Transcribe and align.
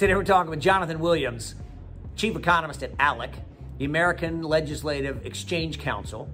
Today 0.00 0.14
we're 0.14 0.24
talking 0.24 0.48
with 0.48 0.60
Jonathan 0.60 0.98
Williams, 0.98 1.54
chief 2.16 2.34
economist 2.34 2.82
at 2.82 2.96
ALEC, 2.96 3.34
the 3.76 3.84
American 3.84 4.42
Legislative 4.42 5.26
Exchange 5.26 5.78
Council, 5.78 6.26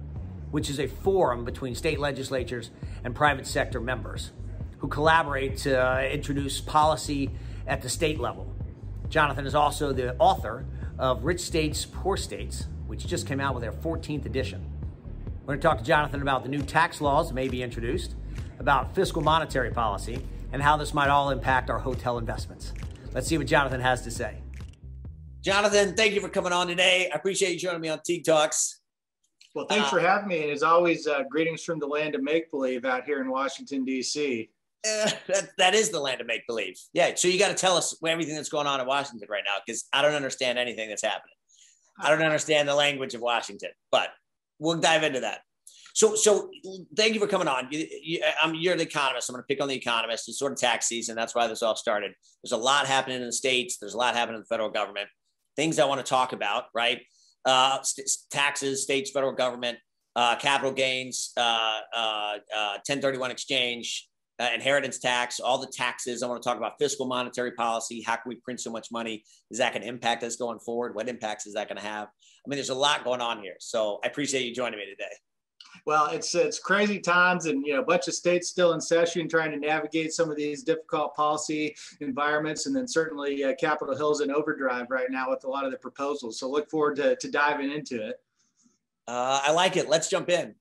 which 0.51 0.69
is 0.69 0.79
a 0.79 0.87
forum 0.87 1.43
between 1.43 1.75
state 1.75 1.99
legislatures 1.99 2.71
and 3.03 3.13
private 3.13 3.45
sector 3.45 3.81
members 3.81 4.31
who 4.77 4.87
collaborate 4.87 5.57
to 5.57 5.75
uh, 5.75 6.01
introduce 6.01 6.61
policy 6.61 7.29
at 7.67 7.81
the 7.81 7.89
state 7.89 8.21
level. 8.21 8.49
Jonathan 9.09 9.45
is 9.45 9.53
also 9.53 9.91
the 9.91 10.15
author 10.17 10.65
of 10.97 11.25
Rich 11.25 11.41
States, 11.41 11.85
Poor 11.85 12.15
States, 12.15 12.67
which 12.85 13.05
just 13.05 13.27
came 13.27 13.41
out 13.41 13.53
with 13.53 13.63
their 13.63 13.73
14th 13.73 14.25
edition. 14.25 14.63
We're 15.41 15.55
going 15.55 15.59
to 15.59 15.67
talk 15.67 15.79
to 15.79 15.83
Jonathan 15.83 16.21
about 16.21 16.43
the 16.43 16.49
new 16.49 16.61
tax 16.61 17.01
laws 17.01 17.27
that 17.27 17.35
may 17.35 17.49
be 17.49 17.61
introduced, 17.61 18.15
about 18.59 18.95
fiscal 18.95 19.21
monetary 19.21 19.71
policy, 19.71 20.25
and 20.53 20.61
how 20.61 20.77
this 20.77 20.93
might 20.93 21.09
all 21.09 21.31
impact 21.31 21.69
our 21.69 21.79
hotel 21.79 22.17
investments. 22.17 22.71
Let's 23.17 23.29
see 23.29 23.39
what 23.39 23.47
Jonathan 23.47 23.81
has 23.81 24.03
to 24.03 24.11
say. 24.11 24.37
Jonathan, 25.41 25.95
thank 25.95 26.13
you 26.13 26.21
for 26.21 26.29
coming 26.29 26.53
on 26.53 26.67
today. 26.67 27.09
I 27.11 27.17
appreciate 27.17 27.51
you 27.51 27.57
joining 27.57 27.81
me 27.81 27.89
on 27.89 27.99
Teague 28.05 28.23
Talks. 28.23 28.81
Well, 29.55 29.65
thanks 29.65 29.87
uh, 29.87 29.89
for 29.89 29.99
having 29.99 30.27
me. 30.27 30.43
And 30.43 30.51
as 30.51 30.61
always, 30.61 31.07
uh, 31.07 31.23
greetings 31.27 31.63
from 31.63 31.79
the 31.79 31.87
land 31.87 32.13
of 32.13 32.21
make 32.21 32.51
believe 32.51 32.85
out 32.85 33.05
here 33.05 33.19
in 33.19 33.31
Washington, 33.31 33.83
D.C. 33.85 34.51
Uh, 34.87 35.09
that, 35.29 35.49
that 35.57 35.73
is 35.73 35.89
the 35.89 35.99
land 35.99 36.21
of 36.21 36.27
make 36.27 36.45
believe. 36.45 36.79
Yeah. 36.93 37.15
So 37.15 37.27
you 37.27 37.39
got 37.39 37.47
to 37.47 37.55
tell 37.55 37.75
us 37.75 37.97
everything 38.05 38.35
that's 38.35 38.49
going 38.49 38.67
on 38.67 38.79
in 38.79 38.85
Washington 38.85 39.27
right 39.31 39.41
now 39.43 39.55
because 39.65 39.85
I 39.91 40.03
don't 40.03 40.13
understand 40.13 40.59
anything 40.59 40.87
that's 40.87 41.01
happening. 41.01 41.33
I 41.99 42.11
don't 42.11 42.21
understand 42.21 42.69
the 42.69 42.75
language 42.75 43.15
of 43.15 43.21
Washington, 43.21 43.71
but 43.91 44.09
we'll 44.59 44.79
dive 44.79 45.01
into 45.01 45.21
that. 45.21 45.39
So, 45.97 46.13
so 46.13 46.51
thank 46.95 47.15
you 47.15 47.19
for 47.19 47.25
coming 47.25 47.47
on. 47.47 47.69
You, 47.71 47.87
you, 48.03 48.21
I'm, 48.39 48.53
you're 48.53 48.75
the 48.75 48.83
economist. 48.83 49.29
I'm 49.29 49.33
going 49.33 49.41
to 49.41 49.47
pick 49.47 49.59
on 49.59 49.67
the 49.67 49.73
economist. 49.73 50.29
It's 50.29 50.37
sort 50.37 50.51
of 50.51 50.59
tax 50.59 50.85
season. 50.85 51.15
That's 51.15 51.33
why 51.33 51.47
this 51.47 51.63
all 51.63 51.75
started. 51.75 52.11
There's 52.43 52.51
a 52.51 52.57
lot 52.57 52.85
happening 52.85 53.19
in 53.19 53.25
the 53.25 53.31
states. 53.31 53.79
There's 53.79 53.95
a 53.95 53.97
lot 53.97 54.13
happening 54.13 54.35
in 54.35 54.41
the 54.41 54.45
federal 54.45 54.69
government. 54.69 55.07
Things 55.55 55.79
I 55.79 55.85
want 55.85 56.05
to 56.05 56.07
talk 56.07 56.33
about, 56.33 56.65
right? 56.75 57.01
Uh, 57.45 57.81
st- 57.81 58.07
taxes, 58.29 58.83
states, 58.83 59.09
federal 59.09 59.31
government, 59.31 59.79
uh, 60.15 60.35
capital 60.35 60.71
gains, 60.71 61.31
uh, 61.35 61.79
1031 61.95 63.19
uh, 63.19 63.25
uh, 63.25 63.31
exchange, 63.31 64.07
uh, 64.39 64.49
inheritance 64.53 64.99
tax, 64.99 65.39
all 65.39 65.57
the 65.57 65.65
taxes. 65.75 66.21
I 66.21 66.27
want 66.27 66.43
to 66.43 66.47
talk 66.47 66.59
about 66.59 66.73
fiscal 66.79 67.07
monetary 67.07 67.53
policy. 67.53 68.03
How 68.03 68.17
can 68.17 68.29
we 68.29 68.35
print 68.35 68.59
so 68.59 68.69
much 68.69 68.89
money? 68.91 69.23
Is 69.49 69.57
that 69.57 69.73
going 69.73 69.81
to 69.81 69.87
impact 69.87 70.21
us 70.21 70.35
going 70.35 70.59
forward? 70.59 70.93
What 70.93 71.09
impacts 71.09 71.47
is 71.47 71.55
that 71.55 71.67
going 71.67 71.81
to 71.81 71.87
have? 71.87 72.07
I 72.07 72.49
mean, 72.49 72.57
there's 72.57 72.69
a 72.69 72.75
lot 72.75 73.03
going 73.03 73.21
on 73.21 73.41
here. 73.41 73.55
So 73.59 73.99
I 74.03 74.07
appreciate 74.07 74.45
you 74.45 74.53
joining 74.53 74.77
me 74.77 74.85
today. 74.85 75.15
Well, 75.85 76.07
it's 76.07 76.33
it's 76.35 76.59
crazy 76.59 76.99
times, 76.99 77.45
and 77.45 77.65
you 77.65 77.73
know, 77.73 77.81
a 77.81 77.85
bunch 77.85 78.07
of 78.07 78.13
states 78.13 78.47
still 78.49 78.73
in 78.73 78.81
session, 78.81 79.27
trying 79.27 79.51
to 79.51 79.57
navigate 79.57 80.13
some 80.13 80.29
of 80.29 80.37
these 80.37 80.63
difficult 80.63 81.15
policy 81.15 81.75
environments, 81.99 82.65
and 82.65 82.75
then 82.75 82.87
certainly 82.87 83.43
uh, 83.43 83.55
Capitol 83.55 83.95
Hill's 83.95 84.21
in 84.21 84.31
overdrive 84.31 84.87
right 84.89 85.07
now 85.09 85.29
with 85.29 85.43
a 85.43 85.49
lot 85.49 85.65
of 85.65 85.71
the 85.71 85.77
proposals. 85.77 86.39
So 86.39 86.49
look 86.49 86.69
forward 86.69 86.95
to, 86.97 87.15
to 87.15 87.31
diving 87.31 87.71
into 87.71 88.07
it. 88.07 88.21
Uh, 89.07 89.41
I 89.43 89.51
like 89.51 89.77
it. 89.77 89.89
Let's 89.89 90.09
jump 90.09 90.29
in 90.29 90.55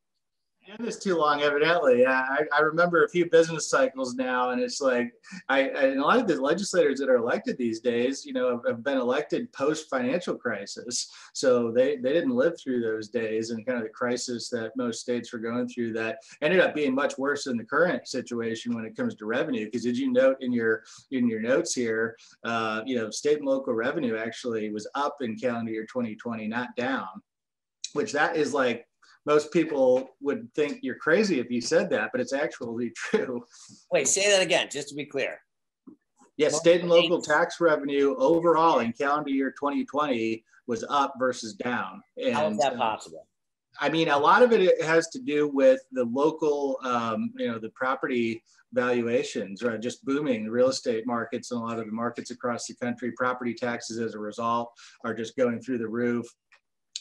in 0.69 0.85
this 0.85 0.99
too 0.99 1.17
long, 1.17 1.43
evidently. 1.43 2.07
I, 2.07 2.41
I 2.57 2.61
remember 2.61 3.05
a 3.05 3.09
few 3.09 3.29
business 3.31 3.69
cycles 3.69 4.15
now, 4.15 4.51
and 4.51 4.61
it's 4.61 4.81
like 4.81 5.13
I, 5.49 5.69
I 5.69 5.83
and 5.87 6.01
a 6.01 6.05
lot 6.05 6.19
of 6.19 6.27
the 6.27 6.41
legislators 6.41 6.99
that 6.99 7.09
are 7.09 7.17
elected 7.17 7.57
these 7.57 7.81
days, 7.81 8.25
you 8.25 8.33
know, 8.33 8.51
have, 8.51 8.67
have 8.67 8.85
been 8.85 8.99
elected 8.99 9.53
post 9.53 9.89
financial 9.89 10.35
crisis, 10.35 11.11
so 11.33 11.71
they 11.71 11.97
they 11.97 12.13
didn't 12.13 12.35
live 12.35 12.59
through 12.61 12.81
those 12.81 13.09
days 13.09 13.51
and 13.51 13.65
kind 13.67 13.79
of 13.79 13.85
the 13.85 13.91
crisis 13.91 14.49
that 14.51 14.77
most 14.77 15.01
states 15.01 15.33
were 15.33 15.39
going 15.39 15.69
through. 15.69 15.93
That 15.93 16.19
ended 16.43 16.61
up 16.61 16.75
being 16.75 16.95
much 16.95 17.19
worse 17.19 17.45
than 17.45 17.57
the 17.57 17.65
current 17.65 18.09
situation 18.09 18.75
when 18.75 18.85
it 18.85 18.97
comes 18.97 19.15
to 19.17 19.27
revenue. 19.27 19.67
Because 19.67 19.85
did 19.85 19.97
you 19.97 20.13
note 20.13 20.37
in 20.41 20.53
your 20.53 20.83
in 21.11 21.29
your 21.29 21.41
notes 21.41 21.75
here, 21.75 22.17
uh, 22.45 22.83
you 22.85 22.97
know, 22.97 23.11
state 23.11 23.39
and 23.39 23.47
local 23.47 23.75
revenue 23.75 24.17
actually 24.17 24.71
was 24.71 24.89
up 24.95 25.17
in 25.21 25.37
calendar 25.37 25.73
year 25.73 25.87
2020, 25.87 26.47
not 26.49 26.75
down 26.77 27.07
which 27.93 28.13
that 28.13 28.37
is 28.37 28.53
like 28.53 28.87
most 29.27 29.53
people 29.53 30.11
would 30.21 30.53
think 30.55 30.79
you're 30.83 30.95
crazy 30.95 31.41
if 31.41 31.51
you 31.51 31.61
said 31.61 31.91
that, 31.91 32.11
but 32.13 32.21
it's 32.21 32.33
actually 32.33 32.91
true. 32.97 33.45
Wait, 33.93 34.09
say 34.09 34.31
that 34.31 34.43
again, 34.43 34.69
just 34.71 34.89
to 34.89 34.95
be 34.95 35.05
clear. 35.05 35.41
Yes, 36.37 36.57
state 36.57 36.83
and 36.83 36.91
local 36.91 37.21
tax 37.21 37.61
revenue 37.61 38.15
overall 38.19 38.81
in 38.81 38.93
calendar 38.93 39.31
year 39.31 39.51
2020 39.51 40.45
was 40.67 40.85
up 40.89 41.15
versus 41.19 41.55
down. 41.55 42.03
And, 42.23 42.35
How 42.35 42.51
is 42.51 42.59
that 42.59 42.75
uh, 42.75 42.77
possible? 42.77 43.27
I 43.81 43.89
mean, 43.89 44.09
a 44.09 44.19
lot 44.19 44.43
of 44.43 44.53
it 44.53 44.83
has 44.83 45.09
to 45.09 45.19
do 45.19 45.49
with 45.49 45.81
the 45.93 46.05
local, 46.05 46.79
um, 46.83 47.33
you 47.37 47.49
know, 47.49 47.59
the 47.59 47.71
property 47.71 48.43
valuations, 48.73 49.63
right? 49.63 49.81
Just 49.81 50.05
booming 50.05 50.45
the 50.45 50.51
real 50.51 50.69
estate 50.69 51.07
markets 51.07 51.51
and 51.51 51.61
a 51.61 51.65
lot 51.65 51.79
of 51.79 51.87
the 51.87 51.93
markets 51.93 52.31
across 52.31 52.67
the 52.67 52.75
country. 52.75 53.13
Property 53.13 53.55
taxes, 53.55 53.99
as 53.99 54.15
a 54.15 54.19
result, 54.19 54.73
are 55.05 55.15
just 55.15 55.37
going 55.37 55.61
through 55.61 55.79
the 55.79 55.89
roof 55.89 56.27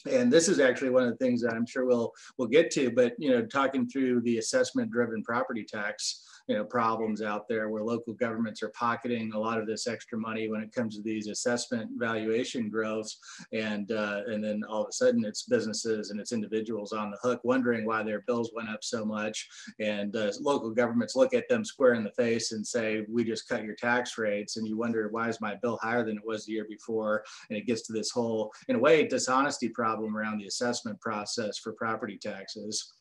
and 0.09 0.31
this 0.31 0.47
is 0.47 0.59
actually 0.59 0.89
one 0.89 1.03
of 1.03 1.09
the 1.09 1.17
things 1.17 1.41
that 1.41 1.53
I'm 1.53 1.65
sure 1.65 1.85
we'll 1.85 2.13
we'll 2.37 2.47
get 2.47 2.71
to. 2.71 2.91
But 2.91 3.13
you 3.17 3.31
know, 3.31 3.45
talking 3.45 3.87
through 3.87 4.21
the 4.21 4.37
assessment-driven 4.37 5.23
property 5.23 5.63
tax, 5.63 6.23
you 6.47 6.55
know 6.55 6.63
problems 6.63 7.21
out 7.21 7.47
there 7.47 7.69
where 7.69 7.83
local 7.83 8.13
governments 8.13 8.61
are 8.61 8.69
pocketing 8.69 9.31
a 9.33 9.39
lot 9.39 9.59
of 9.59 9.65
this 9.65 9.87
extra 9.87 10.17
money 10.17 10.47
when 10.47 10.61
it 10.61 10.71
comes 10.71 10.95
to 10.95 11.01
these 11.01 11.27
assessment 11.27 11.89
valuation 11.97 12.69
growths. 12.69 13.17
And 13.51 13.91
uh, 13.91 14.21
and 14.27 14.43
then 14.43 14.63
all 14.69 14.83
of 14.83 14.89
a 14.89 14.93
sudden 14.93 15.25
it's 15.25 15.43
businesses 15.43 16.11
and 16.11 16.19
it's 16.19 16.31
individuals 16.31 16.93
on 16.93 17.11
the 17.11 17.17
hook 17.21 17.41
wondering 17.43 17.85
why 17.85 18.03
their 18.03 18.21
bills 18.21 18.51
went 18.53 18.69
up 18.69 18.83
so 18.83 19.05
much. 19.05 19.47
And 19.79 20.15
uh, 20.15 20.31
local 20.39 20.71
governments 20.71 21.15
look 21.15 21.33
at 21.33 21.49
them 21.49 21.65
square 21.65 21.93
in 21.95 22.03
the 22.03 22.11
face 22.11 22.51
and 22.51 22.65
say 22.65 23.05
we 23.09 23.23
just 23.23 23.47
cut 23.47 23.63
your 23.63 23.75
tax 23.75 24.17
rates. 24.17 24.57
And 24.57 24.67
you 24.67 24.77
wonder 24.77 25.07
why 25.09 25.29
is 25.29 25.41
my 25.41 25.55
bill 25.55 25.79
higher 25.81 26.05
than 26.05 26.17
it 26.17 26.25
was 26.25 26.45
the 26.45 26.53
year 26.53 26.65
before? 26.69 27.23
And 27.49 27.57
it 27.57 27.65
gets 27.65 27.83
to 27.87 27.93
this 27.93 28.11
whole 28.11 28.51
in 28.67 28.75
a 28.75 28.79
way 28.79 29.07
dishonesty 29.07 29.69
problem 29.69 30.15
around 30.15 30.39
the 30.39 30.47
assessment 30.47 30.99
process 31.01 31.57
for 31.57 31.73
property 31.73 32.17
taxes. 32.17 32.93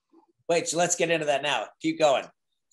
Wait 0.48 0.68
so 0.68 0.78
let's 0.78 0.96
get 0.96 1.10
into 1.10 1.26
that 1.26 1.42
now. 1.42 1.66
Keep 1.80 1.98
going 1.98 2.24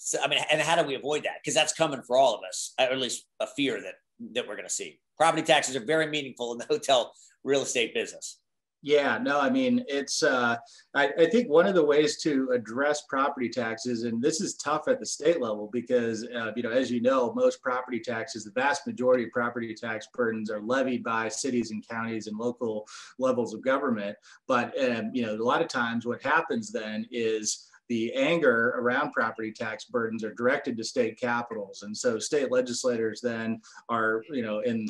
so, 0.04 0.18
I 0.24 0.28
mean, 0.28 0.40
and 0.52 0.60
how 0.60 0.82
do 0.82 0.88
we 0.88 0.96
avoid 0.96 1.24
that? 1.26 1.36
Because 1.44 1.54
that's 1.54 1.74
coming 1.74 2.02
for 2.02 2.18
all 2.18 2.34
of 2.34 2.42
us, 2.44 2.74
or 2.80 2.86
at 2.86 2.98
least 2.98 3.28
a 3.40 3.46
fear 3.46 3.80
that 3.82 3.94
that 4.34 4.48
we're 4.48 4.56
going 4.56 4.68
to 4.68 4.74
see. 4.74 5.00
Property 5.16 5.44
taxes 5.44 5.76
are 5.76 5.86
very 5.86 6.08
meaningful 6.08 6.52
in 6.54 6.58
the 6.58 6.66
hotel 6.66 7.14
real 7.44 7.62
estate 7.62 7.94
business. 7.94 8.40
Yeah, 8.84 9.20
no, 9.22 9.40
I 9.40 9.52
mean, 9.52 9.86
it's, 9.88 10.24
uh, 10.24 10.58
I, 10.96 11.10
I, 11.20 11.26
think 11.28 11.48
one 11.48 11.68
of 11.68 11.76
the 11.76 11.86
ways 11.86 12.18
to 12.24 12.50
address 12.52 13.04
property 13.08 13.48
taxes, 13.48 14.06
and 14.06 14.20
this 14.20 14.42
is 14.42 14.56
tough 14.56 14.88
at 14.88 15.00
the 15.00 15.06
state 15.06 15.40
level 15.40 15.70
because, 15.72 16.28
uh, 16.36 16.52
you 16.56 16.64
know, 16.64 16.72
as 16.72 16.90
you 16.90 17.00
know, 17.00 17.32
most 17.36 17.62
property 17.62 18.00
taxes, 18.00 18.44
the 18.44 18.60
vast 18.60 18.88
majority 18.88 19.26
of 19.26 19.32
property 19.32 19.76
tax 19.76 20.08
burdens 20.16 20.50
are 20.50 20.62
levied 20.62 21.04
by 21.04 21.30
cities 21.30 21.70
and 21.70 21.88
counties 21.88 22.26
and 22.26 22.40
local 22.40 22.88
levels 23.20 23.54
of 23.54 23.64
government. 23.64 24.18
But, 24.48 24.74
um, 24.82 25.12
you 25.14 25.28
know, 25.28 25.36
a 25.36 25.44
lot 25.44 25.62
of 25.62 25.68
times 25.68 26.08
what 26.08 26.24
happens 26.24 26.72
then 26.72 27.06
is, 27.12 27.68
the 27.92 28.14
anger 28.14 28.70
around 28.78 29.12
property 29.12 29.52
tax 29.52 29.84
burdens 29.84 30.24
are 30.24 30.34
directed 30.34 30.78
to 30.78 30.84
state 30.84 31.20
capitals. 31.20 31.82
And 31.82 31.96
so 31.96 32.20
state 32.20 32.50
legislators 32.50 33.20
then 33.20 33.60
are, 33.90 34.24
you 34.30 34.42
know, 34.42 34.62
in 34.62 34.88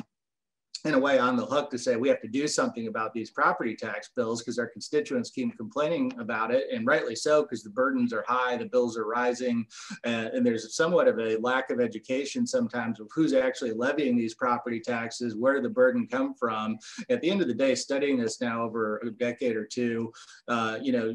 in 0.86 0.96
a 0.96 1.00
way 1.00 1.20
on 1.20 1.36
the 1.36 1.46
hook 1.46 1.70
to 1.70 1.78
say 1.78 1.96
we 1.96 2.10
have 2.10 2.22
to 2.22 2.28
do 2.28 2.48
something 2.48 2.88
about 2.88 3.14
these 3.14 3.30
property 3.30 3.76
tax 3.76 4.10
bills 4.16 4.42
because 4.42 4.58
our 4.58 4.66
constituents 4.68 5.30
keep 5.30 5.56
complaining 5.56 6.12
about 6.20 6.52
it 6.52 6.66
and 6.74 6.88
rightly 6.88 7.16
so 7.16 7.44
because 7.44 7.62
the 7.62 7.70
burdens 7.70 8.12
are 8.14 8.26
high 8.28 8.58
the 8.58 8.66
bills 8.66 8.98
are 8.98 9.06
rising 9.06 9.64
uh, 10.06 10.30
and 10.34 10.44
there's 10.44 10.76
somewhat 10.76 11.08
of 11.08 11.20
a 11.20 11.38
lack 11.38 11.70
of 11.70 11.80
education 11.80 12.48
sometimes 12.48 13.00
of 13.00 13.08
who's 13.14 13.34
actually 13.34 13.74
levying 13.74 14.18
these 14.18 14.34
property 14.34 14.80
taxes 14.80 15.36
where 15.36 15.54
did 15.54 15.64
the 15.64 15.70
burden 15.70 16.08
come 16.08 16.34
from 16.34 16.78
at 17.12 17.22
the 17.22 17.30
end 17.30 17.42
of 17.42 17.48
the 17.48 17.54
day 17.54 17.76
studying 17.76 18.18
this 18.18 18.42
now 18.42 18.64
over 18.64 18.98
a 19.06 19.12
decade 19.12 19.56
or 19.56 19.66
two 19.66 20.12
uh, 20.48 20.80
you 20.82 20.92
know 20.92 21.14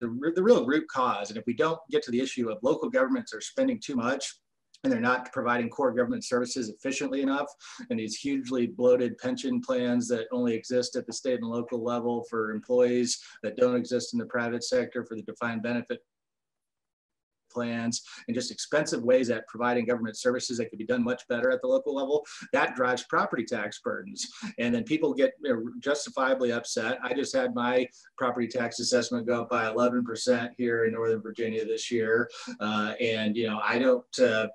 the, 0.00 0.32
the 0.34 0.42
real 0.42 0.66
root 0.66 0.86
cause. 0.88 1.30
And 1.30 1.38
if 1.38 1.46
we 1.46 1.54
don't 1.54 1.78
get 1.90 2.02
to 2.04 2.10
the 2.10 2.20
issue 2.20 2.50
of 2.50 2.58
local 2.62 2.90
governments 2.90 3.32
are 3.34 3.40
spending 3.40 3.80
too 3.80 3.96
much 3.96 4.34
and 4.82 4.92
they're 4.92 5.00
not 5.00 5.32
providing 5.32 5.70
core 5.70 5.92
government 5.92 6.24
services 6.24 6.68
efficiently 6.68 7.22
enough 7.22 7.48
and 7.90 7.98
these 7.98 8.16
hugely 8.16 8.66
bloated 8.66 9.16
pension 9.18 9.60
plans 9.60 10.06
that 10.08 10.26
only 10.30 10.54
exist 10.54 10.94
at 10.94 11.06
the 11.06 11.12
state 11.12 11.40
and 11.40 11.48
local 11.48 11.82
level 11.82 12.24
for 12.28 12.50
employees 12.52 13.18
that 13.42 13.56
don't 13.56 13.76
exist 13.76 14.12
in 14.12 14.18
the 14.18 14.26
private 14.26 14.62
sector 14.62 15.04
for 15.04 15.16
the 15.16 15.22
defined 15.22 15.62
benefit 15.62 16.00
plans 17.54 18.02
and 18.28 18.34
just 18.34 18.50
expensive 18.50 19.02
ways 19.02 19.30
at 19.30 19.46
providing 19.48 19.84
government 19.84 20.16
services 20.16 20.58
that 20.58 20.70
could 20.70 20.78
be 20.78 20.84
done 20.84 21.04
much 21.04 21.26
better 21.28 21.50
at 21.50 21.60
the 21.62 21.68
local 21.68 21.94
level, 21.94 22.24
that 22.52 22.74
drives 22.74 23.04
property 23.04 23.44
tax 23.44 23.80
burdens. 23.82 24.26
And 24.58 24.74
then 24.74 24.84
people 24.84 25.14
get 25.14 25.32
you 25.42 25.54
know, 25.54 25.70
justifiably 25.78 26.52
upset. 26.52 26.98
I 27.02 27.14
just 27.14 27.34
had 27.34 27.54
my 27.54 27.86
property 28.18 28.48
tax 28.48 28.80
assessment 28.80 29.26
go 29.26 29.42
up 29.42 29.50
by 29.50 29.64
11% 29.72 30.50
here 30.58 30.84
in 30.84 30.92
Northern 30.92 31.22
Virginia 31.22 31.64
this 31.64 31.90
year. 31.90 32.28
Uh, 32.60 32.94
and, 33.00 33.36
you 33.36 33.46
know, 33.48 33.60
I 33.62 33.78
don't, 33.78 34.18
uh, 34.20 34.48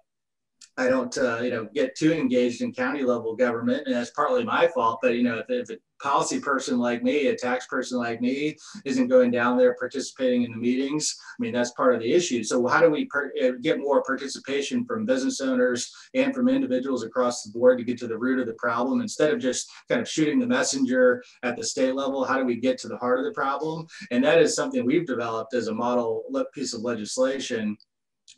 I 0.80 0.88
don't, 0.88 1.16
uh, 1.18 1.40
you 1.42 1.50
know, 1.50 1.68
get 1.74 1.94
too 1.98 2.14
engaged 2.14 2.62
in 2.62 2.72
county 2.72 3.04
level 3.04 3.36
government, 3.36 3.84
and 3.86 3.94
that's 3.94 4.12
partly 4.12 4.46
my 4.46 4.70
fault. 4.70 5.00
But 5.02 5.16
you 5.16 5.24
know, 5.24 5.40
if, 5.40 5.50
if 5.50 5.70
a 5.70 5.78
policy 6.02 6.40
person 6.40 6.80
like 6.80 7.04
me, 7.04 7.28
a 7.28 7.36
tax 7.36 7.68
person 7.68 7.98
like 7.98 8.22
me, 8.22 8.56
isn't 8.86 9.10
going 9.10 9.30
down 9.30 9.58
there 9.58 9.76
participating 9.78 10.44
in 10.44 10.52
the 10.52 10.58
meetings, 10.58 11.14
I 11.20 11.36
mean, 11.40 11.54
that's 11.54 11.72
part 11.72 11.96
of 11.96 12.00
the 12.00 12.14
issue. 12.14 12.46
So 12.46 12.66
how 12.66 12.80
do 12.80 12.90
we 12.90 13.04
per- 13.06 13.34
uh, 13.44 13.52
get 13.62 13.80
more 13.80 14.02
participation 14.04 14.86
from 14.86 15.06
business 15.06 15.42
owners 15.42 15.94
and 16.14 16.34
from 16.34 16.48
individuals 16.48 17.04
across 17.04 17.44
the 17.44 17.52
board 17.52 17.78
to 17.80 17.84
get 17.84 17.98
to 17.98 18.08
the 18.08 18.18
root 18.18 18.40
of 18.40 18.48
the 18.48 18.54
problem 18.54 19.02
instead 19.02 19.34
of 19.34 19.40
just 19.40 19.70
kind 19.90 20.00
of 20.00 20.08
shooting 20.08 20.40
the 20.40 20.48
messenger 20.48 21.22
at 21.44 21.58
the 21.58 21.64
state 21.64 21.94
level? 21.94 22.24
How 22.24 22.38
do 22.38 22.46
we 22.46 22.56
get 22.56 22.78
to 22.80 22.88
the 22.88 22.98
heart 22.98 23.20
of 23.20 23.26
the 23.26 23.34
problem? 23.34 23.86
And 24.12 24.24
that 24.24 24.40
is 24.40 24.56
something 24.56 24.86
we've 24.86 25.06
developed 25.06 25.54
as 25.54 25.68
a 25.68 25.74
model 25.74 26.24
piece 26.54 26.74
of 26.74 26.84
legislation 26.84 27.76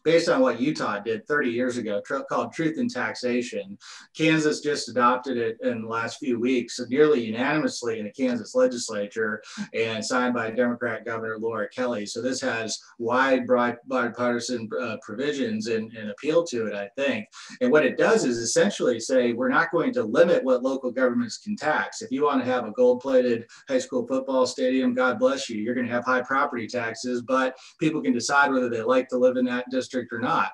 based 0.04 0.30
on 0.30 0.42
what 0.42 0.60
Utah 0.60 1.00
did 1.00 1.28
30 1.28 1.50
years 1.50 1.78
ago 1.78 2.02
tr- 2.06 2.20
called 2.30 2.54
Truth 2.54 2.78
in 2.78 2.88
Taxation. 2.88 3.78
Kansas 4.16 4.62
just 4.62 4.90
adopted 4.90 5.38
it 5.38 5.58
in 5.62 5.82
the 5.82 5.88
last 5.88 6.20
few 6.20 6.40
weeks, 6.40 6.80
nearly 6.90 7.24
unanimously 7.24 8.00
in 8.00 8.06
the 8.06 8.12
Kansas 8.12 8.56
legislature 8.56 9.42
and 9.74 10.04
signed 10.04 10.34
by 10.34 10.52
Democrat 10.52 11.06
Governor 11.06 11.38
Laura 11.38 11.70
Kelly. 11.70 12.06
So 12.06 12.22
this 12.22 12.42
has 12.42 12.82
wide, 12.98 13.46
broad, 13.46 13.78
bipartisan 13.88 14.70
uh, 14.80 14.98
provisions 15.02 15.68
and, 15.68 15.92
and 15.94 16.10
appeal 16.10 16.44
to 16.46 16.68
it, 16.68 16.74
I 16.74 16.90
think. 16.96 17.28
And 17.62 17.72
what 17.72 17.86
it 17.86 17.98
does 17.98 18.26
is 18.26 18.38
essentially 18.38 19.00
say 19.00 19.34
we're 19.34 19.50
not 19.50 19.72
going 19.72 19.94
to 19.94 20.04
limit 20.04 20.44
what 20.44 20.64
local 20.64 20.92
governments 20.92 21.38
can 21.38 21.56
tax. 21.56 22.02
If 22.02 22.12
you 22.12 22.24
want 22.24 22.44
to 22.44 22.52
have 22.52 22.66
a 22.66 22.72
gold 22.72 23.02
plated 23.02 23.46
high 23.68 23.80
school 23.80 24.08
football 24.08 24.46
stadium, 24.46 24.94
God 24.94 25.20
bless 25.20 25.50
you, 25.50 25.62
you're 25.62 25.76
going 25.76 25.88
to 25.88 25.94
have 25.94 26.06
high 26.06 26.22
property 26.22 26.68
taxes, 26.68 27.22
but 27.22 27.56
people 27.80 28.02
can 28.02 28.14
decide 28.14 28.52
whether 28.52 28.70
they 28.70 28.82
like 28.82 29.08
to 29.10 29.18
live 29.18 29.38
in 29.38 29.46
that 29.46 29.66
district 29.70 29.91
district 29.92 30.14
or 30.14 30.20
not. 30.20 30.52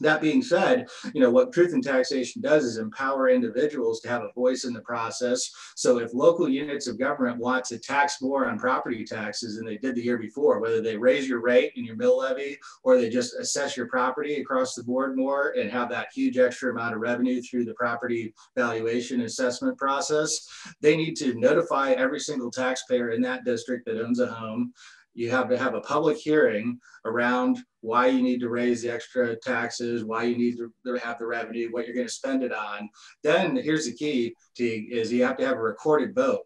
That 0.00 0.20
being 0.20 0.42
said, 0.42 0.88
you 1.14 1.22
know, 1.22 1.30
what 1.30 1.54
Truth 1.54 1.72
in 1.72 1.80
Taxation 1.80 2.42
does 2.42 2.64
is 2.64 2.76
empower 2.76 3.30
individuals 3.30 4.00
to 4.00 4.08
have 4.08 4.22
a 4.22 4.32
voice 4.34 4.64
in 4.64 4.74
the 4.74 4.82
process. 4.82 5.50
So 5.74 6.00
if 6.00 6.12
local 6.12 6.50
units 6.50 6.86
of 6.86 6.98
government 6.98 7.38
want 7.38 7.64
to 7.66 7.78
tax 7.78 8.20
more 8.20 8.46
on 8.46 8.58
property 8.58 9.06
taxes 9.06 9.56
than 9.56 9.64
they 9.64 9.78
did 9.78 9.94
the 9.94 10.02
year 10.02 10.18
before, 10.18 10.60
whether 10.60 10.82
they 10.82 10.98
raise 10.98 11.26
your 11.26 11.40
rate 11.40 11.72
and 11.76 11.86
your 11.86 11.96
mill 11.96 12.18
levy, 12.18 12.58
or 12.82 12.98
they 12.98 13.08
just 13.08 13.36
assess 13.36 13.74
your 13.74 13.88
property 13.88 14.34
across 14.34 14.74
the 14.74 14.84
board 14.84 15.16
more 15.16 15.54
and 15.58 15.70
have 15.70 15.88
that 15.88 16.08
huge 16.14 16.36
extra 16.36 16.72
amount 16.72 16.94
of 16.94 17.00
revenue 17.00 17.40
through 17.40 17.64
the 17.64 17.74
property 17.74 18.34
valuation 18.54 19.22
assessment 19.22 19.78
process, 19.78 20.46
they 20.82 20.94
need 20.94 21.14
to 21.14 21.32
notify 21.40 21.92
every 21.92 22.20
single 22.20 22.50
taxpayer 22.50 23.12
in 23.12 23.22
that 23.22 23.46
district 23.46 23.86
that 23.86 24.04
owns 24.04 24.20
a 24.20 24.26
home 24.26 24.74
you 25.16 25.30
have 25.30 25.48
to 25.48 25.56
have 25.56 25.74
a 25.74 25.80
public 25.80 26.18
hearing 26.18 26.78
around 27.06 27.58
why 27.80 28.06
you 28.06 28.20
need 28.20 28.38
to 28.40 28.50
raise 28.50 28.82
the 28.82 28.92
extra 28.92 29.34
taxes, 29.36 30.04
why 30.04 30.24
you 30.24 30.36
need 30.36 30.56
to 30.58 30.94
have 30.98 31.18
the 31.18 31.26
revenue, 31.26 31.68
what 31.70 31.86
you're 31.86 31.94
going 31.94 32.06
to 32.06 32.12
spend 32.12 32.42
it 32.42 32.52
on. 32.52 32.88
Then 33.22 33.56
here's 33.56 33.86
the 33.86 33.94
key 33.94 34.34
to, 34.56 34.64
is 34.64 35.10
you 35.10 35.24
have 35.24 35.38
to 35.38 35.46
have 35.46 35.56
a 35.56 35.62
recorded 35.62 36.14
vote. 36.14 36.42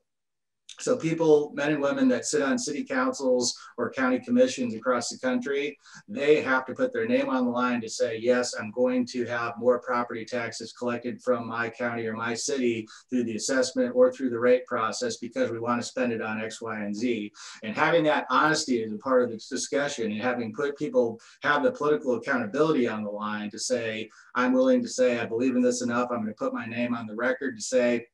So 0.78 0.96
people, 0.96 1.52
men 1.54 1.72
and 1.72 1.82
women 1.82 2.08
that 2.08 2.24
sit 2.24 2.42
on 2.42 2.58
city 2.58 2.84
councils 2.84 3.58
or 3.76 3.90
county 3.90 4.18
commissions 4.18 4.74
across 4.74 5.08
the 5.08 5.18
country, 5.18 5.78
they 6.08 6.40
have 6.42 6.64
to 6.66 6.74
put 6.74 6.92
their 6.92 7.06
name 7.06 7.28
on 7.28 7.44
the 7.44 7.50
line 7.50 7.80
to 7.80 7.88
say, 7.88 8.18
yes, 8.18 8.54
I'm 8.54 8.70
going 8.70 9.06
to 9.06 9.26
have 9.26 9.58
more 9.58 9.80
property 9.80 10.24
taxes 10.24 10.72
collected 10.72 11.22
from 11.22 11.46
my 11.46 11.68
county 11.68 12.06
or 12.06 12.14
my 12.14 12.34
city 12.34 12.86
through 13.08 13.24
the 13.24 13.36
assessment 13.36 13.92
or 13.94 14.12
through 14.12 14.30
the 14.30 14.38
rate 14.38 14.66
process 14.66 15.16
because 15.16 15.50
we 15.50 15.58
want 15.58 15.80
to 15.80 15.86
spend 15.86 16.12
it 16.12 16.22
on 16.22 16.40
X, 16.40 16.62
Y, 16.62 16.76
and 16.76 16.94
Z. 16.94 17.32
And 17.62 17.76
having 17.76 18.04
that 18.04 18.26
honesty 18.30 18.82
as 18.82 18.92
a 18.92 18.98
part 18.98 19.22
of 19.22 19.30
this 19.30 19.48
discussion 19.48 20.12
and 20.12 20.20
having 20.20 20.52
put 20.52 20.78
people 20.78 21.20
have 21.42 21.62
the 21.62 21.72
political 21.72 22.14
accountability 22.14 22.88
on 22.88 23.04
the 23.04 23.10
line 23.10 23.50
to 23.50 23.58
say, 23.58 24.08
I'm 24.34 24.52
willing 24.52 24.82
to 24.82 24.88
say, 24.88 25.18
I 25.18 25.26
believe 25.26 25.56
in 25.56 25.62
this 25.62 25.82
enough. 25.82 26.08
I'm 26.10 26.18
going 26.18 26.28
to 26.28 26.34
put 26.34 26.54
my 26.54 26.66
name 26.66 26.94
on 26.94 27.06
the 27.06 27.14
record 27.14 27.56
to 27.56 27.62
say, 27.62 28.06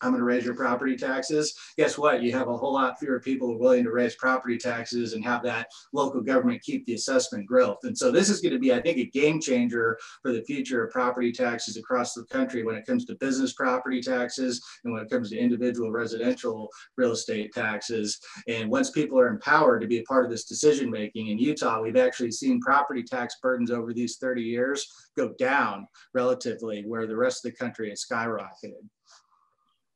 I'm 0.00 0.10
going 0.10 0.20
to 0.20 0.24
raise 0.24 0.44
your 0.44 0.54
property 0.54 0.96
taxes. 0.96 1.54
Guess 1.76 1.98
what? 1.98 2.22
You 2.22 2.32
have 2.32 2.48
a 2.48 2.56
whole 2.56 2.74
lot 2.74 2.98
fewer 2.98 3.20
people 3.20 3.58
willing 3.58 3.84
to 3.84 3.90
raise 3.90 4.14
property 4.16 4.58
taxes 4.58 5.12
and 5.12 5.24
have 5.24 5.42
that 5.44 5.68
local 5.92 6.20
government 6.20 6.62
keep 6.62 6.86
the 6.86 6.94
assessment 6.94 7.46
growth. 7.46 7.78
And 7.82 7.96
so 7.96 8.10
this 8.10 8.28
is 8.28 8.40
going 8.40 8.52
to 8.52 8.58
be, 8.58 8.72
I 8.72 8.80
think, 8.80 8.98
a 8.98 9.06
game 9.06 9.40
changer 9.40 9.98
for 10.22 10.32
the 10.32 10.42
future 10.42 10.84
of 10.84 10.92
property 10.92 11.32
taxes 11.32 11.76
across 11.76 12.14
the 12.14 12.24
country 12.24 12.64
when 12.64 12.76
it 12.76 12.86
comes 12.86 13.04
to 13.06 13.14
business 13.16 13.52
property 13.52 14.00
taxes 14.00 14.62
and 14.84 14.92
when 14.92 15.02
it 15.02 15.10
comes 15.10 15.30
to 15.30 15.38
individual 15.38 15.90
residential 15.90 16.68
real 16.96 17.12
estate 17.12 17.52
taxes. 17.52 18.20
And 18.48 18.70
once 18.70 18.90
people 18.90 19.18
are 19.18 19.28
empowered 19.28 19.82
to 19.82 19.86
be 19.86 19.98
a 19.98 20.04
part 20.04 20.24
of 20.24 20.30
this 20.30 20.44
decision 20.44 20.90
making 20.90 21.28
in 21.28 21.38
Utah, 21.38 21.80
we've 21.80 21.96
actually 21.96 22.32
seen 22.32 22.60
property 22.60 23.02
tax 23.02 23.36
burdens 23.42 23.70
over 23.70 23.92
these 23.92 24.16
30 24.16 24.42
years 24.42 24.86
go 25.16 25.34
down 25.38 25.86
relatively, 26.14 26.84
where 26.86 27.06
the 27.06 27.16
rest 27.16 27.44
of 27.44 27.52
the 27.52 27.56
country 27.56 27.90
has 27.90 28.04
skyrocketed. 28.10 28.88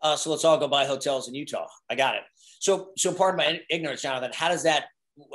Uh, 0.06 0.14
so 0.14 0.30
let's 0.30 0.44
all 0.44 0.56
go 0.56 0.68
buy 0.68 0.84
hotels 0.84 1.26
in 1.26 1.34
Utah. 1.34 1.66
I 1.90 1.96
got 1.96 2.14
it. 2.14 2.22
So, 2.60 2.90
so 2.96 3.12
pardon 3.12 3.38
my 3.38 3.60
ignorance, 3.70 4.02
Jonathan. 4.02 4.30
How 4.32 4.48
does 4.48 4.62
that 4.62 4.84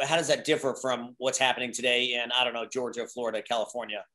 how 0.06 0.16
does 0.16 0.28
that 0.28 0.46
differ 0.46 0.76
from 0.80 1.16
what's 1.18 1.40
happening 1.40 1.74
today 1.74 2.14
in 2.14 2.32
I 2.32 2.46
don't 2.46 2.54
know 2.54 2.66
Georgia, 2.72 3.06
Florida, 3.06 3.42
California? 3.42 4.06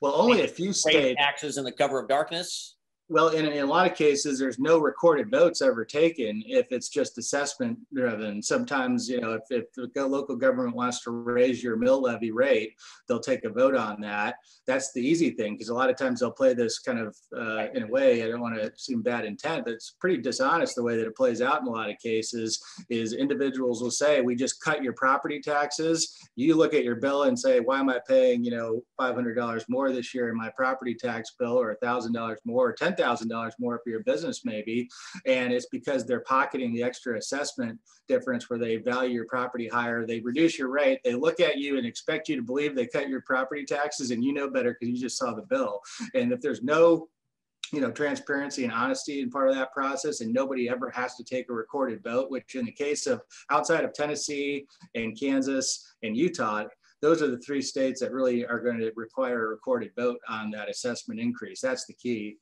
Well, 0.00 0.14
only 0.14 0.42
a 0.42 0.48
few 0.48 0.72
states 0.72 1.20
taxes 1.20 1.58
in 1.58 1.64
the 1.64 1.70
cover 1.70 2.00
of 2.00 2.08
darkness. 2.08 2.76
Well, 3.10 3.28
in, 3.28 3.46
in 3.46 3.64
a 3.64 3.66
lot 3.66 3.90
of 3.90 3.96
cases, 3.96 4.38
there's 4.38 4.58
no 4.58 4.78
recorded 4.78 5.30
votes 5.30 5.62
ever 5.62 5.82
taken 5.82 6.42
if 6.46 6.66
it's 6.70 6.90
just 6.90 7.16
assessment 7.16 7.78
driven. 7.94 8.42
Sometimes, 8.42 9.08
you 9.08 9.18
know, 9.18 9.32
if, 9.32 9.42
if 9.50 9.64
the 9.94 10.06
local 10.06 10.36
government 10.36 10.76
wants 10.76 11.02
to 11.04 11.10
raise 11.10 11.62
your 11.62 11.76
mill 11.76 12.02
levy 12.02 12.32
rate, 12.32 12.74
they'll 13.08 13.18
take 13.18 13.44
a 13.44 13.48
vote 13.48 13.74
on 13.74 14.02
that. 14.02 14.34
That's 14.66 14.92
the 14.92 15.00
easy 15.00 15.30
thing 15.30 15.54
because 15.54 15.70
a 15.70 15.74
lot 15.74 15.88
of 15.88 15.96
times 15.96 16.20
they'll 16.20 16.30
play 16.30 16.52
this 16.52 16.80
kind 16.80 16.98
of 16.98 17.16
uh, 17.34 17.68
in 17.72 17.84
a 17.84 17.86
way, 17.86 18.22
I 18.22 18.28
don't 18.28 18.42
want 18.42 18.56
to 18.56 18.70
seem 18.76 19.00
bad 19.00 19.24
intent, 19.24 19.64
but 19.64 19.72
it's 19.72 19.96
pretty 19.98 20.18
dishonest 20.18 20.74
the 20.74 20.82
way 20.82 20.98
that 20.98 21.06
it 21.06 21.16
plays 21.16 21.40
out 21.40 21.62
in 21.62 21.66
a 21.66 21.70
lot 21.70 21.88
of 21.88 21.98
cases 22.00 22.62
is 22.90 23.14
individuals 23.14 23.80
will 23.80 23.90
say, 23.90 24.20
we 24.20 24.34
just 24.34 24.62
cut 24.62 24.82
your 24.82 24.92
property 24.92 25.40
taxes. 25.40 26.14
You 26.36 26.56
look 26.56 26.74
at 26.74 26.84
your 26.84 26.96
bill 26.96 27.22
and 27.22 27.38
say, 27.38 27.60
why 27.60 27.80
am 27.80 27.88
I 27.88 28.00
paying, 28.06 28.44
you 28.44 28.50
know, 28.50 28.82
$500 29.00 29.64
more 29.70 29.92
this 29.92 30.14
year 30.14 30.28
in 30.28 30.36
my 30.36 30.50
property 30.54 30.94
tax 30.94 31.34
bill 31.38 31.58
or 31.58 31.74
$1,000 31.82 32.36
more 32.44 32.68
or 32.68 32.72
10 32.74 32.97
$10,000 32.98 33.52
more 33.58 33.80
for 33.82 33.90
your 33.90 34.02
business 34.02 34.44
maybe. 34.44 34.88
And 35.26 35.52
it's 35.52 35.66
because 35.66 36.04
they're 36.04 36.20
pocketing 36.20 36.72
the 36.72 36.82
extra 36.82 37.16
assessment 37.16 37.78
difference 38.06 38.48
where 38.48 38.58
they 38.58 38.76
value 38.76 39.14
your 39.14 39.26
property 39.26 39.68
higher. 39.68 40.06
They 40.06 40.20
reduce 40.20 40.58
your 40.58 40.68
rate. 40.68 41.00
They 41.04 41.14
look 41.14 41.40
at 41.40 41.58
you 41.58 41.78
and 41.78 41.86
expect 41.86 42.28
you 42.28 42.36
to 42.36 42.42
believe 42.42 42.74
they 42.74 42.86
cut 42.86 43.08
your 43.08 43.22
property 43.22 43.64
taxes 43.64 44.10
and 44.10 44.24
you 44.24 44.32
know 44.32 44.50
better 44.50 44.76
because 44.78 44.92
you 44.92 45.00
just 45.00 45.18
saw 45.18 45.34
the 45.34 45.42
bill. 45.42 45.80
And 46.14 46.32
if 46.32 46.40
there's 46.40 46.62
no 46.62 47.08
you 47.72 47.80
know, 47.80 47.90
transparency 47.90 48.64
and 48.64 48.72
honesty 48.72 49.20
in 49.20 49.30
part 49.30 49.48
of 49.48 49.54
that 49.54 49.72
process, 49.72 50.20
and 50.20 50.32
nobody 50.32 50.68
ever 50.68 50.90
has 50.90 51.16
to 51.16 51.24
take 51.24 51.50
a 51.50 51.52
recorded 51.52 52.02
vote, 52.02 52.30
which 52.30 52.54
in 52.54 52.64
the 52.64 52.72
case 52.72 53.06
of 53.06 53.20
outside 53.50 53.84
of 53.84 53.92
Tennessee 53.92 54.66
and 54.94 55.18
Kansas 55.18 55.94
and 56.02 56.16
Utah, 56.16 56.64
those 57.00 57.22
are 57.22 57.30
the 57.30 57.38
three 57.38 57.62
states 57.62 58.00
that 58.00 58.12
really 58.12 58.44
are 58.44 58.60
going 58.60 58.78
to 58.78 58.90
require 58.96 59.44
a 59.44 59.48
recorded 59.48 59.92
vote 59.96 60.18
on 60.28 60.50
that 60.50 60.68
assessment 60.68 61.20
increase. 61.20 61.60
That's 61.60 61.86
the 61.86 61.94
key. 61.94 62.38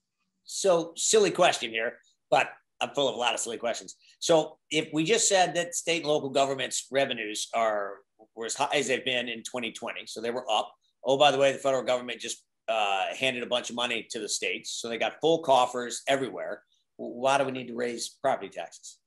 So 0.46 0.92
silly 0.96 1.30
question 1.30 1.70
here, 1.70 1.98
but 2.30 2.48
I'm 2.80 2.90
full 2.94 3.08
of 3.08 3.16
a 3.16 3.18
lot 3.18 3.34
of 3.34 3.40
silly 3.40 3.58
questions. 3.58 3.96
So 4.20 4.58
if 4.70 4.88
we 4.92 5.04
just 5.04 5.28
said 5.28 5.54
that 5.54 5.74
state 5.74 6.02
and 6.02 6.08
local 6.08 6.30
governments 6.30 6.86
revenues 6.90 7.48
are 7.54 7.94
were 8.34 8.46
as 8.46 8.54
high 8.54 8.68
as 8.74 8.88
they've 8.88 9.04
been 9.04 9.28
in 9.28 9.38
2020, 9.38 10.06
so 10.06 10.20
they 10.20 10.30
were 10.30 10.50
up. 10.50 10.72
Oh, 11.04 11.18
by 11.18 11.30
the 11.30 11.38
way, 11.38 11.52
the 11.52 11.58
federal 11.58 11.82
government 11.82 12.20
just 12.20 12.44
uh, 12.68 13.06
handed 13.18 13.42
a 13.42 13.46
bunch 13.46 13.70
of 13.70 13.76
money 13.76 14.06
to 14.10 14.18
the 14.18 14.28
states, 14.28 14.72
so 14.72 14.88
they 14.88 14.98
got 14.98 15.20
full 15.20 15.42
coffers 15.42 16.02
everywhere. 16.08 16.62
Why 16.96 17.38
do 17.38 17.44
we 17.44 17.52
need 17.52 17.68
to 17.68 17.74
raise 17.74 18.08
property 18.08 18.48
taxes? 18.48 18.98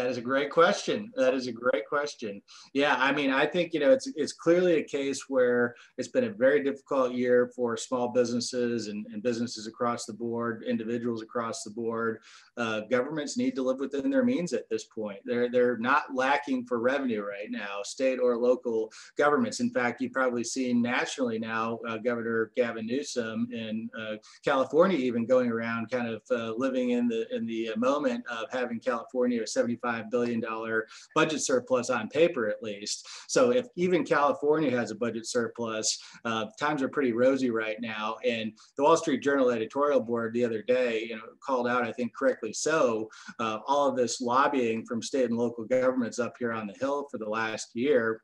That 0.00 0.08
is 0.08 0.16
a 0.16 0.22
great 0.22 0.50
question. 0.50 1.12
That 1.14 1.34
is 1.34 1.46
a 1.46 1.52
great 1.52 1.86
question. 1.86 2.40
Yeah, 2.72 2.96
I 2.98 3.12
mean, 3.12 3.30
I 3.30 3.44
think 3.44 3.74
you 3.74 3.80
know 3.80 3.90
it's 3.90 4.10
it's 4.16 4.32
clearly 4.32 4.76
a 4.76 4.82
case 4.82 5.28
where 5.28 5.74
it's 5.98 6.08
been 6.08 6.24
a 6.24 6.30
very 6.30 6.64
difficult 6.64 7.12
year 7.12 7.50
for 7.54 7.76
small 7.76 8.08
businesses 8.08 8.88
and, 8.88 9.04
and 9.12 9.22
businesses 9.22 9.66
across 9.66 10.06
the 10.06 10.14
board, 10.14 10.64
individuals 10.66 11.20
across 11.20 11.64
the 11.64 11.70
board. 11.70 12.20
Uh, 12.56 12.80
governments 12.90 13.36
need 13.36 13.54
to 13.56 13.62
live 13.62 13.78
within 13.78 14.08
their 14.10 14.24
means 14.24 14.54
at 14.54 14.70
this 14.70 14.84
point. 14.84 15.18
They're 15.26 15.50
they're 15.50 15.76
not 15.76 16.14
lacking 16.14 16.64
for 16.64 16.80
revenue 16.80 17.22
right 17.22 17.50
now, 17.50 17.82
state 17.82 18.18
or 18.18 18.38
local 18.38 18.90
governments. 19.18 19.60
In 19.60 19.68
fact, 19.68 20.00
you've 20.00 20.12
probably 20.12 20.44
seen 20.44 20.80
nationally 20.80 21.38
now 21.38 21.78
uh, 21.86 21.98
Governor 21.98 22.52
Gavin 22.56 22.86
Newsom 22.86 23.48
in 23.52 23.90
uh, 24.00 24.16
California 24.46 24.96
even 24.96 25.26
going 25.26 25.50
around 25.50 25.90
kind 25.90 26.08
of 26.08 26.22
uh, 26.30 26.54
living 26.56 26.90
in 26.90 27.06
the 27.06 27.26
in 27.36 27.44
the 27.44 27.72
moment 27.76 28.24
of 28.30 28.50
having 28.50 28.80
California 28.80 29.46
75 29.46 29.89
$1.5 29.90 30.10
billion 30.10 30.42
budget 31.14 31.40
surplus 31.40 31.90
on 31.90 32.08
paper, 32.08 32.48
at 32.48 32.62
least. 32.62 33.06
So 33.28 33.50
if 33.50 33.66
even 33.76 34.04
California 34.04 34.70
has 34.70 34.90
a 34.90 34.94
budget 34.94 35.26
surplus, 35.26 35.98
uh, 36.24 36.46
times 36.58 36.82
are 36.82 36.88
pretty 36.88 37.12
rosy 37.12 37.50
right 37.50 37.76
now. 37.80 38.16
And 38.24 38.52
the 38.76 38.84
Wall 38.84 38.96
Street 38.96 39.22
Journal 39.22 39.50
editorial 39.50 40.00
board 40.00 40.34
the 40.34 40.44
other 40.44 40.62
day, 40.62 41.06
you 41.08 41.16
know, 41.16 41.22
called 41.44 41.68
out, 41.68 41.84
I 41.84 41.92
think 41.92 42.14
correctly 42.14 42.52
so, 42.52 43.08
uh, 43.38 43.58
all 43.66 43.88
of 43.88 43.96
this 43.96 44.20
lobbying 44.20 44.84
from 44.84 45.02
state 45.02 45.28
and 45.28 45.38
local 45.38 45.64
governments 45.64 46.18
up 46.18 46.34
here 46.38 46.52
on 46.52 46.66
the 46.66 46.74
Hill 46.80 47.08
for 47.10 47.18
the 47.18 47.28
last 47.28 47.70
year 47.74 48.22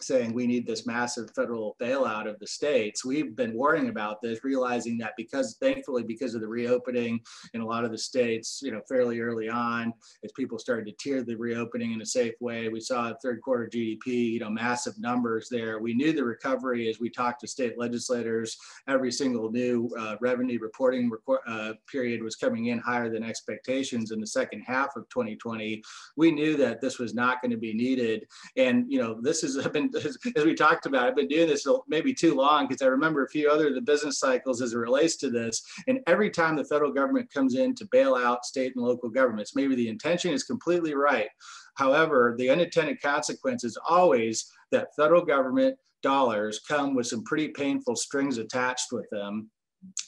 saying 0.00 0.32
we 0.32 0.46
need 0.46 0.66
this 0.66 0.86
massive 0.86 1.30
federal 1.34 1.76
bailout 1.80 2.28
of 2.28 2.38
the 2.38 2.46
states. 2.46 3.04
We've 3.04 3.34
been 3.34 3.54
warning 3.54 3.88
about 3.88 4.20
this, 4.22 4.44
realizing 4.44 4.98
that 4.98 5.12
because 5.16 5.56
thankfully 5.60 6.02
because 6.02 6.34
of 6.34 6.40
the 6.40 6.48
reopening 6.48 7.20
in 7.52 7.60
a 7.60 7.66
lot 7.66 7.84
of 7.84 7.90
the 7.90 7.98
states, 7.98 8.60
you 8.62 8.72
know, 8.72 8.80
fairly 8.88 9.20
early 9.20 9.48
on, 9.48 9.92
as 10.24 10.32
people 10.32 10.58
started 10.58 10.86
to 10.86 10.92
tier 10.92 11.22
the 11.22 11.36
reopening 11.36 11.92
in 11.92 12.02
a 12.02 12.06
safe 12.06 12.34
way, 12.40 12.68
we 12.68 12.80
saw 12.80 13.12
third 13.22 13.40
quarter 13.42 13.68
GDP, 13.72 14.32
you 14.32 14.40
know, 14.40 14.50
massive 14.50 14.98
numbers 14.98 15.48
there. 15.50 15.78
We 15.78 15.94
knew 15.94 16.12
the 16.12 16.24
recovery 16.24 16.88
as 16.88 17.00
we 17.00 17.10
talked 17.10 17.40
to 17.40 17.46
state 17.46 17.78
legislators. 17.78 18.56
Every 18.88 19.12
single 19.12 19.50
new 19.50 19.90
uh, 19.98 20.16
revenue 20.20 20.58
reporting 20.60 21.10
uh, 21.46 21.72
period 21.90 22.22
was 22.22 22.36
coming 22.36 22.66
in 22.66 22.78
higher 22.78 23.10
than 23.10 23.22
expectations 23.22 24.10
in 24.10 24.20
the 24.20 24.26
second 24.26 24.62
half 24.62 24.96
of 24.96 25.08
2020. 25.08 25.82
We 26.16 26.30
knew 26.30 26.56
that 26.56 26.80
this 26.80 26.98
was 26.98 27.14
not 27.14 27.40
going 27.42 27.50
to 27.50 27.56
be 27.56 27.74
needed, 27.74 28.26
and 28.56 28.90
you 28.90 28.98
know, 28.98 29.20
this 29.20 29.42
has 29.42 29.56
been 29.72 29.83
as, 29.94 30.18
as, 30.36 30.44
we 30.44 30.54
talked 30.54 30.86
about, 30.86 31.06
I've 31.06 31.16
been 31.16 31.28
doing 31.28 31.48
this 31.48 31.66
maybe 31.88 32.14
too 32.14 32.34
long 32.34 32.66
because 32.66 32.82
I 32.82 32.86
remember 32.86 33.24
a 33.24 33.28
few 33.28 33.50
other 33.50 33.72
the 33.72 33.80
business 33.80 34.18
cycles 34.18 34.60
as 34.62 34.72
it 34.72 34.78
relates 34.78 35.16
to 35.16 35.30
this. 35.30 35.62
And 35.86 36.00
every 36.06 36.30
time 36.30 36.56
the 36.56 36.64
federal 36.64 36.92
government 36.92 37.32
comes 37.32 37.54
in 37.54 37.74
to 37.76 37.88
bail 37.90 38.14
out 38.14 38.44
state 38.44 38.74
and 38.76 38.84
local 38.84 39.08
governments, 39.08 39.56
maybe 39.56 39.74
the 39.74 39.88
intention 39.88 40.32
is 40.32 40.44
completely 40.44 40.94
right. 40.94 41.28
However, 41.76 42.34
the 42.38 42.50
unintended 42.50 43.00
consequence 43.02 43.64
is 43.64 43.78
always 43.88 44.50
that 44.70 44.94
federal 44.96 45.24
government 45.24 45.76
dollars 46.02 46.60
come 46.68 46.94
with 46.94 47.06
some 47.06 47.24
pretty 47.24 47.48
painful 47.48 47.96
strings 47.96 48.38
attached 48.38 48.92
with 48.92 49.08
them 49.10 49.50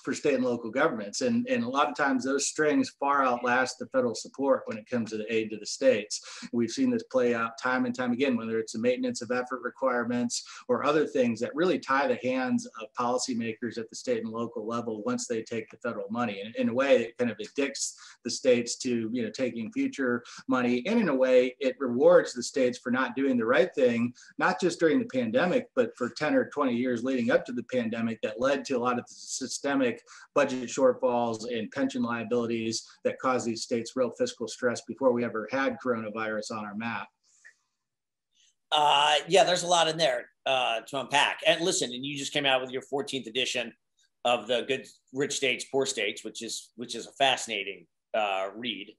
for 0.06 0.14
state 0.14 0.35
and 0.35 0.45
local 0.45 0.71
governments. 0.71 1.21
And, 1.21 1.47
and 1.49 1.64
a 1.64 1.68
lot 1.68 1.88
of 1.88 1.97
times 1.97 2.25
those 2.25 2.47
strings 2.47 2.95
far 3.00 3.25
outlast 3.25 3.80
the 3.80 3.87
federal 3.87 4.14
support 4.14 4.62
when 4.66 4.78
it 4.78 4.88
comes 4.88 5.11
to 5.11 5.16
the 5.16 5.35
aid 5.35 5.50
to 5.50 5.56
the 5.56 5.66
states. 5.66 6.21
We've 6.52 6.71
seen 6.71 6.90
this 6.90 7.02
play 7.11 7.35
out 7.35 7.59
time 7.61 7.87
and 7.87 7.95
time 7.95 8.12
again, 8.12 8.37
whether 8.37 8.61
it's 8.61 8.75
the 8.75 8.78
maintenance 8.78 9.21
of 9.21 9.33
effort 9.33 9.62
requirements 9.62 10.45
or 10.68 10.85
other 10.85 11.09
things 11.09 11.40
that 11.40 11.54
really 11.56 11.80
tie 11.80 12.06
the 12.06 12.21
hands 12.23 12.66
of 12.80 12.87
policymakers 12.97 13.78
at 13.78 13.90
the 13.90 13.97
state 13.97 14.23
and 14.23 14.33
local 14.33 14.64
level 14.64 15.02
once 15.04 15.26
they 15.26 15.42
take 15.42 15.68
the 15.71 15.76
federal 15.78 16.09
money. 16.09 16.40
And 16.40 16.54
in 16.54 16.68
a 16.68 16.75
way, 16.75 17.02
it 17.02 17.18
kind 17.18 17.30
of 17.33 17.38
addicts 17.40 17.99
the 18.23 18.30
states 18.30 18.76
to 18.76 19.11
you 19.12 19.23
know 19.23 19.30
taking 19.30 19.73
future 19.73 20.23
money. 20.47 20.85
And 20.87 21.00
in 21.00 21.09
a 21.09 21.14
way, 21.14 21.56
it 21.59 21.75
rewards 21.80 22.33
the 22.33 22.42
states 22.45 22.78
for 22.78 22.92
not 22.92 23.16
doing 23.16 23.37
the 23.37 23.45
right 23.45 23.75
thing, 23.75 24.14
not 24.38 24.61
just 24.61 24.78
during 24.78 25.00
the 25.00 25.06
pandemic, 25.06 25.68
but 25.75 25.97
for 25.97 26.11
10 26.11 26.35
or 26.35 26.49
20 26.49 26.75
years 26.75 27.02
leading 27.02 27.33
up 27.33 27.45
to 27.47 27.52
the 27.52 27.64
pandemic 27.64 28.21
that 28.23 28.40
led 28.40 28.64
to 28.66 28.75
a 28.75 28.78
lot 28.78 28.99
of 28.99 29.06
the 29.06 29.14
systemic 29.14 29.65
budget 30.35 30.68
shortfalls 30.68 31.50
and 31.52 31.70
pension 31.70 32.02
liabilities 32.02 32.87
that 33.04 33.18
cause 33.18 33.44
these 33.44 33.62
states 33.62 33.92
real 33.96 34.12
fiscal 34.18 34.49
stress 34.49 34.82
before 34.87 35.12
we 35.12 35.25
ever 35.25 35.49
had 35.50 35.76
coronavirus 35.85 36.52
on 36.52 36.64
our 36.64 36.75
map. 36.75 37.08
Uh, 38.73 39.16
yeah, 39.28 39.44
there's 39.44 39.62
a 39.62 39.66
lot 39.66 39.88
in 39.88 39.96
there 39.96 40.26
uh, 40.44 40.80
to 40.88 41.00
unpack. 41.00 41.40
And 41.46 41.61
listen, 41.61 41.92
and 41.92 42.04
you 42.04 42.16
just 42.16 42.32
came 42.32 42.46
out 42.46 42.61
with 42.61 42.70
your 42.70 42.82
14th 42.82 43.26
edition 43.26 43.73
of 44.25 44.49
the 44.49 44.64
Good 44.66 44.87
Rich 45.12 45.37
States, 45.37 45.64
Poor 45.70 45.87
States, 45.87 46.25
which 46.25 46.42
is 46.42 46.70
which 46.76 46.94
is 46.94 47.06
a 47.06 47.12
fascinating 47.12 47.87
uh, 48.12 48.49
read. 48.56 48.92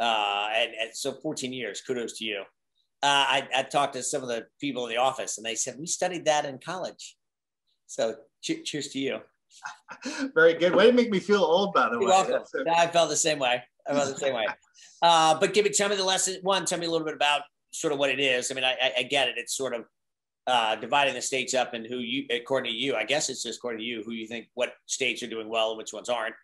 Uh, 0.00 0.48
and, 0.56 0.72
and, 0.80 0.90
so 0.92 1.12
14 1.12 1.52
years, 1.52 1.80
kudos 1.80 2.18
to 2.18 2.24
you. 2.24 2.40
Uh, 3.02 3.06
I, 3.28 3.48
I 3.54 3.62
talked 3.62 3.94
to 3.94 4.02
some 4.02 4.22
of 4.22 4.28
the 4.28 4.46
people 4.60 4.84
in 4.86 4.90
the 4.90 4.96
office, 4.96 5.38
and 5.38 5.46
they 5.46 5.54
said 5.54 5.76
we 5.78 5.86
studied 5.86 6.24
that 6.24 6.44
in 6.44 6.58
college. 6.58 7.16
So 7.86 8.16
cheers 8.42 8.88
to 8.88 8.98
you. 8.98 9.20
Very 10.34 10.54
good. 10.54 10.74
Way 10.74 10.86
to 10.86 10.92
make 10.92 11.10
me 11.10 11.20
feel 11.20 11.42
old, 11.42 11.74
by 11.74 11.88
the 11.88 11.98
You're 11.98 12.00
way. 12.00 12.06
Welcome. 12.06 12.42
I 12.74 12.86
felt 12.86 13.10
the 13.10 13.16
same 13.16 13.38
way. 13.38 13.62
I 13.86 13.94
felt 13.94 14.08
the 14.08 14.18
same 14.18 14.34
way. 14.34 14.46
Uh, 15.02 15.36
but 15.40 15.52
give 15.52 15.64
me, 15.64 15.70
tell 15.72 15.88
me 15.88 15.96
the 15.96 16.04
lesson. 16.04 16.36
One, 16.42 16.64
tell 16.64 16.78
me 16.78 16.86
a 16.86 16.88
little 16.88 17.04
bit 17.04 17.16
about 17.16 17.42
sort 17.72 17.92
of 17.92 17.98
what 17.98 18.08
it 18.08 18.20
is. 18.20 18.52
I 18.52 18.54
mean, 18.54 18.62
I, 18.62 18.92
I 18.98 19.02
get 19.02 19.26
it. 19.26 19.34
It's 19.36 19.56
sort 19.56 19.74
of 19.74 19.84
uh, 20.46 20.76
dividing 20.76 21.14
the 21.14 21.22
states 21.22 21.54
up 21.54 21.74
and 21.74 21.86
who 21.86 21.98
you, 21.98 22.24
according 22.30 22.70
to 22.70 22.76
you, 22.78 22.94
I 22.94 23.04
guess 23.04 23.28
it's 23.28 23.42
just 23.42 23.58
according 23.58 23.80
to 23.80 23.84
you, 23.84 24.02
who 24.04 24.12
you 24.12 24.28
think 24.28 24.46
what 24.54 24.74
states 24.86 25.22
are 25.24 25.28
doing 25.28 25.48
well 25.48 25.70
and 25.70 25.78
which 25.78 25.92
ones 25.92 26.08
aren't. 26.08 26.34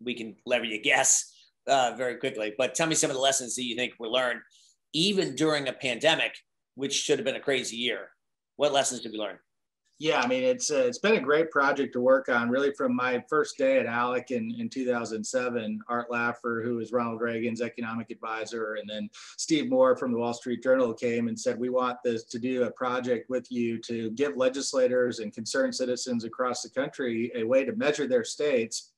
We 0.00 0.14
can 0.14 0.36
lever 0.46 0.64
you 0.64 0.80
guess 0.80 1.32
uh, 1.66 1.94
very 1.96 2.16
quickly. 2.16 2.54
But 2.56 2.74
tell 2.74 2.86
me 2.86 2.94
some 2.94 3.10
of 3.10 3.16
the 3.16 3.22
lessons 3.22 3.56
that 3.56 3.64
you 3.64 3.76
think 3.76 3.94
were 3.98 4.08
learned, 4.08 4.40
even 4.92 5.34
during 5.34 5.68
a 5.68 5.72
pandemic, 5.72 6.34
which 6.74 6.92
should 6.92 7.18
have 7.18 7.26
been 7.26 7.36
a 7.36 7.40
crazy 7.40 7.76
year. 7.76 8.10
What 8.56 8.72
lessons 8.72 9.00
did 9.00 9.12
we 9.12 9.18
learn? 9.18 9.38
Yeah, 10.00 10.20
I 10.20 10.26
mean, 10.26 10.42
it's 10.42 10.72
uh, 10.72 10.84
it's 10.86 10.98
been 10.98 11.14
a 11.14 11.20
great 11.20 11.52
project 11.52 11.92
to 11.92 12.00
work 12.00 12.28
on, 12.28 12.50
really 12.50 12.72
from 12.72 12.96
my 12.96 13.22
first 13.28 13.56
day 13.56 13.78
at 13.78 13.86
ALEC 13.86 14.32
in, 14.32 14.52
in 14.58 14.68
2007. 14.68 15.80
Art 15.88 16.10
Laffer, 16.10 16.64
who 16.64 16.76
was 16.76 16.90
Ronald 16.90 17.20
Reagan's 17.20 17.60
economic 17.60 18.10
advisor, 18.10 18.74
and 18.74 18.90
then 18.90 19.08
Steve 19.38 19.70
Moore 19.70 19.96
from 19.96 20.10
the 20.10 20.18
Wall 20.18 20.34
Street 20.34 20.64
Journal 20.64 20.92
came 20.92 21.28
and 21.28 21.38
said, 21.38 21.60
we 21.60 21.70
want 21.70 21.98
this 22.04 22.24
to 22.24 22.40
do 22.40 22.64
a 22.64 22.72
project 22.72 23.30
with 23.30 23.50
you 23.52 23.78
to 23.82 24.10
give 24.10 24.36
legislators 24.36 25.20
and 25.20 25.32
concerned 25.32 25.76
citizens 25.76 26.24
across 26.24 26.62
the 26.62 26.70
country 26.70 27.30
a 27.36 27.44
way 27.44 27.64
to 27.64 27.76
measure 27.76 28.08
their 28.08 28.24
states 28.24 28.93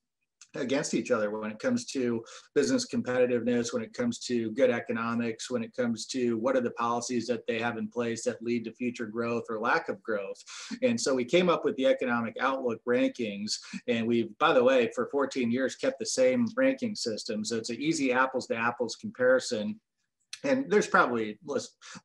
against 0.59 0.93
each 0.93 1.11
other 1.11 1.29
when 1.31 1.51
it 1.51 1.59
comes 1.59 1.85
to 1.85 2.23
business 2.55 2.87
competitiveness, 2.87 3.73
when 3.73 3.83
it 3.83 3.93
comes 3.93 4.19
to 4.19 4.51
good 4.51 4.69
economics, 4.69 5.49
when 5.49 5.63
it 5.63 5.75
comes 5.75 6.05
to 6.07 6.37
what 6.37 6.55
are 6.55 6.61
the 6.61 6.71
policies 6.71 7.27
that 7.27 7.45
they 7.47 7.59
have 7.59 7.77
in 7.77 7.87
place 7.87 8.23
that 8.23 8.41
lead 8.41 8.65
to 8.65 8.73
future 8.73 9.05
growth 9.05 9.43
or 9.49 9.59
lack 9.59 9.89
of 9.89 10.01
growth. 10.01 10.43
And 10.81 10.99
so 10.99 11.13
we 11.13 11.25
came 11.25 11.49
up 11.49 11.65
with 11.65 11.75
the 11.75 11.85
economic 11.85 12.35
outlook 12.39 12.81
rankings. 12.87 13.53
And 13.87 14.07
we've, 14.07 14.37
by 14.37 14.53
the 14.53 14.63
way, 14.63 14.89
for 14.93 15.09
14 15.11 15.51
years 15.51 15.75
kept 15.75 15.99
the 15.99 16.05
same 16.05 16.47
ranking 16.55 16.95
system. 16.95 17.43
So 17.43 17.57
it's 17.57 17.69
an 17.69 17.81
easy 17.81 18.11
apples 18.11 18.47
to 18.47 18.55
apples 18.55 18.95
comparison 18.95 19.79
and 20.43 20.69
there's 20.69 20.87
probably 20.87 21.37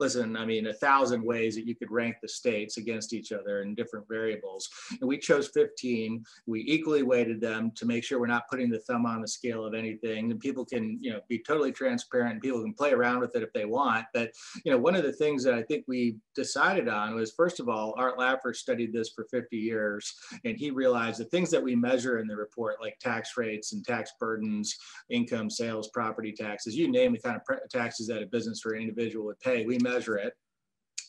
listen 0.00 0.36
i 0.36 0.44
mean 0.44 0.66
a 0.66 0.74
thousand 0.74 1.22
ways 1.22 1.54
that 1.54 1.66
you 1.66 1.74
could 1.74 1.90
rank 1.90 2.16
the 2.22 2.28
states 2.28 2.76
against 2.76 3.12
each 3.12 3.32
other 3.32 3.62
in 3.62 3.74
different 3.74 4.06
variables. 4.08 4.68
And 5.00 5.08
we 5.08 5.18
chose 5.18 5.48
15 5.48 6.24
we 6.46 6.60
equally 6.60 7.02
weighted 7.02 7.40
them 7.40 7.72
to 7.76 7.86
make 7.86 8.04
sure 8.04 8.18
we're 8.18 8.26
not 8.26 8.48
putting 8.48 8.70
the 8.70 8.80
thumb 8.80 9.06
on 9.06 9.20
the 9.20 9.28
scale 9.28 9.64
of 9.64 9.74
anything. 9.74 10.30
And 10.30 10.40
people 10.40 10.64
can 10.64 10.98
you 11.00 11.12
know 11.12 11.20
be 11.28 11.38
totally 11.38 11.72
transparent. 11.72 12.32
And 12.32 12.42
people 12.42 12.62
can 12.62 12.74
play 12.74 12.92
around 12.92 13.20
with 13.20 13.34
it 13.36 13.42
if 13.42 13.52
they 13.52 13.64
want. 13.64 14.06
But 14.14 14.32
you 14.64 14.72
know 14.72 14.78
one 14.78 14.94
of 14.94 15.02
the 15.02 15.12
things 15.12 15.44
that 15.44 15.54
i 15.54 15.62
think 15.62 15.84
we 15.86 16.16
decided 16.34 16.88
on 16.88 17.14
was 17.14 17.32
first 17.32 17.60
of 17.60 17.68
all 17.68 17.94
art 17.96 18.18
laffer 18.18 18.54
studied 18.54 18.92
this 18.92 19.10
for 19.10 19.26
50 19.30 19.56
years 19.56 20.14
and 20.44 20.56
he 20.56 20.70
realized 20.70 21.20
the 21.20 21.24
things 21.26 21.50
that 21.50 21.62
we 21.62 21.76
measure 21.76 22.18
in 22.18 22.26
the 22.26 22.36
report 22.36 22.76
like 22.80 22.98
tax 22.98 23.36
rates 23.36 23.72
and 23.72 23.84
tax 23.84 24.12
burdens 24.18 24.76
income 25.10 25.50
sales 25.50 25.88
property 25.88 26.32
taxes 26.32 26.76
you 26.76 26.90
name 26.90 27.12
the 27.12 27.18
kind 27.18 27.36
of 27.36 27.68
taxes 27.70 28.06
that 28.06 28.21
a 28.22 28.26
business 28.26 28.62
or 28.64 28.74
an 28.74 28.82
individual 28.82 29.26
would 29.26 29.40
pay. 29.40 29.66
We 29.66 29.78
measure 29.78 30.16
it 30.16 30.34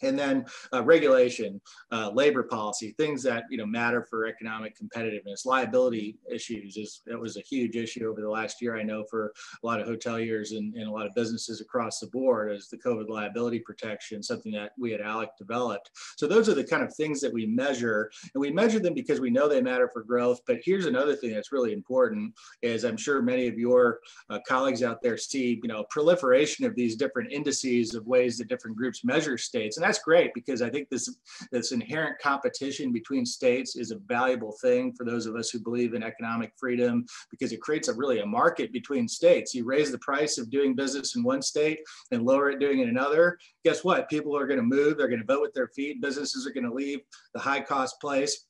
and 0.04 0.18
then 0.18 0.46
uh, 0.74 0.84
regulation, 0.84 1.62
uh, 1.92 2.12
labor 2.14 2.44
policy, 2.44 2.94
things 2.98 3.24
that 3.24 3.44
you 3.50 3.58
know 3.58 3.66
matter 3.66 4.06
for 4.10 4.26
economic 4.26 4.76
competitiveness. 4.78 5.46
Liability 5.46 6.18
issues 6.32 6.78
is 6.78 7.02
it 7.08 7.20
was 7.20 7.38
a 7.38 7.42
huge 7.42 7.76
issue 7.76 8.10
over 8.10 8.22
the 8.22 8.30
last 8.30 8.62
year. 8.62 8.78
I 8.78 8.84
know 8.84 9.04
for 9.10 9.34
a 9.62 9.66
lot 9.66 9.80
of 9.80 9.88
hoteliers 9.88 10.52
and, 10.52 10.74
and 10.76 10.88
a 10.88 10.92
lot 10.92 11.06
of 11.06 11.14
businesses 11.16 11.62
across 11.62 12.00
the 12.00 12.08
board 12.08 12.52
is 12.52 12.68
the 12.70 12.78
COVID 12.78 13.10
liability 13.10 13.60
protection, 13.60 14.24
something 14.24 14.52
that 14.54 14.72
we 14.78 14.94
at 14.94 15.02
ALEC 15.02 15.30
developed. 15.38 15.92
So 16.18 16.28
those 16.28 16.50
are 16.50 16.54
the 16.54 16.64
kind 16.64 16.84
of 16.84 16.94
things 16.96 17.22
that 17.22 17.34
we 17.34 17.46
measure, 17.46 18.12
and 18.34 18.42
we 18.42 18.52
measure 18.52 18.80
them 18.80 18.94
because 18.94 19.20
we 19.20 19.30
know 19.30 19.48
they 19.48 19.62
matter 19.62 19.90
for 19.92 20.04
growth. 20.04 20.42
But 20.46 20.58
here's 20.64 20.86
another 20.86 21.16
thing 21.16 21.34
that's 21.34 21.52
really 21.52 21.74
important: 21.74 22.34
is 22.62 22.84
I'm 22.84 22.98
sure 22.98 23.22
many 23.22 23.48
of 23.48 23.58
your 23.58 24.00
uh, 24.30 24.40
colleagues 24.48 24.84
out 24.84 25.02
there 25.02 25.18
see 25.18 25.60
you 25.62 25.70
know 25.70 25.86
proliferation 25.90 26.66
of 26.66 26.76
these 26.76 26.96
different 26.96 27.32
indices 27.32 27.96
of 27.96 28.06
ways 28.06 28.38
that 28.38 28.48
different 28.48 28.78
groups 28.78 29.04
measure 29.04 29.38
states, 29.38 29.78
and 29.78 29.84
that's 29.84 29.93
that's 29.94 30.04
great 30.04 30.34
because 30.34 30.64
I 30.64 30.72
think 30.72 30.90
this 30.90 31.16
this 31.52 31.72
inherent 31.72 32.18
competition 32.20 32.92
between 32.92 33.28
states 33.28 33.76
is 33.76 33.92
a 33.92 34.00
valuable 34.08 34.56
thing 34.60 34.92
for 34.98 35.06
those 35.06 35.28
of 35.28 35.36
us 35.36 35.52
who 35.52 35.60
believe 35.60 35.94
in 35.94 36.02
economic 36.02 36.52
freedom 36.60 37.06
because 37.30 37.52
it 37.52 37.62
creates 37.62 37.90
a 37.90 37.94
really 37.94 38.20
a 38.22 38.26
market 38.26 38.74
between 38.74 39.08
states. 39.08 39.54
You 39.54 39.66
raise 39.66 39.92
the 39.92 40.00
price 40.00 40.40
of 40.40 40.50
doing 40.50 40.76
business 40.76 41.16
in 41.16 41.22
one 41.22 41.44
state 41.44 41.80
and 42.12 42.24
lower 42.24 42.50
it 42.50 42.60
doing 42.60 42.80
in 42.80 42.90
another. 42.90 43.38
Guess 43.64 43.84
what? 43.84 44.10
People 44.10 44.36
are 44.36 44.48
going 44.48 44.58
to 44.58 44.64
move. 44.64 44.98
They're 44.98 45.08
going 45.08 45.22
to 45.22 45.32
vote 45.32 45.44
with 45.44 45.54
their 45.54 45.70
feet. 45.76 46.02
Businesses 46.02 46.48
are 46.48 46.54
going 46.54 46.68
to 46.68 46.74
leave 46.74 47.02
the 47.36 47.40
high 47.40 47.62
cost 47.62 48.02
place 48.02 48.48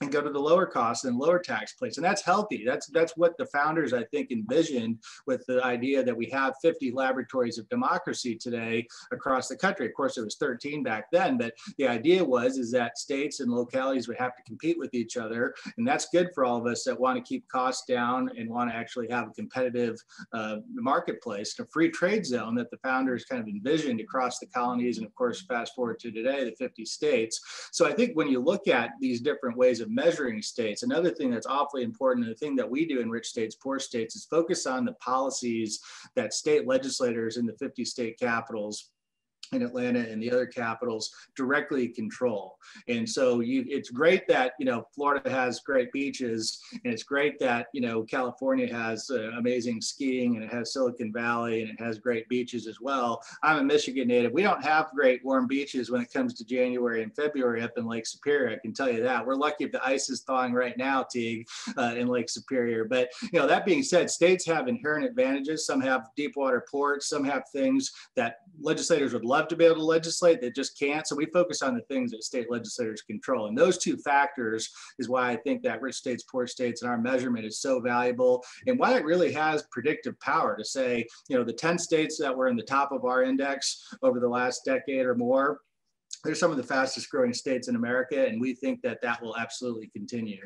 and 0.00 0.10
go 0.10 0.22
to 0.22 0.30
the 0.30 0.38
lower 0.38 0.66
cost 0.66 1.04
and 1.04 1.18
lower 1.18 1.38
tax 1.38 1.74
place. 1.74 1.96
And 1.96 2.04
that's 2.04 2.22
healthy. 2.22 2.64
That's 2.64 2.86
that's 2.86 3.16
what 3.16 3.36
the 3.36 3.46
founders, 3.46 3.92
I 3.92 4.04
think, 4.04 4.30
envisioned 4.30 4.98
with 5.26 5.44
the 5.46 5.62
idea 5.62 6.02
that 6.02 6.16
we 6.16 6.26
have 6.30 6.54
50 6.62 6.92
laboratories 6.92 7.58
of 7.58 7.68
democracy 7.68 8.34
today 8.34 8.86
across 9.12 9.48
the 9.48 9.56
country. 9.56 9.86
Of 9.86 9.94
course, 9.94 10.16
it 10.16 10.24
was 10.24 10.36
13 10.36 10.82
back 10.82 11.10
then, 11.12 11.36
but 11.36 11.54
the 11.76 11.86
idea 11.86 12.24
was 12.24 12.56
is 12.56 12.70
that 12.72 12.98
states 12.98 13.40
and 13.40 13.52
localities 13.52 14.08
would 14.08 14.16
have 14.16 14.34
to 14.36 14.42
compete 14.44 14.78
with 14.78 14.94
each 14.94 15.18
other. 15.18 15.54
And 15.76 15.86
that's 15.86 16.08
good 16.08 16.30
for 16.34 16.44
all 16.44 16.56
of 16.56 16.66
us 16.66 16.84
that 16.84 16.98
want 16.98 17.16
to 17.16 17.28
keep 17.28 17.46
costs 17.48 17.84
down 17.86 18.30
and 18.38 18.48
want 18.48 18.70
to 18.70 18.76
actually 18.76 19.08
have 19.10 19.28
a 19.28 19.32
competitive 19.32 19.98
uh, 20.32 20.56
marketplace, 20.72 21.58
a 21.58 21.66
free 21.66 21.90
trade 21.90 22.24
zone 22.24 22.54
that 22.54 22.70
the 22.70 22.78
founders 22.78 23.26
kind 23.26 23.42
of 23.42 23.48
envisioned 23.48 24.00
across 24.00 24.38
the 24.38 24.46
colonies. 24.46 24.96
And 24.96 25.06
of 25.06 25.14
course, 25.14 25.42
fast 25.42 25.74
forward 25.74 25.98
to 26.00 26.10
today, 26.10 26.44
the 26.44 26.52
50 26.56 26.86
states. 26.86 27.68
So 27.70 27.86
I 27.86 27.92
think 27.92 28.16
when 28.16 28.28
you 28.28 28.40
look 28.40 28.66
at 28.66 28.92
these 29.00 29.20
different 29.20 29.58
ways 29.58 29.80
of 29.80 29.89
measuring 29.90 30.40
states, 30.42 30.82
another 30.82 31.10
thing 31.10 31.30
that's 31.30 31.46
awfully 31.46 31.82
important, 31.82 32.26
and 32.26 32.34
the 32.34 32.38
thing 32.38 32.56
that 32.56 32.70
we 32.70 32.86
do 32.86 33.00
in 33.00 33.10
rich 33.10 33.28
states, 33.28 33.56
poor 33.56 33.78
states, 33.78 34.16
is 34.16 34.24
focus 34.24 34.66
on 34.66 34.84
the 34.84 34.94
policies 34.94 35.80
that 36.14 36.32
state 36.32 36.66
legislators 36.66 37.36
in 37.36 37.46
the 37.46 37.54
50 37.54 37.84
state 37.84 38.18
capitals 38.18 38.90
in 39.52 39.62
Atlanta 39.62 40.00
and 40.00 40.22
the 40.22 40.30
other 40.30 40.46
capitals 40.46 41.12
directly 41.34 41.88
control. 41.88 42.56
And 42.88 43.08
so 43.08 43.40
you, 43.40 43.64
it's 43.68 43.90
great 43.90 44.28
that, 44.28 44.52
you 44.58 44.66
know, 44.66 44.86
Florida 44.94 45.28
has 45.28 45.60
great 45.60 45.90
beaches 45.92 46.60
and 46.72 46.92
it's 46.92 47.02
great 47.02 47.38
that, 47.40 47.66
you 47.72 47.80
know, 47.80 48.02
California 48.02 48.72
has 48.72 49.10
uh, 49.10 49.30
amazing 49.36 49.80
skiing 49.80 50.36
and 50.36 50.44
it 50.44 50.52
has 50.52 50.72
Silicon 50.72 51.12
Valley 51.12 51.62
and 51.62 51.70
it 51.70 51.80
has 51.80 51.98
great 51.98 52.28
beaches 52.28 52.66
as 52.66 52.80
well. 52.80 53.22
I'm 53.42 53.58
a 53.58 53.64
Michigan 53.64 54.08
native. 54.08 54.32
We 54.32 54.42
don't 54.42 54.62
have 54.62 54.90
great 54.94 55.24
warm 55.24 55.46
beaches 55.46 55.90
when 55.90 56.00
it 56.00 56.12
comes 56.12 56.34
to 56.34 56.44
January 56.44 57.02
and 57.02 57.14
February 57.14 57.62
up 57.62 57.76
in 57.76 57.86
Lake 57.86 58.06
Superior. 58.06 58.50
I 58.50 58.58
can 58.58 58.72
tell 58.72 58.90
you 58.90 59.02
that. 59.02 59.26
We're 59.26 59.34
lucky 59.34 59.64
if 59.64 59.72
the 59.72 59.84
ice 59.84 60.10
is 60.10 60.20
thawing 60.22 60.52
right 60.52 60.76
now, 60.76 61.02
Teague, 61.02 61.48
uh, 61.76 61.94
in 61.96 62.06
Lake 62.06 62.30
Superior. 62.30 62.84
But, 62.84 63.10
you 63.32 63.40
know, 63.40 63.46
that 63.46 63.66
being 63.66 63.82
said, 63.82 64.10
states 64.10 64.46
have 64.46 64.68
inherent 64.68 65.04
advantages. 65.04 65.66
Some 65.66 65.80
have 65.80 66.08
deep 66.16 66.36
water 66.36 66.64
ports, 66.70 67.08
some 67.08 67.24
have 67.24 67.44
things 67.52 67.90
that 68.14 68.36
legislators 68.60 69.12
would 69.12 69.24
love 69.24 69.48
to 69.48 69.56
be 69.56 69.64
able 69.64 69.76
to 69.76 69.84
legislate 69.84 70.40
they 70.40 70.50
just 70.50 70.78
can't. 70.78 71.06
So 71.06 71.16
we 71.16 71.26
focus 71.26 71.62
on 71.62 71.74
the 71.74 71.82
things 71.82 72.10
that 72.10 72.24
state 72.24 72.50
legislators 72.50 73.02
control. 73.02 73.46
And 73.46 73.56
those 73.56 73.78
two 73.78 73.96
factors 73.96 74.70
is 74.98 75.08
why 75.08 75.30
I 75.30 75.36
think 75.36 75.62
that 75.62 75.80
rich 75.80 75.96
states, 75.96 76.24
poor 76.24 76.46
states, 76.46 76.82
and 76.82 76.90
our 76.90 76.98
measurement 76.98 77.46
is 77.46 77.60
so 77.60 77.80
valuable 77.80 78.44
and 78.66 78.78
why 78.78 78.96
it 78.96 79.04
really 79.04 79.32
has 79.32 79.64
predictive 79.70 80.18
power 80.20 80.56
to 80.56 80.64
say, 80.64 81.06
you 81.28 81.36
know, 81.36 81.44
the 81.44 81.52
10 81.52 81.78
states 81.78 82.18
that 82.18 82.36
were 82.36 82.48
in 82.48 82.56
the 82.56 82.62
top 82.62 82.92
of 82.92 83.04
our 83.04 83.22
index 83.22 83.94
over 84.02 84.20
the 84.20 84.28
last 84.28 84.64
decade 84.64 85.06
or 85.06 85.14
more, 85.14 85.60
they're 86.24 86.34
some 86.34 86.50
of 86.50 86.56
the 86.56 86.62
fastest 86.62 87.10
growing 87.10 87.32
states 87.32 87.68
in 87.68 87.76
America. 87.76 88.26
And 88.26 88.40
we 88.40 88.54
think 88.54 88.82
that 88.82 89.00
that 89.02 89.22
will 89.22 89.36
absolutely 89.36 89.88
continue. 89.88 90.44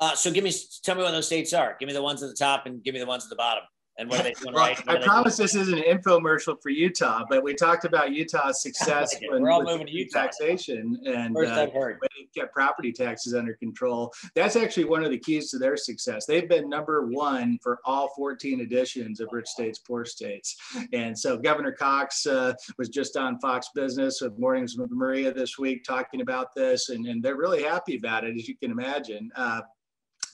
Uh, 0.00 0.14
so 0.14 0.30
give 0.30 0.44
me, 0.44 0.52
tell 0.84 0.94
me 0.94 1.02
what 1.02 1.10
those 1.10 1.26
states 1.26 1.52
are. 1.52 1.76
Give 1.80 1.86
me 1.86 1.92
the 1.92 2.02
ones 2.02 2.22
at 2.22 2.28
the 2.28 2.36
top 2.36 2.66
and 2.66 2.82
give 2.84 2.94
me 2.94 3.00
the 3.00 3.06
ones 3.06 3.24
at 3.24 3.30
the 3.30 3.36
bottom. 3.36 3.64
And 3.98 4.08
what 4.08 4.20
are 4.20 4.22
they 4.22 4.32
doing 4.32 4.54
well, 4.54 4.64
right? 4.64 4.88
I 4.88 4.96
promise 4.98 5.36
this 5.36 5.56
isn't 5.56 5.76
an 5.76 5.84
infomercial 5.84 6.56
for 6.62 6.70
Utah, 6.70 7.24
but 7.28 7.42
we 7.42 7.52
talked 7.52 7.84
about 7.84 8.12
Utah's 8.12 8.62
success 8.62 9.14
like 9.14 9.30
when 9.30 9.42
We're 9.42 9.50
all 9.50 9.60
with 9.60 9.68
moving 9.68 9.88
to 9.88 9.92
Utah. 9.92 10.22
taxation 10.22 11.00
and 11.04 11.34
First 11.34 11.52
uh, 11.52 11.62
I've 11.62 11.72
when 11.72 11.98
they 12.00 12.40
kept 12.40 12.54
property 12.54 12.92
taxes 12.92 13.34
under 13.34 13.54
control. 13.54 14.12
That's 14.36 14.54
actually 14.54 14.84
one 14.84 15.04
of 15.04 15.10
the 15.10 15.18
keys 15.18 15.50
to 15.50 15.58
their 15.58 15.76
success. 15.76 16.26
They've 16.26 16.48
been 16.48 16.68
number 16.68 17.06
one 17.06 17.58
for 17.60 17.80
all 17.84 18.12
14 18.16 18.60
editions 18.60 19.20
of 19.20 19.28
Rich 19.32 19.48
States, 19.48 19.80
Poor 19.80 20.04
States. 20.04 20.56
And 20.92 21.18
so 21.18 21.36
Governor 21.36 21.72
Cox 21.72 22.24
uh, 22.26 22.54
was 22.78 22.88
just 22.88 23.16
on 23.16 23.40
Fox 23.40 23.70
Business 23.74 24.20
with 24.20 24.38
Mornings 24.38 24.76
with 24.78 24.92
Maria 24.92 25.32
this 25.32 25.58
week 25.58 25.82
talking 25.82 26.20
about 26.20 26.54
this, 26.54 26.90
and, 26.90 27.06
and 27.06 27.20
they're 27.20 27.36
really 27.36 27.64
happy 27.64 27.96
about 27.96 28.24
it, 28.24 28.36
as 28.36 28.46
you 28.46 28.56
can 28.56 28.70
imagine. 28.70 29.30
Uh, 29.34 29.62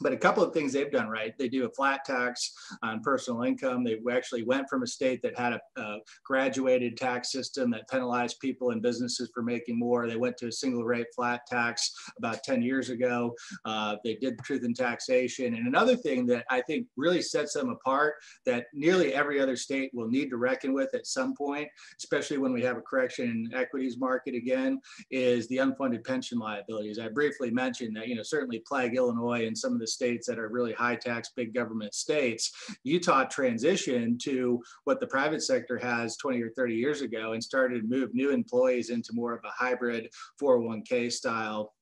but 0.00 0.12
a 0.12 0.16
couple 0.16 0.42
of 0.42 0.52
things 0.52 0.72
they've 0.72 0.90
done 0.90 1.08
right. 1.08 1.36
They 1.38 1.48
do 1.48 1.66
a 1.66 1.70
flat 1.70 2.04
tax 2.04 2.52
on 2.82 3.00
personal 3.00 3.42
income. 3.42 3.84
They 3.84 3.98
actually 4.10 4.42
went 4.42 4.68
from 4.68 4.82
a 4.82 4.86
state 4.86 5.22
that 5.22 5.38
had 5.38 5.54
a, 5.54 5.60
a, 5.80 5.98
graduated 6.24 6.96
tax 6.96 7.30
system 7.30 7.70
that 7.70 7.88
penalized 7.88 8.40
people 8.40 8.70
and 8.70 8.82
businesses 8.82 9.30
for 9.32 9.42
making 9.42 9.78
more. 9.78 10.06
They 10.06 10.16
went 10.16 10.36
to 10.38 10.48
a 10.48 10.52
single 10.52 10.84
rate 10.84 11.06
flat 11.14 11.46
tax 11.46 11.92
about 12.18 12.42
10 12.42 12.62
years 12.62 12.90
ago. 12.90 13.34
Uh, 13.64 13.96
they 14.04 14.16
did 14.16 14.38
truth 14.40 14.64
in 14.64 14.74
taxation. 14.74 15.54
And 15.54 15.66
another 15.66 15.96
thing 15.96 16.26
that 16.26 16.44
I 16.50 16.60
think 16.60 16.86
really 16.96 17.22
sets 17.22 17.54
them 17.54 17.70
apart 17.70 18.14
that 18.46 18.66
nearly 18.72 19.14
every 19.14 19.40
other 19.40 19.56
state 19.56 19.90
will 19.94 20.08
need 20.08 20.30
to 20.30 20.36
reckon 20.36 20.72
with 20.72 20.94
at 20.94 21.06
some 21.06 21.34
point, 21.34 21.68
especially 21.98 22.38
when 22.38 22.52
we 22.52 22.62
have 22.62 22.76
a 22.76 22.82
correction 22.82 23.28
in 23.52 23.58
equities 23.58 23.98
market 23.98 24.34
again, 24.34 24.80
is 25.10 25.46
the 25.48 25.58
unfunded 25.58 26.04
pension 26.04 26.38
liabilities. 26.38 26.98
I 26.98 27.08
briefly 27.08 27.50
mentioned 27.50 27.96
that, 27.96 28.08
you 28.08 28.14
know, 28.14 28.22
certainly 28.22 28.62
plague 28.66 28.94
Illinois 28.94 29.46
and 29.46 29.56
some 29.56 29.72
of 29.72 29.78
the 29.78 29.83
states 29.86 30.26
that 30.26 30.38
are 30.38 30.48
really 30.48 30.72
high 30.72 30.96
tax, 30.96 31.30
big 31.36 31.54
government 31.54 31.94
states. 31.94 32.52
Utah 32.82 33.24
transitioned 33.24 34.18
to 34.20 34.62
what 34.84 35.00
the 35.00 35.06
private 35.06 35.42
sector 35.42 35.78
has 35.78 36.16
20 36.16 36.42
or 36.42 36.50
30 36.50 36.74
years 36.74 37.00
ago 37.00 37.32
and 37.32 37.42
started 37.42 37.82
to 37.82 37.88
move 37.88 38.14
new 38.14 38.30
employees 38.30 38.90
into 38.90 39.12
more 39.12 39.34
of 39.34 39.44
a 39.44 39.50
hybrid 39.50 40.08
401k 40.40 41.12
style 41.12 41.72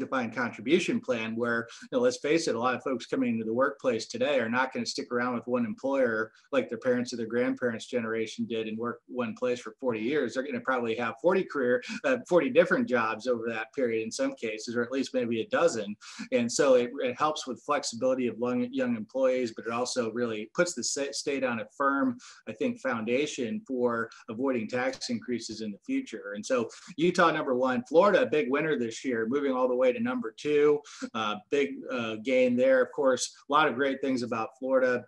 defined 0.00 0.34
contribution 0.34 1.00
plan 1.00 1.36
where 1.36 1.66
you 1.82 1.88
know 1.92 2.00
let's 2.00 2.18
face 2.18 2.48
it 2.48 2.54
a 2.54 2.58
lot 2.58 2.74
of 2.74 2.82
folks 2.82 3.06
coming 3.06 3.30
into 3.30 3.44
the 3.44 3.52
workplace 3.52 4.06
today 4.06 4.38
are 4.38 4.48
not 4.48 4.72
going 4.72 4.84
to 4.84 4.90
stick 4.90 5.10
around 5.12 5.34
with 5.34 5.46
one 5.46 5.64
employer 5.64 6.30
like 6.52 6.68
their 6.68 6.78
parents 6.78 7.12
or 7.12 7.16
their 7.16 7.26
grandparents 7.26 7.86
generation 7.86 8.46
did 8.46 8.68
and 8.68 8.78
work 8.78 9.00
one 9.08 9.34
place 9.34 9.60
for 9.60 9.74
40 9.80 10.00
years. 10.00 10.34
They're 10.34 10.42
going 10.42 10.54
to 10.54 10.60
probably 10.60 10.94
have 10.96 11.14
40 11.20 11.44
career 11.44 11.82
uh, 12.04 12.18
40 12.28 12.50
different 12.50 12.88
jobs 12.88 13.26
over 13.26 13.44
that 13.48 13.72
period 13.74 14.02
in 14.02 14.10
some 14.10 14.34
cases 14.34 14.76
or 14.76 14.82
at 14.82 14.92
least 14.92 15.14
maybe 15.14 15.40
a 15.40 15.48
dozen. 15.48 15.96
And 16.32 16.50
so 16.50 16.74
it, 16.74 16.90
it 17.00 17.16
helps 17.18 17.46
with 17.46 17.62
flexibility 17.64 18.26
of 18.26 18.36
young, 18.38 18.68
young 18.70 18.96
employees 18.96 19.52
but 19.54 19.66
it 19.66 19.72
also 19.72 20.10
really 20.12 20.50
puts 20.54 20.74
the 20.74 20.84
state 20.84 21.44
on 21.44 21.60
a 21.60 21.66
firm 21.76 22.16
i 22.48 22.52
think 22.52 22.80
foundation 22.80 23.60
for 23.66 24.10
avoiding 24.28 24.68
tax 24.68 25.10
increases 25.10 25.60
in 25.60 25.70
the 25.70 25.78
future. 25.84 26.32
And 26.34 26.44
so 26.44 26.68
utah 26.96 27.30
number 27.30 27.54
one 27.54 27.82
florida 27.88 28.22
a 28.22 28.26
big 28.26 28.50
winner 28.50 28.78
this 28.78 29.04
year 29.04 29.26
moving 29.28 29.52
all 29.52 29.68
the 29.68 29.76
way 29.76 29.83
to 29.92 30.00
number 30.00 30.34
two. 30.36 30.80
Uh, 31.14 31.36
big 31.50 31.70
uh, 31.90 32.16
gain 32.24 32.56
there. 32.56 32.82
Of 32.82 32.92
course, 32.92 33.34
a 33.48 33.52
lot 33.52 33.68
of 33.68 33.74
great 33.74 34.00
things 34.00 34.22
about 34.22 34.50
Florida 34.58 35.04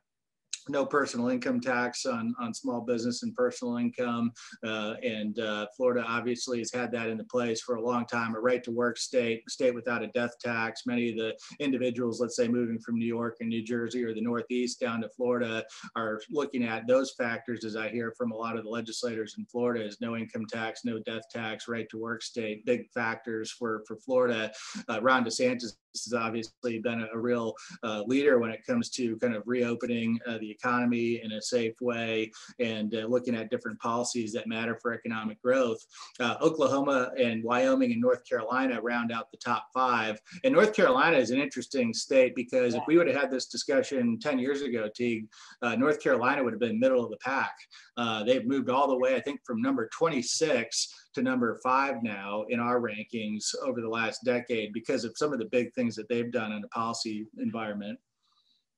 no 0.69 0.85
personal 0.85 1.29
income 1.29 1.61
tax 1.61 2.07
on, 2.07 2.35
on 2.41 2.53
small 2.53 2.81
business 2.81 3.23
and 3.23 3.35
personal 3.35 3.77
income. 3.77 4.33
Uh, 4.65 4.95
and 5.03 5.39
uh, 5.39 5.67
Florida 5.77 6.05
obviously 6.07 6.59
has 6.59 6.73
had 6.73 6.91
that 6.93 7.09
into 7.09 7.25
place 7.25 7.61
for 7.61 7.77
a 7.77 7.81
long 7.81 8.07
time, 8.07 8.35
a 8.35 8.41
right 8.41 8.63
to 8.65 8.71
work 8.71 8.99
state, 8.99 9.49
state 9.49 9.75
without 9.75 10.03
a 10.03 10.09
death 10.09 10.39
tax. 10.41 10.87
Many 10.87 11.11
of 11.11 11.17
the 11.17 11.37
individuals, 11.61 12.21
let's 12.21 12.37
say 12.37 12.49
moving 12.49 12.79
from 12.79 12.99
New 12.99 13.07
York 13.07 13.37
and 13.41 13.49
New 13.49 13.63
Jersey 13.63 14.05
or 14.05 14.15
the 14.15 14.21
Northeast 14.21 14.81
down 14.81 15.01
to 15.03 15.09
Florida 15.11 15.65
are 15.95 16.21
looking 16.31 16.65
at 16.65 16.87
those 16.87 17.13
factors 17.13 17.65
as 17.65 17.77
I 17.77 17.89
hear 17.89 18.13
from 18.17 18.33
a 18.33 18.37
lot 18.37 18.57
of 18.57 18.65
the 18.65 18.71
legislators 18.71 19.37
in 19.39 19.47
Florida 19.47 19.85
is 19.85 20.01
no 20.01 20.17
income 20.17 20.47
tax, 20.47 20.85
no 20.85 20.99
death 21.01 21.25
tax, 21.31 21.69
right 21.69 21.89
to 21.91 21.99
work 21.99 22.23
state, 22.23 22.65
big 22.65 22.91
factors 22.93 23.51
for, 23.51 23.83
for 23.87 23.97
Florida. 23.97 24.53
Uh, 24.89 25.01
Ron 25.01 25.25
DeSantis 25.25 25.77
has 26.05 26.15
obviously 26.15 26.79
been 26.79 27.07
a, 27.13 27.19
real 27.19 27.55
uh, 27.83 28.03
leader 28.07 28.39
when 28.39 28.51
it 28.51 28.61
comes 28.67 28.91
to 28.91 29.17
kind 29.17 29.35
of 29.35 29.43
reopening 29.47 30.19
uh, 30.27 30.37
the 30.39 30.51
economy 30.51 31.21
in 31.25 31.33
a 31.33 31.41
safe 31.41 31.75
way 31.81 32.31
and 32.61 32.95
uh, 32.95 33.07
looking 33.07 33.35
at 33.35 33.51
different 33.51 33.81
policies 33.81 34.33
that 34.33 34.47
matter 34.47 34.79
for 34.81 34.93
economic 34.93 35.41
growth. 35.43 35.85
Uh, 36.21 36.37
Oklahoma 36.43 37.11
and 37.19 37.43
Wyoming 37.43 37.93
and 37.93 38.01
North 38.01 38.29
Carolina 38.29 38.81
round 38.81 39.11
out 39.13 39.31
the 39.31 39.39
top 39.39 39.69
five. 39.73 40.21
And 40.45 40.53
North 40.53 40.75
Carolina 40.75 41.17
is 41.17 41.31
an 41.31 41.41
interesting 41.41 41.95
state 41.95 42.35
because 42.35 42.75
if 42.75 42.83
we 42.87 42.99
would 42.99 43.07
have 43.07 43.17
had 43.17 43.31
this 43.31 43.47
discussion 43.47 44.19
10 44.21 44.39
years 44.39 44.63
ago, 44.63 44.89
Teague, 44.95 45.29
uh, 45.63 45.75
North 45.77 46.03
Carolina 46.03 46.45
would 46.45 46.53
have 46.53 46.61
been 46.61 46.79
middle 46.79 47.03
of 47.03 47.11
the 47.11 47.17
pack. 47.19 47.55
Uh, 47.97 48.23
they've 48.25 48.47
moved 48.47 48.69
all 48.69 48.89
the 48.89 48.99
way, 48.99 49.17
I 49.17 49.21
think, 49.21 49.41
from 49.45 49.63
number 49.63 49.89
26 49.89 51.06
to 51.17 51.23
number 51.23 51.59
five 51.63 52.03
now 52.03 52.45
in 52.51 52.61
our 52.61 52.79
rankings 52.79 53.55
over 53.65 53.81
the 53.81 53.89
last 53.89 54.23
decade 54.23 54.73
because 54.75 55.03
of 55.03 55.17
some 55.17 55.33
of 55.33 55.39
the 55.39 55.47
big 55.47 55.73
things 55.73 55.97
that 55.97 56.09
they've 56.11 56.31
done 56.31 56.53
in 56.53 56.61
the 56.61 56.69
policy 56.69 57.27
environment. 57.39 57.99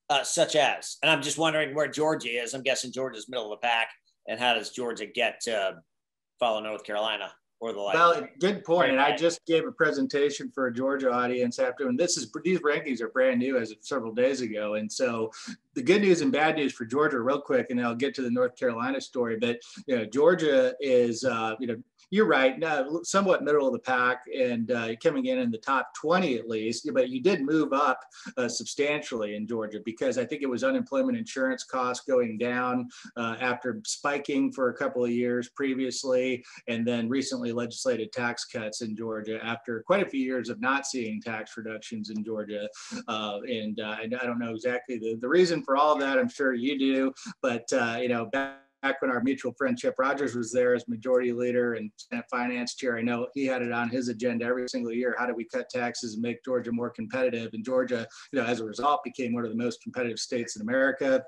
Uh, 0.09 0.23
such 0.23 0.55
as, 0.57 0.97
and 1.03 1.11
I'm 1.11 1.21
just 1.21 1.37
wondering 1.37 1.75
where 1.75 1.89
Georgia 1.89 2.29
is. 2.29 2.55
I'm 2.55 2.63
guessing 2.63 2.93
Georgia's 2.93 3.29
middle 3.29 3.53
of 3.53 3.61
the 3.61 3.67
pack. 3.67 3.89
And 4.29 4.39
how 4.39 4.55
does 4.55 4.71
Georgia 4.71 5.05
get 5.05 5.41
to 5.43 5.79
follow 6.39 6.61
North 6.61 6.85
Carolina? 6.85 7.33
or 7.61 7.73
the 7.73 7.81
like. 7.81 7.95
Well, 7.95 8.27
good 8.41 8.65
point. 8.65 8.93
And 8.93 9.01
I 9.01 9.17
just 9.17 9.45
gave 9.47 9.67
a 9.67 9.73
presentation 9.73 10.51
for 10.55 10.69
a 10.69 10.73
Georgia 10.73 11.11
audience 11.11 11.59
after, 11.59 11.89
and 11.89 11.99
this 11.99 12.17
is 12.17 12.31
these 12.45 12.61
rankings 12.61 13.01
are 13.01 13.09
brand 13.09 13.41
new 13.41 13.59
as 13.59 13.71
of 13.71 13.79
several 13.81 14.13
days 14.13 14.41
ago. 14.43 14.75
And 14.75 14.91
so 14.91 15.31
the 15.79 15.85
good 15.85 16.03
news 16.03 16.23
and 16.23 16.33
bad 16.33 16.57
news 16.57 16.73
for 16.73 16.85
Georgia, 16.85 17.21
real 17.21 17.41
quick, 17.41 17.69
and 17.71 17.81
I'll 17.81 17.95
get 17.95 18.13
to 18.17 18.23
the 18.23 18.31
North 18.31 18.57
Carolina 18.57 19.01
story. 19.01 19.39
But 19.41 19.61
you 19.87 19.97
know, 19.97 20.05
Georgia 20.05 20.75
is 20.81 21.23
uh, 21.25 21.55
you 21.61 21.69
know 21.69 21.77
you're 22.11 22.27
right, 22.27 22.59
no, 22.59 23.01
somewhat 23.03 23.45
middle 23.45 23.67
of 23.67 23.73
the 23.73 23.79
pack 23.79 24.23
and 24.35 24.71
uh, 24.71 24.89
coming 25.03 25.27
in 25.27 25.39
in 25.39 25.51
the 25.51 25.59
top 25.59 25.93
20 25.95 26.37
at 26.37 26.49
least, 26.49 26.89
but 26.95 27.11
you 27.11 27.21
did 27.21 27.43
move 27.43 27.73
up 27.73 28.01
uh, 28.37 28.49
substantially 28.49 29.35
in 29.35 29.47
Georgia 29.47 29.79
because 29.85 30.17
I 30.17 30.25
think 30.25 30.43
it 30.43 30.49
was 30.49 30.65
unemployment 30.65 31.19
insurance 31.19 31.65
costs 31.65 32.07
going 32.07 32.39
down 32.39 32.89
uh, 33.17 33.37
after 33.41 33.81
spiking 33.85 34.51
for 34.53 34.71
a 34.71 34.75
couple 34.75 35.05
of 35.05 35.11
years 35.11 35.51
previously, 35.51 36.45
and 36.67 36.87
then 36.87 37.09
recently 37.09 37.53
legislated 37.53 38.11
tax 38.11 38.47
cuts 38.47 38.81
in 38.81 38.97
Georgia 38.97 39.39
after 39.45 39.83
quite 39.83 40.07
a 40.07 40.09
few 40.09 40.21
years 40.21 40.49
of 40.49 40.61
not 40.61 40.87
seeing 40.87 41.21
tax 41.21 41.57
reductions 41.57 42.09
in 42.11 42.25
Georgia. 42.25 42.69
Uh, 43.07 43.39
and, 43.47 43.81
uh, 43.81 43.97
and 44.03 44.17
I 44.17 44.25
don't 44.25 44.39
know 44.39 44.55
exactly 44.55 44.99
the, 44.99 45.19
the 45.21 45.29
reason 45.29 45.63
for 45.69 45.77
all 45.77 45.99
that. 45.99 46.19
I'm 46.19 46.31
sure 46.31 46.55
you 46.55 46.79
do, 46.79 47.13
but 47.43 47.71
uh, 47.75 47.99
you 48.01 48.09
know, 48.09 48.25
back 48.33 48.63
back 48.81 49.03
when 49.03 49.11
our 49.11 49.21
mutual 49.23 49.53
friend 49.59 49.77
Chip 49.77 49.97
Rogers 49.99 50.35
was 50.35 50.53
there 50.53 50.75
as 50.75 50.87
majority 50.89 51.33
leader 51.33 51.75
and 51.75 51.91
finance 52.31 52.75
chair, 52.77 52.97
I 52.97 53.03
know 53.03 53.27
he 53.35 53.45
had 53.45 53.61
it 53.61 53.73
on 53.73 53.89
his 53.89 54.09
agenda 54.09 54.45
every 54.45 54.69
single 54.69 54.93
year. 54.93 55.17
How 55.19 55.27
do 55.27 55.35
we 55.35 55.45
cut 55.45 55.69
taxes 55.69 56.15
and 56.15 56.23
make 56.23 56.45
Georgia 56.45 56.73
more 56.73 56.89
competitive? 56.89 57.51
And 57.55 57.65
Georgia, 57.65 58.07
you 58.33 58.41
know, 58.41 58.47
as 58.47 58.61
a 58.61 58.65
result, 58.65 59.03
became 59.05 59.35
one 59.35 59.45
of 59.45 59.51
the 59.51 59.57
most 59.57 59.83
competitive 59.83 60.21
states 60.21 60.55
in 60.57 60.63
America 60.63 61.23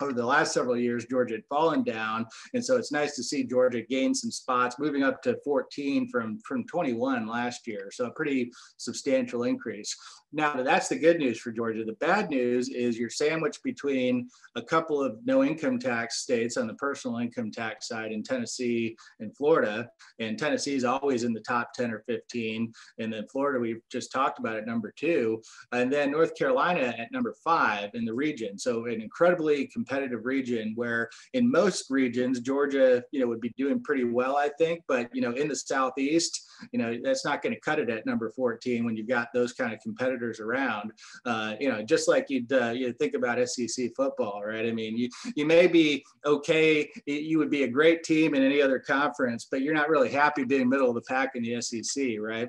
over 0.00 0.12
the 0.12 0.24
last 0.24 0.52
several 0.52 0.76
years, 0.76 1.06
Georgia 1.06 1.34
had 1.34 1.44
fallen 1.48 1.82
down. 1.82 2.26
And 2.52 2.64
so 2.64 2.76
it's 2.76 2.92
nice 2.92 3.14
to 3.16 3.22
see 3.22 3.44
Georgia 3.44 3.82
gain 3.82 4.14
some 4.14 4.30
spots, 4.30 4.78
moving 4.78 5.02
up 5.02 5.22
to 5.22 5.36
14 5.44 6.08
from, 6.10 6.38
from 6.40 6.64
21 6.66 7.26
last 7.26 7.66
year. 7.66 7.90
So 7.92 8.06
a 8.06 8.10
pretty 8.12 8.50
substantial 8.76 9.44
increase. 9.44 9.96
Now, 10.34 10.60
that's 10.64 10.88
the 10.88 10.98
good 10.98 11.20
news 11.20 11.38
for 11.38 11.52
Georgia. 11.52 11.84
The 11.84 11.92
bad 11.92 12.28
news 12.28 12.68
is 12.68 12.98
you're 12.98 13.08
sandwiched 13.08 13.62
between 13.62 14.28
a 14.56 14.62
couple 14.62 15.00
of 15.00 15.16
no 15.24 15.44
income 15.44 15.78
tax 15.78 16.22
states 16.22 16.56
on 16.56 16.66
the 16.66 16.74
personal 16.74 17.18
income 17.18 17.52
tax 17.52 17.86
side 17.86 18.10
in 18.10 18.24
Tennessee 18.24 18.96
and 19.20 19.34
Florida. 19.36 19.88
And 20.18 20.36
Tennessee 20.36 20.74
is 20.74 20.82
always 20.82 21.22
in 21.22 21.34
the 21.34 21.40
top 21.40 21.72
10 21.74 21.92
or 21.92 22.02
15. 22.08 22.72
And 22.98 23.12
then 23.12 23.28
Florida, 23.30 23.60
we've 23.60 23.80
just 23.92 24.10
talked 24.10 24.40
about 24.40 24.56
at 24.56 24.66
number 24.66 24.92
two. 24.96 25.40
And 25.70 25.92
then 25.92 26.10
North 26.10 26.34
Carolina 26.34 26.92
at 26.98 27.12
number 27.12 27.36
five 27.44 27.90
in 27.94 28.04
the 28.04 28.14
region. 28.14 28.58
So 28.58 28.86
an 28.86 29.00
incredibly 29.00 29.68
competitive 29.68 30.24
region 30.24 30.72
where 30.74 31.10
in 31.34 31.48
most 31.48 31.90
regions, 31.90 32.40
Georgia, 32.40 33.04
you 33.12 33.20
know, 33.20 33.28
would 33.28 33.40
be 33.40 33.54
doing 33.56 33.80
pretty 33.84 34.04
well, 34.04 34.36
I 34.36 34.48
think. 34.58 34.82
But, 34.88 35.10
you 35.14 35.22
know, 35.22 35.30
in 35.30 35.46
the 35.46 35.54
Southeast, 35.54 36.44
you 36.72 36.78
know, 36.78 36.96
that's 37.02 37.24
not 37.24 37.42
going 37.42 37.54
to 37.54 37.60
cut 37.60 37.78
it 37.78 37.90
at 37.90 38.06
number 38.06 38.30
14 38.30 38.84
when 38.84 38.96
you've 38.96 39.08
got 39.08 39.28
those 39.34 39.52
kind 39.52 39.72
of 39.72 39.80
competitors 39.80 40.40
around. 40.40 40.92
Uh, 41.24 41.54
you 41.60 41.68
know, 41.68 41.82
just 41.82 42.08
like 42.08 42.26
you'd 42.28 42.52
uh, 42.52 42.70
you 42.70 42.92
think 42.94 43.14
about 43.14 43.38
SEC 43.48 43.90
football, 43.96 44.42
right? 44.44 44.66
I 44.66 44.72
mean, 44.72 44.96
you 44.96 45.08
you 45.36 45.46
may 45.46 45.66
be 45.66 46.04
okay, 46.24 46.88
you 47.06 47.38
would 47.38 47.50
be 47.50 47.64
a 47.64 47.68
great 47.68 48.02
team 48.02 48.34
in 48.34 48.42
any 48.42 48.60
other 48.60 48.78
conference, 48.78 49.46
but 49.50 49.62
you're 49.62 49.74
not 49.74 49.88
really 49.88 50.10
happy 50.10 50.44
being 50.44 50.68
middle 50.68 50.88
of 50.88 50.94
the 50.94 51.02
pack 51.02 51.30
in 51.34 51.42
the 51.42 51.60
SEC, 51.60 52.14
right? 52.20 52.48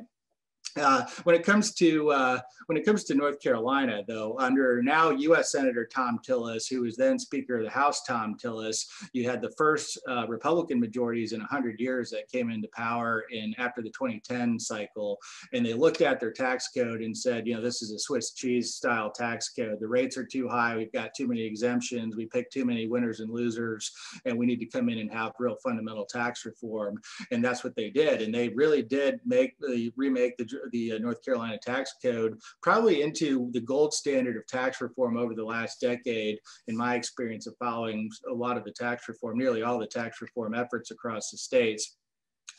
Uh, 0.77 1.05
when 1.23 1.35
it 1.35 1.43
comes 1.43 1.73
to 1.73 2.11
uh, 2.11 2.39
when 2.65 2.77
it 2.77 2.85
comes 2.85 3.03
to 3.05 3.15
North 3.15 3.39
Carolina, 3.39 4.03
though, 4.07 4.37
under 4.39 4.81
now 4.81 5.09
U.S. 5.09 5.51
Senator 5.51 5.87
Thom 5.93 6.19
Tillis, 6.27 6.67
who 6.69 6.81
was 6.81 6.97
then 6.97 7.17
Speaker 7.17 7.57
of 7.57 7.63
the 7.63 7.69
House, 7.69 8.03
Thom 8.03 8.35
Tillis, 8.37 8.85
you 9.13 9.29
had 9.29 9.41
the 9.41 9.53
first 9.57 9.97
uh, 10.09 10.25
Republican 10.27 10.79
majorities 10.79 11.31
in 11.31 11.39
100 11.39 11.79
years 11.79 12.09
that 12.09 12.29
came 12.29 12.49
into 12.49 12.67
power 12.73 13.23
in 13.31 13.55
after 13.57 13.81
the 13.81 13.89
2010 13.89 14.59
cycle, 14.59 15.17
and 15.53 15.65
they 15.65 15.73
looked 15.73 16.01
at 16.01 16.19
their 16.19 16.31
tax 16.31 16.69
code 16.75 17.01
and 17.01 17.15
said, 17.15 17.47
you 17.47 17.55
know, 17.55 17.61
this 17.61 17.81
is 17.81 17.91
a 17.91 17.99
Swiss 17.99 18.33
cheese 18.33 18.73
style 18.73 19.11
tax 19.11 19.49
code. 19.49 19.79
The 19.79 19.87
rates 19.87 20.17
are 20.17 20.25
too 20.25 20.49
high. 20.49 20.75
We've 20.75 20.91
got 20.91 21.13
too 21.15 21.27
many 21.27 21.43
exemptions. 21.43 22.17
We 22.17 22.25
pick 22.25 22.51
too 22.51 22.65
many 22.65 22.87
winners 22.87 23.21
and 23.21 23.31
losers, 23.31 23.91
and 24.25 24.37
we 24.37 24.45
need 24.45 24.59
to 24.59 24.65
come 24.65 24.89
in 24.89 24.97
and 24.97 25.11
have 25.13 25.33
real 25.39 25.55
fundamental 25.63 26.05
tax 26.05 26.45
reform. 26.45 26.99
And 27.31 27.43
that's 27.43 27.63
what 27.63 27.75
they 27.75 27.89
did, 27.89 28.21
and 28.21 28.33
they 28.33 28.49
really 28.49 28.81
did 28.81 29.21
make 29.25 29.57
the 29.59 29.93
remake 29.95 30.35
the 30.37 30.64
the 30.71 30.93
uh, 30.93 30.97
North 30.99 31.23
Carolina 31.23 31.57
tax 31.61 31.93
code 32.03 32.37
probably 32.61 33.01
into 33.01 33.49
the 33.51 33.61
gold 33.61 33.93
standard 33.93 34.35
of 34.35 34.47
tax 34.47 34.81
reform 34.81 35.17
over 35.17 35.33
the 35.33 35.43
last 35.43 35.79
decade, 35.81 36.39
in 36.67 36.75
my 36.75 36.95
experience 36.95 37.47
of 37.47 37.55
following 37.59 38.09
a 38.29 38.33
lot 38.33 38.57
of 38.57 38.63
the 38.63 38.71
tax 38.71 39.07
reform, 39.07 39.37
nearly 39.37 39.63
all 39.63 39.79
the 39.79 39.87
tax 39.87 40.21
reform 40.21 40.53
efforts 40.53 40.91
across 40.91 41.29
the 41.29 41.37
states. 41.37 41.97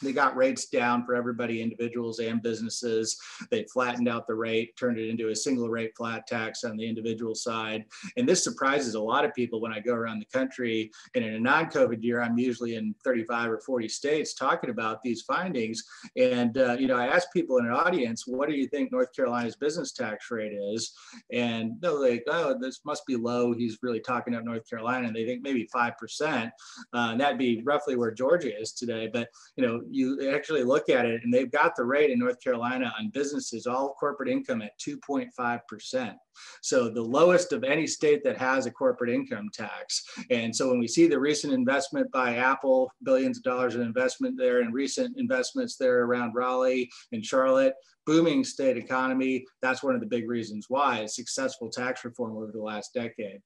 They 0.03 0.13
got 0.13 0.37
rates 0.37 0.67
down 0.67 1.05
for 1.05 1.15
everybody, 1.15 1.63
individuals 1.63 2.19
and 2.19 2.43
businesses. 2.43 3.19
They 3.51 3.65
flattened 3.65 4.09
out 4.09 4.27
the 4.27 4.35
rate, 4.35 4.77
turned 4.77 4.99
it 4.99 5.09
into 5.09 5.29
a 5.29 5.37
single 5.37 5.69
rate 5.69 5.97
flat 5.97 6.27
tax 6.27 6.65
on 6.65 6.77
the 6.77 6.87
individual 6.87 7.35
side. 7.35 7.85
And 8.17 8.29
this 8.29 8.45
surprises 8.45 8.95
a 8.95 9.01
lot 9.01 9.25
of 9.25 9.35
people 9.35 9.61
when 9.61 9.73
I 9.73 9.81
go 9.81 9.95
around 9.95 10.19
the 10.19 10.39
country. 10.39 10.91
And 11.15 11.25
in 11.25 11.35
a 11.35 11.41
non 11.41 11.67
COVID 11.67 12.03
year, 12.03 12.21
I'm 12.23 12.39
usually 12.39 12.77
in 12.77 12.95
35 13.05 13.51
or 13.51 13.61
40 13.61 13.89
states 13.89 14.35
talking 14.35 14.71
about 14.71 15.03
these 15.03 15.23
findings. 15.23 15.83
And, 16.17 16.59
uh, 16.59 16.77
you 16.79 16.87
know, 16.87 16.97
I 16.97 17.07
ask 17.07 17.33
people 17.33 17.59
in 17.59 17.67
an 17.67 17.73
audience, 17.73 18.27
what 18.27 18.49
do 18.49 18.55
you 18.55 18.69
think 18.69 18.93
North 18.93 19.15
Carolina's 19.15 19.57
business 19.57 19.93
tax 19.93 20.31
rate 20.31 20.53
is? 20.53 20.93
And 21.33 21.73
they're 21.81 21.93
like, 21.93 22.25
oh, 22.29 22.57
this 22.61 22.81
must 22.85 23.07
be 23.07 23.17
low. 23.17 23.53
He's 23.53 23.79
really 23.83 24.01
talking 24.01 24.35
about 24.35 24.45
North 24.45 24.69
Carolina. 24.69 25.07
And 25.07 25.17
they 25.17 25.25
think 25.25 25.43
maybe 25.43 25.69
5%. 25.75 25.93
Uh, 26.37 26.51
and 26.93 27.21
that'd 27.21 27.39
be 27.39 27.63
roughly 27.65 27.97
where 27.97 28.11
Georgia 28.11 28.59
is 28.59 28.73
today. 28.73 29.09
But, 29.13 29.29
you 29.57 29.67
know, 29.67 29.83
you 29.91 30.31
actually 30.31 30.63
look 30.63 30.89
at 30.89 31.07
it 31.07 31.23
and 31.23 31.33
they've 31.33 31.51
got 31.51 31.77
the 31.77 31.85
rate 31.85 32.11
in 32.11 32.19
North 32.19 32.41
Carolina 32.43 32.93
on 32.99 33.11
businesses, 33.11 33.67
all 33.67 33.95
corporate 33.99 34.29
income 34.29 34.63
at 34.63 34.79
2.5%. 34.79 36.15
So 36.63 36.89
the 36.89 37.03
lowest 37.03 37.53
of 37.53 37.65
any 37.65 37.87
state 37.87 38.23
that 38.25 38.37
has 38.39 38.67
a 38.67 38.71
corporate 38.71 39.11
income 39.11 39.49
tax. 39.53 40.05
And 40.31 40.55
so 40.55 40.69
when 40.69 40.79
we 40.79 40.89
see 40.89 41.07
the 41.07 41.19
recent 41.19 41.53
investment 41.53 42.11
by 42.13 42.37
Apple, 42.37 42.91
billions 43.03 43.39
of 43.39 43.45
dollars 43.45 43.75
in 43.75 43.83
investment 43.83 44.37
there 44.37 44.61
and 44.61 44.75
recent 44.75 45.17
investments 45.19 45.77
there 45.77 46.03
around 46.03 46.35
Raleigh 46.35 46.91
and 47.13 47.25
Charlotte, 47.25 47.75
booming 48.05 48.45
state 48.45 48.77
economy, 48.77 49.45
that's 49.63 49.83
one 49.83 49.95
of 49.95 50.01
the 50.01 50.07
big 50.07 50.29
reasons 50.29 50.67
why 50.69 51.07
successful 51.07 51.71
tax 51.71 52.05
reform 52.05 52.37
over 52.37 52.53
the 52.53 52.63
last 52.63 52.95
decade. 52.95 53.41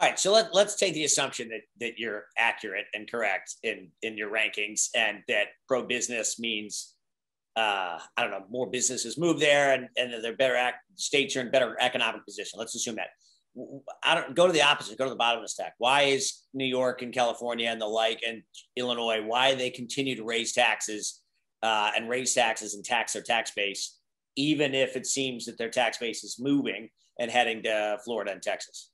All 0.00 0.08
right, 0.08 0.18
so 0.18 0.32
let, 0.32 0.54
let's 0.54 0.76
take 0.76 0.94
the 0.94 1.04
assumption 1.04 1.50
that 1.50 1.60
that 1.78 1.98
you're 1.98 2.24
accurate 2.38 2.86
and 2.94 3.10
correct 3.10 3.56
in 3.62 3.90
in 4.02 4.16
your 4.16 4.30
rankings, 4.30 4.88
and 4.94 5.18
that 5.28 5.48
pro 5.68 5.86
business 5.86 6.38
means 6.38 6.94
uh, 7.54 7.98
I 8.16 8.22
don't 8.22 8.30
know 8.30 8.46
more 8.48 8.70
businesses 8.70 9.18
move 9.18 9.40
there, 9.40 9.74
and 9.74 9.88
and 9.98 10.24
they're 10.24 10.36
better 10.36 10.72
states 10.94 11.36
are 11.36 11.40
in 11.40 11.50
better 11.50 11.76
economic 11.80 12.24
position. 12.24 12.58
Let's 12.58 12.74
assume 12.74 12.96
that. 12.96 13.08
I 14.04 14.14
don't 14.14 14.34
go 14.34 14.46
to 14.46 14.52
the 14.52 14.62
opposite. 14.62 14.96
Go 14.96 15.04
to 15.04 15.10
the 15.10 15.16
bottom 15.16 15.40
of 15.40 15.44
the 15.44 15.48
stack. 15.48 15.74
Why 15.76 16.02
is 16.02 16.44
New 16.54 16.64
York 16.64 17.02
and 17.02 17.12
California 17.12 17.68
and 17.68 17.80
the 17.80 17.86
like 17.86 18.20
and 18.26 18.42
Illinois? 18.76 19.22
Why 19.22 19.54
they 19.54 19.70
continue 19.70 20.14
to 20.16 20.24
raise 20.24 20.52
taxes 20.52 21.20
uh, 21.62 21.90
and 21.94 22.08
raise 22.08 22.32
taxes 22.32 22.74
and 22.74 22.84
tax 22.84 23.12
their 23.12 23.22
tax 23.22 23.50
base, 23.50 23.98
even 24.36 24.74
if 24.74 24.96
it 24.96 25.04
seems 25.04 25.44
that 25.44 25.58
their 25.58 25.68
tax 25.68 25.98
base 25.98 26.24
is 26.24 26.36
moving 26.38 26.88
and 27.18 27.30
heading 27.30 27.62
to 27.64 27.98
Florida 28.04 28.30
and 28.30 28.40
Texas? 28.40 28.89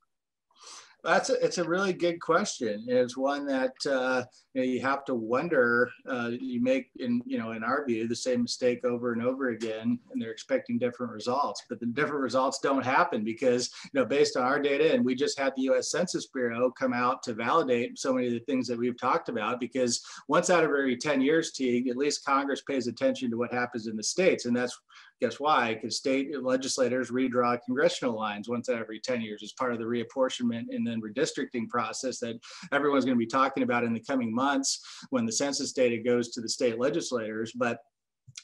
That's 1.06 1.30
a, 1.30 1.44
it's 1.44 1.58
a 1.58 1.64
really 1.64 1.92
good 1.92 2.20
question. 2.20 2.84
It's 2.88 3.16
one 3.16 3.46
that 3.46 3.74
uh, 3.88 4.24
you, 4.54 4.60
know, 4.60 4.66
you, 4.66 4.80
have 4.80 5.04
to 5.04 5.14
wonder. 5.14 5.88
Uh, 6.08 6.32
you 6.32 6.60
make, 6.60 6.90
in 6.98 7.22
you 7.24 7.38
know, 7.38 7.52
in 7.52 7.62
our 7.62 7.86
view, 7.86 8.08
the 8.08 8.16
same 8.16 8.42
mistake 8.42 8.84
over 8.84 9.12
and 9.12 9.22
over 9.22 9.50
again, 9.50 10.00
and 10.10 10.20
they're 10.20 10.32
expecting 10.32 10.78
different 10.78 11.12
results. 11.12 11.62
But 11.68 11.78
the 11.78 11.86
different 11.86 12.22
results 12.22 12.58
don't 12.58 12.84
happen 12.84 13.22
because 13.22 13.70
you 13.94 14.00
know, 14.00 14.04
based 14.04 14.36
on 14.36 14.42
our 14.42 14.60
data, 14.60 14.92
and 14.92 15.04
we 15.04 15.14
just 15.14 15.38
had 15.38 15.52
the 15.54 15.62
U.S. 15.62 15.92
Census 15.92 16.26
Bureau 16.26 16.72
come 16.72 16.92
out 16.92 17.22
to 17.22 17.34
validate 17.34 17.98
so 17.98 18.12
many 18.12 18.26
of 18.26 18.32
the 18.32 18.40
things 18.40 18.66
that 18.66 18.78
we've 18.78 18.98
talked 18.98 19.28
about. 19.28 19.60
Because 19.60 20.04
once 20.26 20.50
out 20.50 20.64
of 20.64 20.70
every 20.70 20.96
10 20.96 21.20
years, 21.20 21.52
Teague, 21.52 21.88
at 21.88 21.96
least 21.96 22.24
Congress 22.24 22.62
pays 22.62 22.88
attention 22.88 23.30
to 23.30 23.38
what 23.38 23.54
happens 23.54 23.86
in 23.86 23.96
the 23.96 24.02
states, 24.02 24.46
and 24.46 24.56
that's 24.56 24.76
Guess 25.20 25.40
why? 25.40 25.74
Because 25.74 25.96
state 25.96 26.42
legislators 26.42 27.10
redraw 27.10 27.58
congressional 27.64 28.14
lines 28.14 28.48
once 28.48 28.68
every 28.68 29.00
10 29.00 29.22
years 29.22 29.42
as 29.42 29.52
part 29.52 29.72
of 29.72 29.78
the 29.78 29.84
reapportionment 29.84 30.64
and 30.70 30.86
then 30.86 31.00
redistricting 31.00 31.68
process 31.68 32.18
that 32.20 32.38
everyone's 32.72 33.06
going 33.06 33.16
to 33.16 33.18
be 33.18 33.26
talking 33.26 33.62
about 33.62 33.84
in 33.84 33.94
the 33.94 34.00
coming 34.00 34.34
months 34.34 34.80
when 35.10 35.24
the 35.24 35.32
census 35.32 35.72
data 35.72 36.02
goes 36.02 36.30
to 36.30 36.42
the 36.42 36.48
state 36.48 36.78
legislators. 36.78 37.52
But 37.54 37.78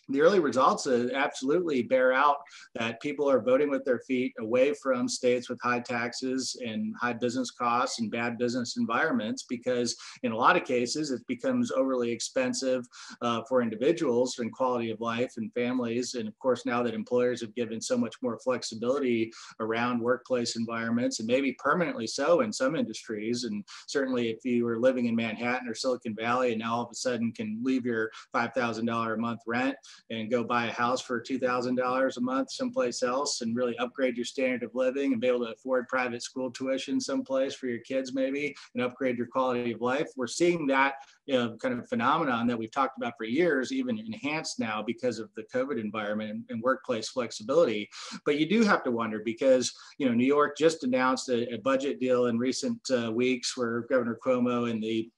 the 0.09 0.21
early 0.21 0.41
results 0.41 0.87
absolutely 0.87 1.83
bear 1.83 2.13
out 2.13 2.37
that 2.75 3.01
people 3.01 3.31
are 3.31 3.41
voting 3.41 3.71
with 3.71 3.85
their 3.85 4.01
feet 4.01 4.35
away 4.41 4.75
from 4.75 5.09
states 5.09 5.49
with 5.49 5.61
high 5.63 5.81
taxes 5.81 6.61
and 6.65 6.95
high 7.01 7.13
business 7.13 7.51
costs 7.51 8.01
and 8.01 8.11
bad 8.11 8.37
business 8.37 8.77
environments 8.77 9.45
because 9.45 9.97
in 10.23 10.33
a 10.33 10.37
lot 10.37 10.57
of 10.57 10.65
cases 10.65 11.11
it 11.11 11.25
becomes 11.29 11.71
overly 11.71 12.11
expensive 12.11 12.85
uh, 13.23 13.43
for 13.49 13.63
individuals 13.63 14.39
and 14.39 14.53
quality 14.53 14.91
of 14.91 15.01
life 15.01 15.35
and 15.37 15.53
families. 15.55 16.15
And 16.15 16.27
of 16.27 16.39
course 16.39 16.67
now 16.67 16.83
that 16.83 16.95
employers 16.95 17.41
have 17.41 17.55
given 17.55 17.81
so 17.81 17.97
much 17.97 18.17
more 18.23 18.39
flexibility 18.43 19.33
around 19.61 20.01
workplace 20.01 20.57
environments 20.57 21.21
and 21.21 21.27
maybe 21.27 21.57
permanently 21.59 22.07
so 22.07 22.41
in 22.41 22.53
some 22.53 22.75
industries 22.77 23.45
and 23.45 23.65
certainly 23.87 24.31
if 24.31 24.45
you 24.45 24.65
were 24.65 24.79
living 24.79 25.07
in 25.07 25.17
manhattan 25.17 25.69
or 25.69 25.75
silicon 25.75 26.15
valley 26.15 26.53
and 26.53 26.61
now 26.61 26.75
all 26.75 26.83
of 26.85 26.91
a 26.91 26.95
sudden 26.95 27.33
can 27.33 27.61
leave 27.63 27.87
your 27.87 28.11
$5000 28.35 29.15
a 29.15 29.17
month 29.17 29.41
rent 29.47 29.77
and 30.11 30.31
go 30.31 30.45
buy 30.45 30.67
a 30.67 30.73
house 30.73 31.01
for 31.01 31.21
$2,000 31.21 32.17
a 32.17 32.21
month 32.21 32.51
someplace 32.51 33.03
else 33.03 33.41
and 33.41 33.57
really 33.57 33.77
upgrade 33.79 34.17
your 34.17 34.25
standard 34.25 34.63
of 34.63 34.75
living 34.75 35.13
and 35.13 35.21
be 35.21 35.29
able 35.29 35.45
to 35.45 35.53
afford 35.53 35.89
private 35.89 36.23
school 36.23 36.51
tuition 36.51 37.01
someplace 37.01 37.55
for 37.55 37.67
your 37.67 37.81
kids 37.81 38.15
maybe 38.15 38.55
and 38.75 38.85
upgrade 38.85 39.17
your 39.17 39.27
quality 39.27 39.73
of 39.73 39.81
life. 39.81 40.09
We're 40.17 40.27
seeing 40.27 40.67
that 40.69 40.95
you 41.27 41.35
know, 41.35 41.57
kind 41.57 41.79
of 41.79 41.89
phenomenon 41.89 42.47
that 42.49 42.59
we've 42.59 42.71
talked 42.71 42.99
about 42.99 43.15
for 43.17 43.25
years, 43.25 43.73
even 43.73 43.99
enhanced 43.99 44.59
now 44.59 44.83
because 44.83 45.19
of 45.19 45.31
the 45.37 45.45
COVID 45.55 45.81
environment 45.81 46.31
and, 46.31 46.45
and 46.49 46.63
workplace 46.63 47.09
flexibility. 47.09 47.89
But 48.25 48.39
you 48.39 48.49
do 48.49 48.65
have 48.65 48.83
to 48.85 48.91
wonder 48.91 49.21
because, 49.25 49.73
you 49.99 50.07
know, 50.07 50.15
New 50.15 50.27
York 50.27 50.57
just 50.57 50.85
announced 50.85 51.29
a, 51.29 51.55
a 51.55 51.59
budget 51.59 52.01
deal 52.01 52.27
in 52.27 52.39
recent 52.39 52.81
uh, 52.91 53.13
weeks 53.13 53.57
where 53.57 53.83
Governor 53.83 54.19
Cuomo 54.25 54.71
and 54.71 54.83
the 54.83 55.11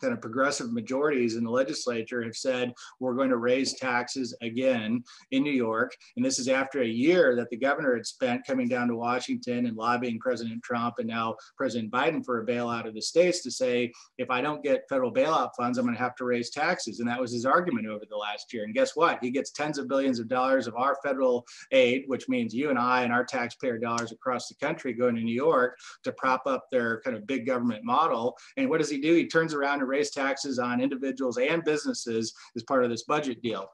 kind 0.00 0.12
of 0.12 0.20
progressive 0.20 0.72
majorities 0.72 1.36
in 1.36 1.44
the 1.44 1.50
legislature 1.50 2.22
have 2.22 2.36
said 2.36 2.72
we're 2.98 3.14
going 3.14 3.30
to 3.30 3.36
raise 3.36 3.74
taxes 3.74 4.34
again 4.42 5.02
in 5.30 5.42
New 5.42 5.52
York. 5.52 5.96
And 6.16 6.24
this 6.24 6.38
is 6.38 6.48
after 6.48 6.82
a 6.82 6.86
year 6.86 7.36
that 7.36 7.50
the 7.50 7.56
governor 7.56 7.94
had 7.94 8.06
spent 8.06 8.46
coming 8.46 8.68
down 8.68 8.88
to 8.88 8.96
Washington 8.96 9.66
and 9.66 9.76
lobbying 9.76 10.18
President 10.18 10.62
Trump 10.62 10.94
and 10.98 11.08
now 11.08 11.36
President 11.56 11.90
Biden 11.90 12.24
for 12.24 12.40
a 12.40 12.46
bailout 12.46 12.86
of 12.86 12.94
the 12.94 13.02
states 13.02 13.42
to 13.42 13.50
say, 13.50 13.92
if 14.18 14.30
I 14.30 14.40
don't 14.40 14.62
get 14.62 14.88
federal 14.88 15.12
bailout 15.12 15.50
funds, 15.56 15.78
I'm 15.78 15.84
going 15.84 15.96
to 15.96 16.02
have 16.02 16.16
to 16.16 16.24
raise 16.24 16.50
taxes. 16.50 17.00
And 17.00 17.08
that 17.08 17.20
was 17.20 17.32
his 17.32 17.46
argument 17.46 17.86
over 17.86 18.04
the 18.08 18.16
last 18.16 18.52
year. 18.52 18.64
And 18.64 18.74
guess 18.74 18.96
what? 18.96 19.18
He 19.22 19.30
gets 19.30 19.50
tens 19.50 19.78
of 19.78 19.88
billions 19.88 20.18
of 20.18 20.28
dollars 20.28 20.66
of 20.66 20.76
our 20.76 20.96
federal 21.04 21.46
aid, 21.72 22.04
which 22.06 22.28
means 22.28 22.54
you 22.54 22.70
and 22.70 22.78
I 22.78 23.02
and 23.02 23.12
our 23.12 23.24
taxpayer 23.24 23.78
dollars 23.78 24.12
across 24.12 24.48
the 24.48 24.54
country 24.54 24.92
going 24.92 25.16
to 25.16 25.22
New 25.22 25.34
York 25.34 25.78
to 26.04 26.12
prop 26.12 26.46
up 26.46 26.66
their 26.70 27.00
kind 27.00 27.16
of 27.16 27.26
big 27.26 27.46
government 27.46 27.84
model. 27.84 28.36
And 28.56 28.68
what 28.68 28.78
does 28.78 28.90
he 28.90 29.00
do? 29.00 29.14
He 29.14 29.26
turns 29.26 29.54
around 29.54 29.80
and 29.80 29.88
raise 29.90 30.10
taxes 30.10 30.58
on 30.58 30.80
individuals 30.80 31.36
and 31.36 31.64
businesses 31.64 32.32
as 32.56 32.62
part 32.62 32.84
of 32.84 32.90
this 32.90 33.04
budget 33.04 33.42
deal 33.42 33.68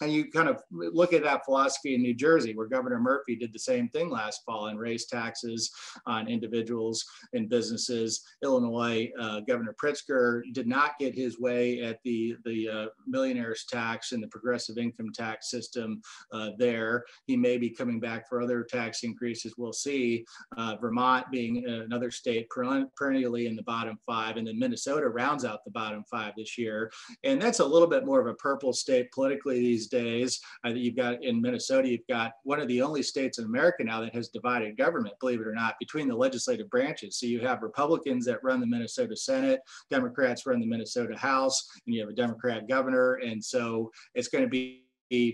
and 0.00 0.12
you 0.12 0.30
kind 0.30 0.48
of 0.48 0.62
look 0.70 1.12
at 1.12 1.22
that 1.22 1.44
philosophy 1.44 1.94
in 1.94 2.02
New 2.02 2.14
Jersey, 2.14 2.54
where 2.54 2.66
Governor 2.66 3.00
Murphy 3.00 3.36
did 3.36 3.52
the 3.52 3.58
same 3.58 3.88
thing 3.88 4.10
last 4.10 4.44
fall 4.44 4.66
and 4.66 4.78
raised 4.78 5.08
taxes 5.08 5.70
on 6.06 6.28
individuals 6.28 7.04
and 7.32 7.48
businesses. 7.48 8.22
Illinois, 8.42 9.10
uh, 9.20 9.40
Governor 9.40 9.74
Pritzker 9.82 10.42
did 10.52 10.66
not 10.66 10.98
get 10.98 11.14
his 11.14 11.38
way 11.38 11.82
at 11.82 12.00
the, 12.04 12.36
the 12.44 12.68
uh, 12.68 12.86
millionaires 13.06 13.64
tax 13.64 14.12
and 14.12 14.22
the 14.22 14.28
progressive 14.28 14.78
income 14.78 15.12
tax 15.12 15.50
system 15.50 16.00
uh, 16.32 16.50
there. 16.58 17.04
He 17.26 17.36
may 17.36 17.58
be 17.58 17.70
coming 17.70 18.00
back 18.00 18.28
for 18.28 18.40
other 18.40 18.62
tax 18.62 19.02
increases. 19.02 19.54
We'll 19.56 19.72
see. 19.72 20.24
Uh, 20.56 20.76
Vermont 20.80 21.26
being 21.30 21.66
another 21.66 22.10
state 22.10 22.48
perennially 22.50 23.46
in 23.46 23.56
the 23.56 23.62
bottom 23.62 23.98
five, 24.06 24.36
and 24.36 24.46
then 24.46 24.58
Minnesota 24.58 25.08
rounds 25.08 25.44
out 25.44 25.64
the 25.64 25.70
bottom 25.70 26.04
five 26.10 26.34
this 26.36 26.56
year. 26.58 26.90
And 27.24 27.40
that's 27.40 27.60
a 27.60 27.66
little 27.66 27.88
bit 27.88 28.06
more 28.06 28.20
of 28.20 28.26
a 28.26 28.34
purple 28.34 28.72
state 28.72 29.10
politically 29.12 29.58
these 29.58 29.87
days. 29.88 30.40
Uh, 30.64 30.70
you've 30.70 30.96
got 30.96 31.22
in 31.22 31.40
Minnesota, 31.40 31.88
you've 31.88 32.06
got 32.08 32.32
one 32.44 32.60
of 32.60 32.68
the 32.68 32.82
only 32.82 33.02
states 33.02 33.38
in 33.38 33.44
America 33.44 33.84
now 33.84 34.00
that 34.00 34.14
has 34.14 34.28
divided 34.28 34.76
government, 34.76 35.14
believe 35.20 35.40
it 35.40 35.46
or 35.46 35.54
not, 35.54 35.76
between 35.78 36.08
the 36.08 36.16
legislative 36.16 36.70
branches. 36.70 37.18
So 37.18 37.26
you 37.26 37.40
have 37.40 37.62
Republicans 37.62 38.24
that 38.26 38.42
run 38.42 38.60
the 38.60 38.66
Minnesota 38.66 39.16
Senate, 39.16 39.60
Democrats 39.90 40.46
run 40.46 40.60
the 40.60 40.66
Minnesota 40.66 41.16
House, 41.16 41.68
and 41.86 41.94
you 41.94 42.00
have 42.00 42.10
a 42.10 42.14
Democrat 42.14 42.68
governor. 42.68 43.14
And 43.14 43.42
so 43.42 43.90
it's 44.14 44.28
going 44.28 44.44
to 44.44 44.50
be 44.50 44.84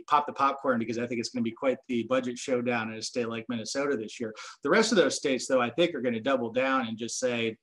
pop 0.07 0.27
the 0.27 0.33
popcorn 0.33 0.79
because 0.79 0.99
I 0.99 1.07
think 1.07 1.19
it's 1.21 1.31
going 1.31 1.43
to 1.43 1.51
be 1.51 1.55
quite 1.55 1.79
the 1.89 2.05
budget 2.05 2.39
showdown 2.39 2.93
in 2.93 2.99
a 2.99 3.03
state 3.03 3.29
like 3.29 3.45
Minnesota 3.49 3.97
this 3.97 4.21
year. 4.21 4.35
The 4.63 4.71
rest 4.71 4.93
of 4.93 4.97
those 4.97 5.17
states, 5.17 5.47
though, 5.47 5.61
I 5.61 5.71
think 5.71 5.95
are 5.95 6.01
going 6.01 6.15
to 6.15 6.21
double 6.21 6.53
down 6.53 6.87
and 6.87 6.97
just 6.97 7.19
say, 7.19 7.57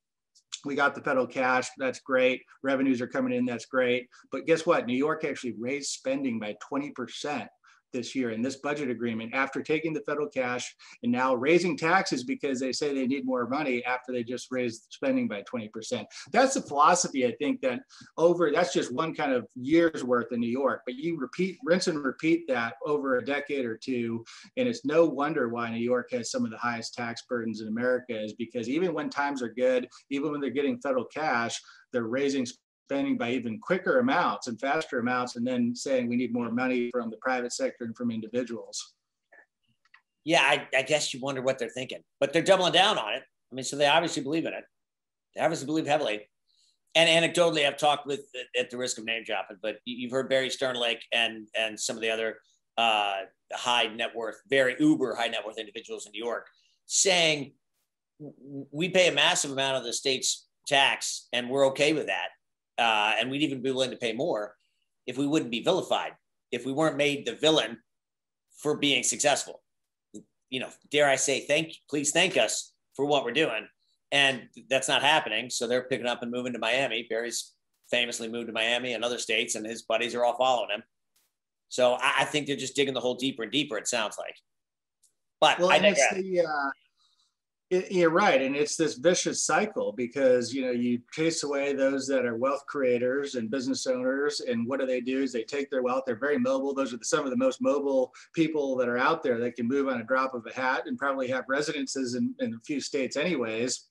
we 0.65 0.75
got 0.75 0.95
the 0.95 1.01
federal 1.01 1.27
cash. 1.27 1.69
That's 1.77 1.99
great. 1.99 2.41
Revenues 2.63 3.01
are 3.01 3.07
coming 3.07 3.33
in. 3.33 3.45
That's 3.45 3.65
great. 3.65 4.07
But 4.31 4.45
guess 4.45 4.65
what? 4.65 4.85
New 4.85 4.95
York 4.95 5.23
actually 5.23 5.53
raised 5.59 5.89
spending 5.91 6.39
by 6.39 6.55
20% 6.71 7.47
this 7.91 8.15
year 8.15 8.31
in 8.31 8.41
this 8.41 8.57
budget 8.57 8.89
agreement 8.89 9.33
after 9.33 9.61
taking 9.61 9.93
the 9.93 10.01
federal 10.01 10.27
cash 10.27 10.75
and 11.03 11.11
now 11.11 11.33
raising 11.33 11.77
taxes 11.77 12.23
because 12.23 12.59
they 12.59 12.71
say 12.71 12.93
they 12.93 13.07
need 13.07 13.25
more 13.25 13.47
money 13.47 13.83
after 13.85 14.11
they 14.11 14.23
just 14.23 14.47
raised 14.51 14.87
spending 14.89 15.27
by 15.27 15.43
20%. 15.43 16.05
That's 16.31 16.53
the 16.53 16.61
philosophy 16.61 17.25
I 17.25 17.33
think 17.39 17.61
that 17.61 17.81
over 18.17 18.51
that's 18.51 18.73
just 18.73 18.93
one 18.93 19.13
kind 19.13 19.33
of 19.33 19.47
year's 19.55 20.03
worth 20.03 20.31
in 20.31 20.39
New 20.39 20.49
York, 20.49 20.81
but 20.85 20.95
you 20.95 21.17
repeat 21.17 21.57
rinse 21.63 21.87
and 21.87 22.03
repeat 22.03 22.47
that 22.47 22.75
over 22.85 23.17
a 23.17 23.25
decade 23.25 23.65
or 23.65 23.77
two 23.77 24.23
and 24.57 24.67
it's 24.67 24.85
no 24.85 25.05
wonder 25.05 25.49
why 25.49 25.69
New 25.69 25.77
York 25.77 26.09
has 26.11 26.31
some 26.31 26.45
of 26.45 26.51
the 26.51 26.57
highest 26.57 26.93
tax 26.93 27.23
burdens 27.27 27.61
in 27.61 27.67
America 27.67 28.19
is 28.21 28.33
because 28.33 28.69
even 28.69 28.93
when 28.93 29.09
times 29.09 29.41
are 29.41 29.53
good, 29.53 29.87
even 30.09 30.31
when 30.31 30.41
they're 30.41 30.49
getting 30.49 30.79
federal 30.79 31.05
cash, 31.05 31.59
they're 31.91 32.03
raising 32.03 32.45
spending 32.91 33.17
by 33.17 33.31
even 33.31 33.57
quicker 33.57 33.99
amounts 33.99 34.47
and 34.47 34.59
faster 34.59 34.99
amounts, 34.99 35.37
and 35.37 35.47
then 35.47 35.73
saying 35.73 36.09
we 36.09 36.17
need 36.17 36.33
more 36.33 36.51
money 36.51 36.89
from 36.91 37.09
the 37.09 37.15
private 37.17 37.53
sector 37.53 37.85
and 37.85 37.95
from 37.95 38.11
individuals. 38.11 38.95
Yeah, 40.25 40.41
I, 40.41 40.67
I 40.77 40.81
guess 40.81 41.13
you 41.13 41.21
wonder 41.21 41.41
what 41.41 41.57
they're 41.57 41.69
thinking, 41.69 42.03
but 42.19 42.33
they're 42.33 42.41
doubling 42.41 42.73
down 42.73 42.97
on 42.97 43.13
it. 43.13 43.23
I 43.51 43.55
mean, 43.55 43.63
so 43.63 43.77
they 43.77 43.87
obviously 43.87 44.21
believe 44.21 44.45
in 44.45 44.53
it. 44.53 44.65
They 45.35 45.41
obviously 45.41 45.67
believe 45.67 45.87
heavily. 45.87 46.29
And 46.93 47.09
anecdotally, 47.09 47.65
I've 47.65 47.77
talked 47.77 48.05
with, 48.05 48.19
at 48.59 48.69
the 48.69 48.77
risk 48.77 48.97
of 48.97 49.05
name 49.05 49.23
dropping, 49.25 49.57
but 49.61 49.77
you've 49.85 50.11
heard 50.11 50.27
Barry 50.27 50.49
Sternlicht 50.49 51.03
and 51.13 51.47
and 51.57 51.79
some 51.79 51.95
of 51.95 52.01
the 52.01 52.09
other 52.09 52.39
uh, 52.77 53.21
high 53.53 53.85
net 53.85 54.13
worth, 54.13 54.41
very 54.49 54.75
uber 54.79 55.15
high 55.15 55.27
net 55.27 55.45
worth 55.45 55.57
individuals 55.57 56.05
in 56.05 56.11
New 56.11 56.23
York 56.23 56.47
saying 56.87 57.53
we 58.19 58.89
pay 58.89 59.07
a 59.07 59.13
massive 59.13 59.51
amount 59.51 59.77
of 59.77 59.85
the 59.85 59.93
state's 59.93 60.47
tax 60.67 61.29
and 61.31 61.49
we're 61.49 61.67
okay 61.67 61.93
with 61.93 62.07
that 62.07 62.27
uh, 62.81 63.13
and 63.19 63.29
we'd 63.29 63.43
even 63.43 63.61
be 63.61 63.71
willing 63.71 63.91
to 63.91 63.97
pay 63.97 64.13
more 64.13 64.55
if 65.05 65.17
we 65.17 65.27
wouldn't 65.27 65.51
be 65.51 65.63
vilified, 65.63 66.13
if 66.51 66.65
we 66.65 66.71
weren't 66.71 66.97
made 66.97 67.25
the 67.25 67.35
villain 67.35 67.77
for 68.57 68.77
being 68.77 69.03
successful. 69.03 69.61
You 70.49 70.59
know, 70.59 70.69
dare 70.89 71.09
I 71.09 71.15
say, 71.15 71.45
thank, 71.45 71.73
please 71.89 72.11
thank 72.11 72.37
us 72.37 72.73
for 72.95 73.05
what 73.05 73.23
we're 73.23 73.31
doing. 73.31 73.67
And 74.11 74.49
that's 74.69 74.89
not 74.89 75.01
happening. 75.01 75.49
So 75.49 75.67
they're 75.67 75.83
picking 75.83 76.07
up 76.07 76.21
and 76.21 76.31
moving 76.31 76.53
to 76.53 76.59
Miami. 76.59 77.07
Barry's 77.09 77.53
famously 77.89 78.27
moved 78.27 78.47
to 78.47 78.53
Miami 78.53 78.93
and 78.93 79.03
other 79.03 79.17
states, 79.17 79.55
and 79.55 79.65
his 79.65 79.83
buddies 79.83 80.15
are 80.15 80.25
all 80.25 80.37
following 80.37 80.71
him. 80.71 80.83
So 81.69 81.93
I, 81.93 82.13
I 82.19 82.25
think 82.25 82.47
they're 82.47 82.57
just 82.57 82.75
digging 82.75 82.93
the 82.93 82.99
hole 82.99 83.15
deeper 83.15 83.43
and 83.43 83.51
deeper, 83.51 83.77
it 83.77 83.87
sounds 83.87 84.17
like. 84.17 84.35
But 85.39 85.59
well, 85.59 85.71
I 85.71 85.77
it's 85.77 86.13
the, 86.13 86.41
uh, 86.41 86.69
it, 87.71 87.91
you're 87.91 88.11
right, 88.11 88.41
and 88.41 88.55
it's 88.55 88.75
this 88.75 88.95
vicious 88.95 89.43
cycle 89.43 89.93
because 89.93 90.53
you 90.53 90.65
know 90.65 90.71
you 90.71 90.99
chase 91.11 91.43
away 91.43 91.73
those 91.73 92.05
that 92.07 92.25
are 92.25 92.35
wealth 92.35 92.65
creators 92.67 93.35
and 93.35 93.49
business 93.49 93.87
owners, 93.87 94.41
and 94.41 94.67
what 94.67 94.79
do 94.79 94.85
they 94.85 94.99
do? 94.99 95.23
Is 95.23 95.31
they 95.31 95.43
take 95.43 95.71
their 95.71 95.81
wealth. 95.81 96.03
They're 96.05 96.15
very 96.15 96.37
mobile. 96.37 96.73
Those 96.73 96.93
are 96.93 96.97
the, 96.97 97.05
some 97.05 97.23
of 97.23 97.31
the 97.31 97.37
most 97.37 97.61
mobile 97.61 98.13
people 98.33 98.75
that 98.75 98.89
are 98.89 98.97
out 98.97 99.23
there. 99.23 99.39
They 99.39 99.51
can 99.51 99.67
move 99.67 99.87
on 99.87 100.01
a 100.01 100.03
drop 100.03 100.33
of 100.33 100.45
a 100.45 100.53
hat 100.53 100.83
and 100.85 100.97
probably 100.97 101.29
have 101.29 101.45
residences 101.47 102.15
in, 102.15 102.35
in 102.39 102.53
a 102.53 102.59
few 102.65 102.81
states, 102.81 103.15
anyways 103.15 103.87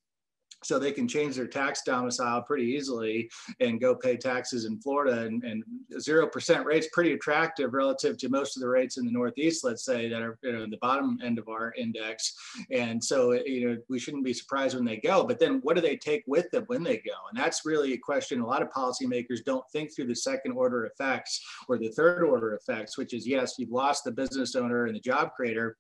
so 0.63 0.79
they 0.79 0.93
can 0.93 1.09
change 1.09 1.37
their 1.37 1.47
tax 1.47 1.83
domicile 1.83 2.43
pretty 2.43 2.65
easily 2.65 3.31
and 3.61 3.81
go 3.81 3.95
pay 3.95 4.17
taxes 4.17 4.65
in 4.65 4.81
Florida. 4.81 5.23
And, 5.23 5.43
and 5.45 5.65
0% 5.95 6.65
rates 6.65 6.89
pretty 6.93 7.13
attractive 7.13 7.73
relative 7.73 8.19
to 8.19 8.29
most 8.29 8.57
of 8.57 8.61
the 8.61 8.69
rates 8.69 8.99
in 8.99 9.07
the 9.07 9.13
Northeast, 9.13 9.65
let's 9.65 9.85
say, 9.85 10.09
that 10.09 10.23
are 10.23 10.39
you 10.43 10.53
know, 10.53 10.67
the 10.67 10.79
bottom 10.79 11.19
end 11.23 11.39
of 11.39 11.49
our 11.49 11.73
index. 11.79 12.35
And 12.71 13.03
so, 13.03 13.33
you 13.33 13.69
know, 13.69 13.77
we 13.89 13.99
shouldn't 13.99 14.25
be 14.25 14.35
surprised 14.35 14.75
when 14.75 14.85
they 14.85 14.99
go. 14.99 15.25
But 15.25 15.39
then 15.39 15.61
what 15.63 15.77
do 15.77 15.83
they 15.83 15.97
take 15.97 16.25
with 16.27 16.51
them 16.51 16.65
when 16.67 16.83
they 16.83 16.99
go? 16.99 17.15
And 17.31 17.39
that's 17.39 17.65
really 17.65 17.95
a 17.95 17.99
question 17.99 18.41
a 18.41 18.47
lot 18.47 18.63
of 18.63 18.71
policymakers 18.71 19.45
don't 19.45 19.69
think 19.73 19.95
through 19.95 20.07
the 20.07 20.17
second 20.17 20.53
order 20.53 20.87
effects 20.87 21.43
or 21.69 21.79
the 21.79 21.89
third 21.89 22.23
order 22.23 22.55
effects, 22.55 22.99
which 22.99 23.15
is 23.15 23.27
yes, 23.27 23.55
you've 23.59 23.71
lost 23.71 24.05
the 24.05 24.13
business 24.13 24.55
owner 24.55 24.87
and 24.87 24.95
the 24.95 25.01
job 25.01 25.33
creator 25.35 25.77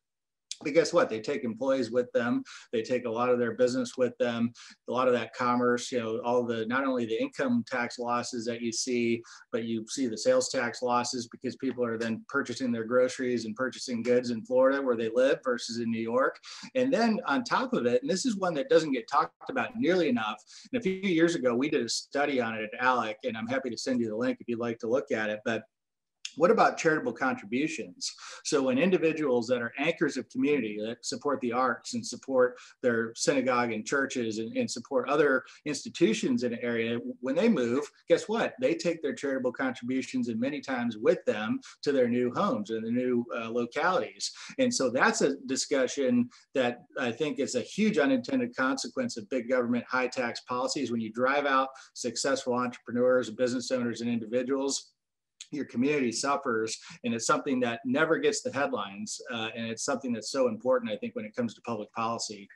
but 0.62 0.74
guess 0.74 0.92
what? 0.92 1.08
They 1.08 1.20
take 1.20 1.44
employees 1.44 1.90
with 1.90 2.12
them. 2.12 2.42
They 2.72 2.82
take 2.82 3.06
a 3.06 3.10
lot 3.10 3.30
of 3.30 3.38
their 3.38 3.52
business 3.52 3.96
with 3.96 4.16
them. 4.18 4.52
A 4.88 4.92
lot 4.92 5.08
of 5.08 5.14
that 5.14 5.34
commerce, 5.34 5.90
you 5.90 5.98
know, 5.98 6.20
all 6.24 6.44
the 6.44 6.66
not 6.66 6.84
only 6.84 7.06
the 7.06 7.20
income 7.20 7.64
tax 7.66 7.98
losses 7.98 8.44
that 8.44 8.60
you 8.60 8.70
see, 8.70 9.22
but 9.52 9.64
you 9.64 9.86
see 9.88 10.06
the 10.06 10.18
sales 10.18 10.50
tax 10.50 10.82
losses 10.82 11.28
because 11.28 11.56
people 11.56 11.84
are 11.84 11.96
then 11.96 12.22
purchasing 12.28 12.70
their 12.70 12.84
groceries 12.84 13.46
and 13.46 13.56
purchasing 13.56 14.02
goods 14.02 14.30
in 14.30 14.44
Florida 14.44 14.82
where 14.82 14.96
they 14.96 15.10
live 15.14 15.38
versus 15.44 15.78
in 15.78 15.90
New 15.90 16.00
York. 16.00 16.38
And 16.74 16.92
then 16.92 17.20
on 17.26 17.42
top 17.42 17.72
of 17.72 17.86
it, 17.86 18.02
and 18.02 18.10
this 18.10 18.26
is 18.26 18.36
one 18.36 18.54
that 18.54 18.68
doesn't 18.68 18.92
get 18.92 19.08
talked 19.08 19.48
about 19.48 19.76
nearly 19.76 20.08
enough. 20.08 20.42
And 20.72 20.80
a 20.80 20.82
few 20.82 20.92
years 20.92 21.34
ago, 21.34 21.54
we 21.54 21.70
did 21.70 21.84
a 21.84 21.88
study 21.88 22.40
on 22.40 22.54
it 22.54 22.68
at 22.72 22.80
ALEC, 22.80 23.14
and 23.24 23.36
I'm 23.36 23.46
happy 23.46 23.70
to 23.70 23.78
send 23.78 24.00
you 24.00 24.08
the 24.08 24.16
link 24.16 24.38
if 24.40 24.48
you'd 24.48 24.58
like 24.58 24.78
to 24.80 24.88
look 24.88 25.10
at 25.10 25.30
it. 25.30 25.40
But 25.44 25.62
what 26.36 26.50
about 26.50 26.78
charitable 26.78 27.12
contributions? 27.12 28.12
So 28.44 28.62
when 28.62 28.78
individuals 28.78 29.46
that 29.48 29.62
are 29.62 29.72
anchors 29.78 30.16
of 30.16 30.28
community 30.28 30.78
that 30.84 31.04
support 31.04 31.40
the 31.40 31.52
arts 31.52 31.94
and 31.94 32.06
support 32.06 32.56
their 32.82 33.12
synagogue 33.14 33.72
and 33.72 33.84
churches 33.84 34.38
and, 34.38 34.56
and 34.56 34.70
support 34.70 35.08
other 35.08 35.44
institutions 35.64 36.42
in 36.42 36.52
an 36.52 36.58
area, 36.62 36.98
when 37.20 37.34
they 37.34 37.48
move, 37.48 37.90
guess 38.08 38.28
what? 38.28 38.54
They 38.60 38.74
take 38.74 39.02
their 39.02 39.14
charitable 39.14 39.52
contributions 39.52 40.28
and 40.28 40.40
many 40.40 40.60
times 40.60 40.96
with 40.96 41.24
them 41.24 41.60
to 41.82 41.92
their 41.92 42.08
new 42.08 42.32
homes 42.34 42.70
and 42.70 42.84
the 42.84 42.90
new 42.90 43.24
uh, 43.36 43.50
localities. 43.50 44.32
And 44.58 44.72
so 44.72 44.90
that's 44.90 45.22
a 45.22 45.36
discussion 45.46 46.28
that 46.54 46.82
I 46.98 47.12
think 47.12 47.38
is 47.38 47.54
a 47.54 47.60
huge 47.60 47.98
unintended 47.98 48.56
consequence 48.56 49.16
of 49.16 49.28
big 49.28 49.48
government 49.48 49.84
high 49.88 50.08
tax 50.08 50.40
policies. 50.40 50.90
When 50.90 51.00
you 51.00 51.12
drive 51.12 51.46
out 51.46 51.68
successful 51.94 52.54
entrepreneurs, 52.54 53.30
business 53.30 53.70
owners, 53.70 54.00
and 54.00 54.10
individuals, 54.10 54.92
your 55.50 55.64
community 55.64 56.12
suffers 56.12 56.78
and 57.04 57.14
it's 57.14 57.26
something 57.26 57.60
that 57.60 57.80
never 57.84 58.18
gets 58.18 58.42
the 58.42 58.52
headlines 58.52 59.20
uh, 59.32 59.48
and 59.56 59.66
it's 59.66 59.84
something 59.84 60.12
that's 60.12 60.30
so 60.30 60.48
important 60.48 60.90
i 60.90 60.96
think 60.96 61.14
when 61.14 61.24
it 61.24 61.34
comes 61.34 61.54
to 61.54 61.60
public 61.62 61.92
policy. 61.92 62.48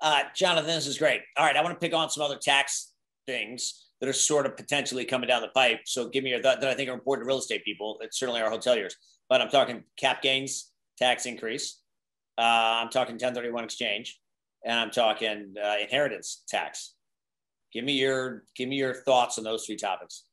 Uh, 0.00 0.22
jonathan 0.34 0.66
this 0.68 0.86
is 0.86 0.98
great. 0.98 1.20
All 1.36 1.44
right 1.44 1.56
i 1.56 1.62
want 1.62 1.74
to 1.74 1.80
pick 1.80 1.94
on 1.94 2.10
some 2.10 2.22
other 2.22 2.38
tax 2.40 2.92
things 3.26 3.88
that 4.00 4.08
are 4.08 4.12
sort 4.12 4.46
of 4.46 4.56
potentially 4.56 5.04
coming 5.04 5.28
down 5.28 5.42
the 5.42 5.48
pipe 5.48 5.80
so 5.84 6.08
give 6.08 6.22
me 6.22 6.30
your 6.30 6.40
thought 6.40 6.60
that 6.60 6.70
i 6.70 6.74
think 6.74 6.88
are 6.90 6.94
important 6.94 7.24
to 7.24 7.28
real 7.28 7.38
estate 7.38 7.64
people. 7.64 7.98
It's 8.00 8.18
certainly 8.18 8.40
our 8.40 8.50
hoteliers 8.50 8.94
but 9.28 9.40
i'm 9.40 9.48
talking 9.48 9.84
cap 9.98 10.22
gains 10.22 10.70
tax 10.98 11.26
increase 11.26 11.80
uh, 12.38 12.82
i'm 12.82 12.90
talking 12.90 13.14
1031 13.14 13.64
exchange 13.64 14.20
and 14.66 14.78
i'm 14.78 14.90
talking 14.90 15.54
uh, 15.62 15.76
inheritance 15.80 16.42
tax. 16.48 16.94
Give 17.72 17.84
me 17.84 17.92
your 17.92 18.44
give 18.54 18.68
me 18.68 18.76
your 18.76 18.94
thoughts 18.94 19.38
on 19.38 19.44
those 19.44 19.64
three 19.64 19.76
topics. 19.76 20.24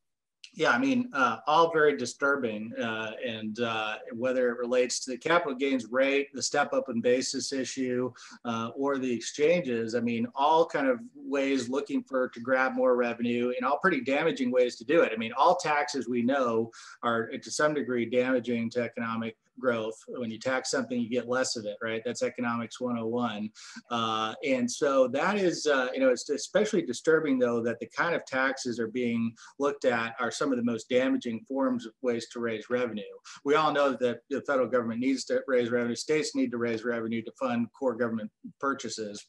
Yeah, 0.55 0.69
I 0.69 0.77
mean, 0.77 1.09
uh, 1.13 1.37
all 1.47 1.71
very 1.71 1.97
disturbing. 1.97 2.73
Uh, 2.79 3.11
and 3.25 3.59
uh, 3.59 3.95
whether 4.13 4.49
it 4.49 4.59
relates 4.59 4.99
to 4.99 5.11
the 5.11 5.17
capital 5.17 5.55
gains 5.55 5.87
rate, 5.87 6.29
the 6.33 6.43
step 6.43 6.73
up 6.73 6.89
in 6.89 7.01
basis 7.01 7.51
issue, 7.51 8.11
uh, 8.45 8.69
or 8.75 8.99
the 8.99 9.11
exchanges, 9.11 9.95
I 9.95 9.99
mean, 9.99 10.27
all 10.35 10.65
kind 10.65 10.87
of 10.87 10.99
ways 11.15 11.69
looking 11.69 12.03
for 12.03 12.29
to 12.29 12.39
grab 12.39 12.73
more 12.73 12.95
revenue 12.95 13.51
and 13.57 13.65
all 13.65 13.79
pretty 13.79 14.01
damaging 14.01 14.51
ways 14.51 14.75
to 14.75 14.85
do 14.85 15.01
it. 15.01 15.11
I 15.11 15.17
mean, 15.17 15.33
all 15.35 15.55
taxes 15.55 16.07
we 16.07 16.21
know 16.21 16.69
are 17.01 17.29
to 17.29 17.51
some 17.51 17.73
degree 17.73 18.05
damaging 18.05 18.69
to 18.71 18.81
economic 18.81 19.35
growth. 19.59 19.95
When 20.07 20.31
you 20.31 20.39
tax 20.39 20.71
something, 20.71 20.99
you 20.99 21.09
get 21.09 21.29
less 21.29 21.55
of 21.55 21.65
it, 21.65 21.77
right? 21.81 22.01
That's 22.05 22.23
economics 22.23 22.79
101. 22.79 23.49
Uh, 23.89 24.33
and 24.45 24.69
so 24.69 25.07
that 25.09 25.37
is, 25.37 25.67
uh, 25.67 25.87
you 25.93 25.99
know, 25.99 26.09
it's 26.09 26.29
especially 26.29 26.81
disturbing 26.81 27.39
though 27.39 27.61
that 27.63 27.79
the 27.79 27.87
kind 27.87 28.15
of 28.15 28.25
taxes 28.25 28.79
are 28.79 28.87
being 28.87 29.33
looked 29.59 29.85
at 29.85 30.15
are 30.19 30.31
some 30.31 30.51
of 30.51 30.57
the 30.57 30.63
most 30.63 30.89
damaging 30.89 31.41
forms 31.47 31.85
of 31.85 31.93
ways 32.01 32.27
to 32.29 32.39
raise 32.39 32.69
revenue. 32.69 33.03
We 33.45 33.55
all 33.55 33.71
know 33.71 33.95
that 33.99 34.19
the 34.29 34.41
federal 34.41 34.67
government 34.67 34.99
needs 34.99 35.25
to 35.25 35.41
raise 35.47 35.69
revenue, 35.69 35.95
states 35.95 36.35
need 36.35 36.51
to 36.51 36.57
raise 36.57 36.83
revenue 36.83 37.21
to 37.23 37.31
fund 37.39 37.67
core 37.77 37.95
government 37.95 38.31
purchases 38.59 39.25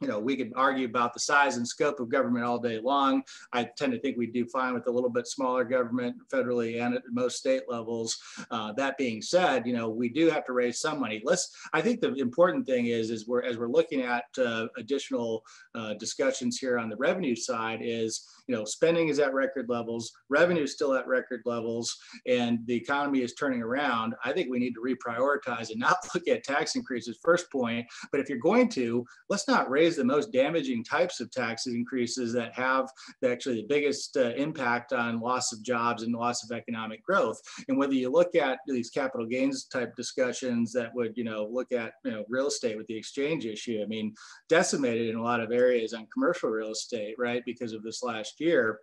you 0.00 0.08
know, 0.08 0.18
we 0.18 0.36
could 0.36 0.52
argue 0.54 0.86
about 0.86 1.12
the 1.12 1.20
size 1.20 1.56
and 1.56 1.66
scope 1.66 2.00
of 2.00 2.08
government 2.08 2.44
all 2.44 2.58
day 2.58 2.80
long. 2.80 3.22
I 3.52 3.64
tend 3.76 3.92
to 3.92 4.00
think 4.00 4.16
we 4.16 4.26
do 4.26 4.46
fine 4.46 4.74
with 4.74 4.86
a 4.86 4.90
little 4.90 5.10
bit 5.10 5.26
smaller 5.26 5.64
government 5.64 6.16
federally 6.32 6.80
and 6.80 6.94
at 6.94 7.02
most 7.10 7.38
state 7.38 7.62
levels. 7.68 8.16
Uh, 8.50 8.72
that 8.74 8.96
being 8.96 9.20
said, 9.20 9.66
you 9.66 9.72
know, 9.72 9.88
we 9.88 10.08
do 10.08 10.30
have 10.30 10.44
to 10.46 10.52
raise 10.52 10.80
some 10.80 11.00
money. 11.00 11.20
Let's, 11.24 11.50
I 11.72 11.80
think 11.80 12.00
the 12.00 12.14
important 12.14 12.66
thing 12.66 12.86
is, 12.86 13.10
is 13.10 13.26
we're, 13.26 13.42
as 13.42 13.58
we're 13.58 13.68
looking 13.68 14.02
at 14.02 14.26
uh, 14.38 14.68
additional 14.76 15.42
uh, 15.74 15.94
discussions 15.94 16.58
here 16.58 16.78
on 16.78 16.88
the 16.88 16.96
revenue 16.96 17.34
side 17.34 17.80
is, 17.82 18.26
you 18.48 18.56
know, 18.56 18.64
spending 18.64 19.08
is 19.08 19.18
at 19.18 19.34
record 19.34 19.66
levels, 19.68 20.10
revenue 20.30 20.62
is 20.62 20.72
still 20.72 20.94
at 20.94 21.06
record 21.06 21.42
levels, 21.44 21.94
and 22.26 22.60
the 22.66 22.74
economy 22.74 23.20
is 23.20 23.34
turning 23.34 23.62
around. 23.62 24.14
I 24.24 24.32
think 24.32 24.50
we 24.50 24.58
need 24.58 24.72
to 24.72 24.80
reprioritize 24.80 25.70
and 25.70 25.78
not 25.78 25.98
look 26.14 26.26
at 26.28 26.44
tax 26.44 26.74
increases 26.74 27.18
first 27.22 27.52
point, 27.52 27.86
but 28.10 28.20
if 28.20 28.28
you're 28.28 28.38
going 28.38 28.70
to, 28.70 29.04
let's 29.28 29.46
not 29.46 29.70
raise 29.70 29.96
the 29.96 30.04
most 30.04 30.32
damaging 30.32 30.82
types 30.82 31.20
of 31.20 31.30
tax 31.30 31.66
increases 31.66 32.32
that 32.32 32.54
have 32.54 32.88
actually 33.22 33.56
the 33.56 33.66
biggest 33.68 34.16
uh, 34.16 34.30
impact 34.30 34.94
on 34.94 35.20
loss 35.20 35.52
of 35.52 35.62
jobs 35.62 36.02
and 36.02 36.14
loss 36.14 36.42
of 36.42 36.56
economic 36.56 37.04
growth. 37.04 37.38
And 37.68 37.76
whether 37.76 37.94
you 37.94 38.10
look 38.10 38.34
at 38.34 38.60
these 38.66 38.88
capital 38.88 39.26
gains 39.26 39.66
type 39.66 39.94
discussions 39.94 40.72
that 40.72 40.94
would, 40.94 41.16
you 41.16 41.24
know, 41.24 41.46
look 41.50 41.70
at, 41.72 41.92
you 42.04 42.12
know, 42.12 42.24
real 42.30 42.46
estate 42.46 42.78
with 42.78 42.86
the 42.86 42.96
exchange 42.96 43.44
issue, 43.44 43.80
I 43.82 43.86
mean, 43.86 44.14
decimated 44.48 45.10
in 45.10 45.16
a 45.16 45.22
lot 45.22 45.40
of 45.40 45.52
areas 45.52 45.92
on 45.92 46.06
commercial 46.12 46.48
real 46.48 46.70
estate, 46.70 47.14
right, 47.18 47.42
because 47.44 47.74
of 47.74 47.82
this 47.82 48.02
last 48.02 48.37
year 48.40 48.80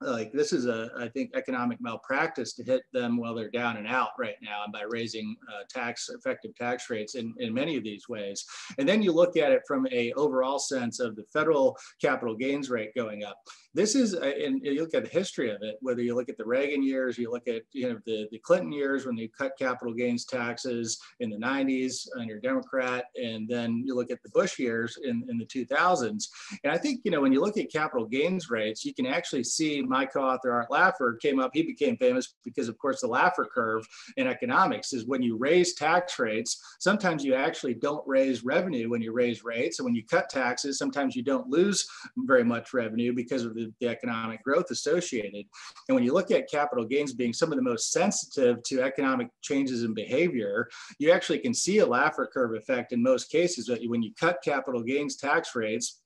like 0.00 0.32
this 0.32 0.52
is 0.52 0.66
a 0.66 0.90
i 0.98 1.08
think 1.08 1.30
economic 1.34 1.78
malpractice 1.80 2.52
to 2.54 2.64
hit 2.64 2.82
them 2.92 3.16
while 3.16 3.34
they're 3.34 3.50
down 3.50 3.76
and 3.76 3.86
out 3.86 4.10
right 4.18 4.36
now 4.42 4.64
and 4.64 4.72
by 4.72 4.82
raising 4.88 5.36
uh, 5.48 5.62
tax 5.70 6.08
effective 6.08 6.54
tax 6.56 6.90
rates 6.90 7.14
in, 7.14 7.32
in 7.38 7.52
many 7.52 7.76
of 7.76 7.84
these 7.84 8.08
ways. 8.08 8.44
And 8.78 8.88
then 8.88 9.02
you 9.02 9.12
look 9.12 9.36
at 9.36 9.52
it 9.52 9.62
from 9.66 9.86
a 9.92 10.12
overall 10.14 10.58
sense 10.58 11.00
of 11.00 11.16
the 11.16 11.24
federal 11.32 11.76
capital 12.00 12.34
gains 12.34 12.70
rate 12.70 12.90
going 12.96 13.24
up 13.24 13.36
this 13.74 13.96
is, 13.96 14.14
and 14.14 14.60
you 14.62 14.80
look 14.80 14.94
at 14.94 15.04
the 15.04 15.10
history 15.10 15.50
of 15.50 15.58
it, 15.62 15.76
whether 15.80 16.00
you 16.00 16.14
look 16.14 16.28
at 16.28 16.38
the 16.38 16.44
Reagan 16.44 16.82
years, 16.82 17.18
you 17.18 17.30
look 17.30 17.48
at 17.48 17.62
you 17.72 17.88
know 17.88 17.98
the, 18.06 18.28
the 18.30 18.38
Clinton 18.38 18.72
years 18.72 19.04
when 19.04 19.16
they 19.16 19.28
cut 19.36 19.52
capital 19.58 19.92
gains 19.92 20.24
taxes 20.24 20.98
in 21.18 21.28
the 21.28 21.36
90s 21.36 22.06
under 22.18 22.38
Democrat, 22.38 23.06
and 23.16 23.48
then 23.48 23.82
you 23.84 23.96
look 23.96 24.12
at 24.12 24.22
the 24.22 24.28
Bush 24.30 24.58
years 24.58 24.98
in, 25.02 25.24
in 25.28 25.38
the 25.38 25.46
2000s. 25.46 26.28
And 26.62 26.72
I 26.72 26.78
think, 26.78 27.00
you 27.04 27.10
know, 27.10 27.20
when 27.20 27.32
you 27.32 27.40
look 27.40 27.58
at 27.58 27.72
capital 27.72 28.06
gains 28.06 28.48
rates, 28.48 28.84
you 28.84 28.94
can 28.94 29.06
actually 29.06 29.44
see 29.44 29.82
my 29.82 30.06
co-author 30.06 30.52
Art 30.52 30.70
Laffer 30.70 31.20
came 31.20 31.40
up, 31.40 31.50
he 31.52 31.62
became 31.62 31.96
famous 31.96 32.34
because 32.44 32.68
of 32.68 32.78
course 32.78 33.00
the 33.00 33.08
Laffer 33.08 33.46
curve 33.52 33.86
in 34.16 34.28
economics 34.28 34.92
is 34.92 35.06
when 35.06 35.22
you 35.22 35.36
raise 35.36 35.74
tax 35.74 36.18
rates, 36.18 36.60
sometimes 36.78 37.24
you 37.24 37.34
actually 37.34 37.74
don't 37.74 38.06
raise 38.06 38.44
revenue 38.44 38.88
when 38.88 39.02
you 39.02 39.12
raise 39.12 39.44
rates. 39.44 39.78
And 39.78 39.84
when 39.84 39.94
you 39.94 40.04
cut 40.04 40.28
taxes, 40.28 40.78
sometimes 40.78 41.16
you 41.16 41.22
don't 41.22 41.48
lose 41.48 41.86
very 42.18 42.44
much 42.44 42.72
revenue 42.72 43.12
because 43.12 43.44
of 43.44 43.54
the 43.54 43.63
the, 43.64 43.72
the 43.80 43.88
economic 43.88 44.42
growth 44.42 44.70
associated. 44.70 45.46
And 45.88 45.94
when 45.94 46.04
you 46.04 46.12
look 46.12 46.30
at 46.30 46.50
capital 46.50 46.84
gains 46.84 47.12
being 47.12 47.32
some 47.32 47.52
of 47.52 47.56
the 47.56 47.62
most 47.62 47.92
sensitive 47.92 48.62
to 48.64 48.82
economic 48.82 49.28
changes 49.42 49.82
in 49.82 49.94
behavior, 49.94 50.68
you 50.98 51.10
actually 51.10 51.38
can 51.38 51.54
see 51.54 51.78
a 51.78 51.86
Laffer 51.86 52.30
curve 52.30 52.54
effect 52.54 52.92
in 52.92 53.02
most 53.02 53.30
cases. 53.30 53.68
But 53.68 53.80
when 53.86 54.02
you 54.02 54.12
cut 54.18 54.38
capital 54.44 54.82
gains 54.82 55.16
tax 55.16 55.54
rates, 55.54 56.00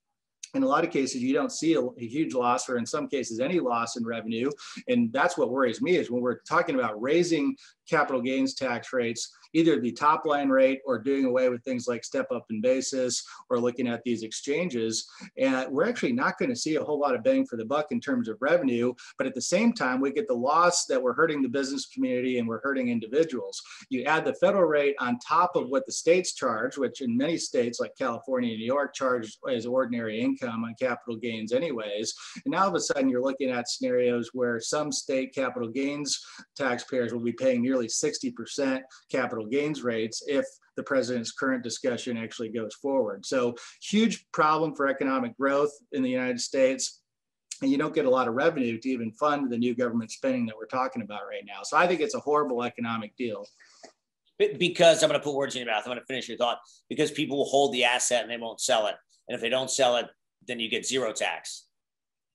in 0.55 0.63
a 0.63 0.67
lot 0.67 0.85
of 0.85 0.91
cases 0.91 1.23
you 1.23 1.35
don't 1.35 1.53
see 1.53 1.75
a, 1.75 1.81
a, 1.81 2.07
huge 2.07 2.35
loss 2.35 2.69
or 2.69 2.79
in 2.79 2.87
some 2.87 3.09
cases 3.09 3.41
any 3.41 3.61
loss 3.61 3.97
in 3.97 4.05
revenue 4.05 4.51
and 4.89 5.13
that's 5.13 5.37
what 5.37 5.51
worries 5.51 5.83
me 5.83 5.97
is 5.97 6.11
when 6.11 6.23
we're 6.23 6.41
talking 6.49 6.75
about 6.75 7.01
raising 7.01 7.55
capital 7.89 8.21
gains 8.21 8.55
tax 8.55 8.93
rates 8.93 9.31
either 9.55 9.81
the 9.81 9.93
top 9.93 10.25
line 10.25 10.49
rate 10.49 10.81
or 10.87 10.99
doing 10.99 11.25
away 11.25 11.49
with 11.49 11.63
things 11.65 11.87
like 11.89 12.05
step 12.05 12.27
up 12.33 12.47
in 12.51 12.61
basis 12.61 13.25
or 13.51 13.59
looking 13.59 13.89
at 13.89 14.03
these 14.05 14.23
exchanges. 14.23 15.09
And 15.37 15.71
we're 15.71 15.89
actually 15.89 16.13
not 16.13 16.39
going 16.39 16.51
to 16.51 16.57
see 16.57 16.77
a 16.77 16.85
whole 16.85 16.99
lot 16.99 17.15
of 17.15 17.23
bang 17.23 17.47
for 17.47 17.57
the 17.57 17.65
buck 17.65 17.87
in 17.91 18.01
terms 18.01 18.29
of 18.29 18.37
revenue. 18.41 18.93
But 19.17 19.27
at 19.27 19.35
the 19.35 19.43
same 19.43 19.73
time, 19.73 20.01
we 20.01 20.13
get 20.13 20.29
the 20.29 20.35
loss 20.35 20.87
that 20.87 21.03
we're 21.03 21.15
hurting 21.15 21.43
the 21.43 21.49
business 21.49 21.87
community 21.87 22.39
and 22.39 22.49
we're 22.49 22.61
hurting 22.61 22.89
individuals. 22.89 23.61
You 23.89 24.05
add 24.05 24.25
the 24.25 24.35
federal 24.35 24.65
rate 24.65 24.97
on 24.99 25.19
top 25.19 25.57
of 25.57 25.69
what 25.69 25.87
the 25.87 25.93
states 25.93 26.35
charge, 26.35 26.77
which 26.77 27.01
in 27.01 27.17
many 27.17 27.37
states 27.39 27.81
like 27.81 27.97
California 27.97 28.51
and 28.51 28.59
New 28.59 28.67
York 28.67 28.95
charge 28.95 29.37
as 29.51 29.67
ordinary 29.67 30.21
income 30.21 30.65
on 30.65 30.75
capital 30.79 31.17
gains 31.17 31.53
anyways. 31.53 32.15
And 32.45 32.53
now 32.53 32.63
all 32.63 32.69
of 32.69 32.75
a 32.75 32.81
sudden 32.81 33.09
you're 33.09 33.23
looking 33.23 33.51
at 33.51 33.69
scenarios 33.69 34.31
where 34.33 34.61
some 34.61 34.93
state 34.93 35.35
capital 35.35 35.69
gains 35.69 36.19
taxpayers 36.57 37.13
will 37.13 37.21
be 37.21 37.33
paying 37.33 37.63
nearly 37.63 37.87
60% 37.87 38.81
capital 39.11 39.38
capital 39.39 39.51
gains 39.51 39.83
rates 39.83 40.23
if 40.27 40.45
the 40.77 40.83
president's 40.83 41.33
current 41.33 41.63
discussion 41.63 42.17
actually 42.17 42.51
goes 42.51 42.75
forward. 42.75 43.25
So 43.27 43.55
huge 43.83 44.27
problem 44.33 44.75
for 44.75 44.87
economic 44.87 45.37
growth 45.37 45.73
in 45.93 46.03
the 46.03 46.11
United 46.11 46.41
States. 46.41 47.01
And 47.61 47.71
you 47.71 47.79
don't 47.79 47.95
get 47.95 48.07
a 48.07 48.11
lot 48.11 48.29
of 48.29 48.35
revenue 48.35 48.79
to 48.79 48.89
even 48.89 49.11
fund 49.13 49.51
the 49.51 49.59
new 49.59 49.75
government 49.75 50.13
spending 50.13 50.47
that 50.47 50.57
we're 50.57 50.67
talking 50.67 51.03
about 51.03 51.23
right 51.29 51.43
now. 51.45 51.63
So 51.65 51.77
I 51.77 51.89
think 51.89 52.01
it's 52.01 52.15
a 52.15 52.21
horrible 52.21 52.63
economic 52.63 53.17
deal. 53.17 53.45
Because 54.39 55.03
I'm 55.03 55.09
going 55.09 55.21
to 55.21 55.25
put 55.25 55.35
words 55.35 55.57
in 55.57 55.65
your 55.65 55.73
mouth. 55.73 55.83
I'm 55.85 55.91
going 55.91 55.99
to 55.99 56.07
finish 56.07 56.29
your 56.29 56.39
thought. 56.39 56.59
Because 56.89 57.11
people 57.11 57.39
will 57.39 57.47
hold 57.47 57.73
the 57.73 57.83
asset 57.83 58.23
and 58.23 58.31
they 58.31 58.37
won't 58.37 58.61
sell 58.61 58.87
it. 58.87 58.95
And 59.29 59.35
if 59.35 59.41
they 59.41 59.49
don't 59.49 59.71
sell 59.71 59.97
it, 59.97 60.07
then 60.47 60.61
you 60.61 60.71
get 60.71 60.87
zero 60.87 61.13
tax, 61.13 61.67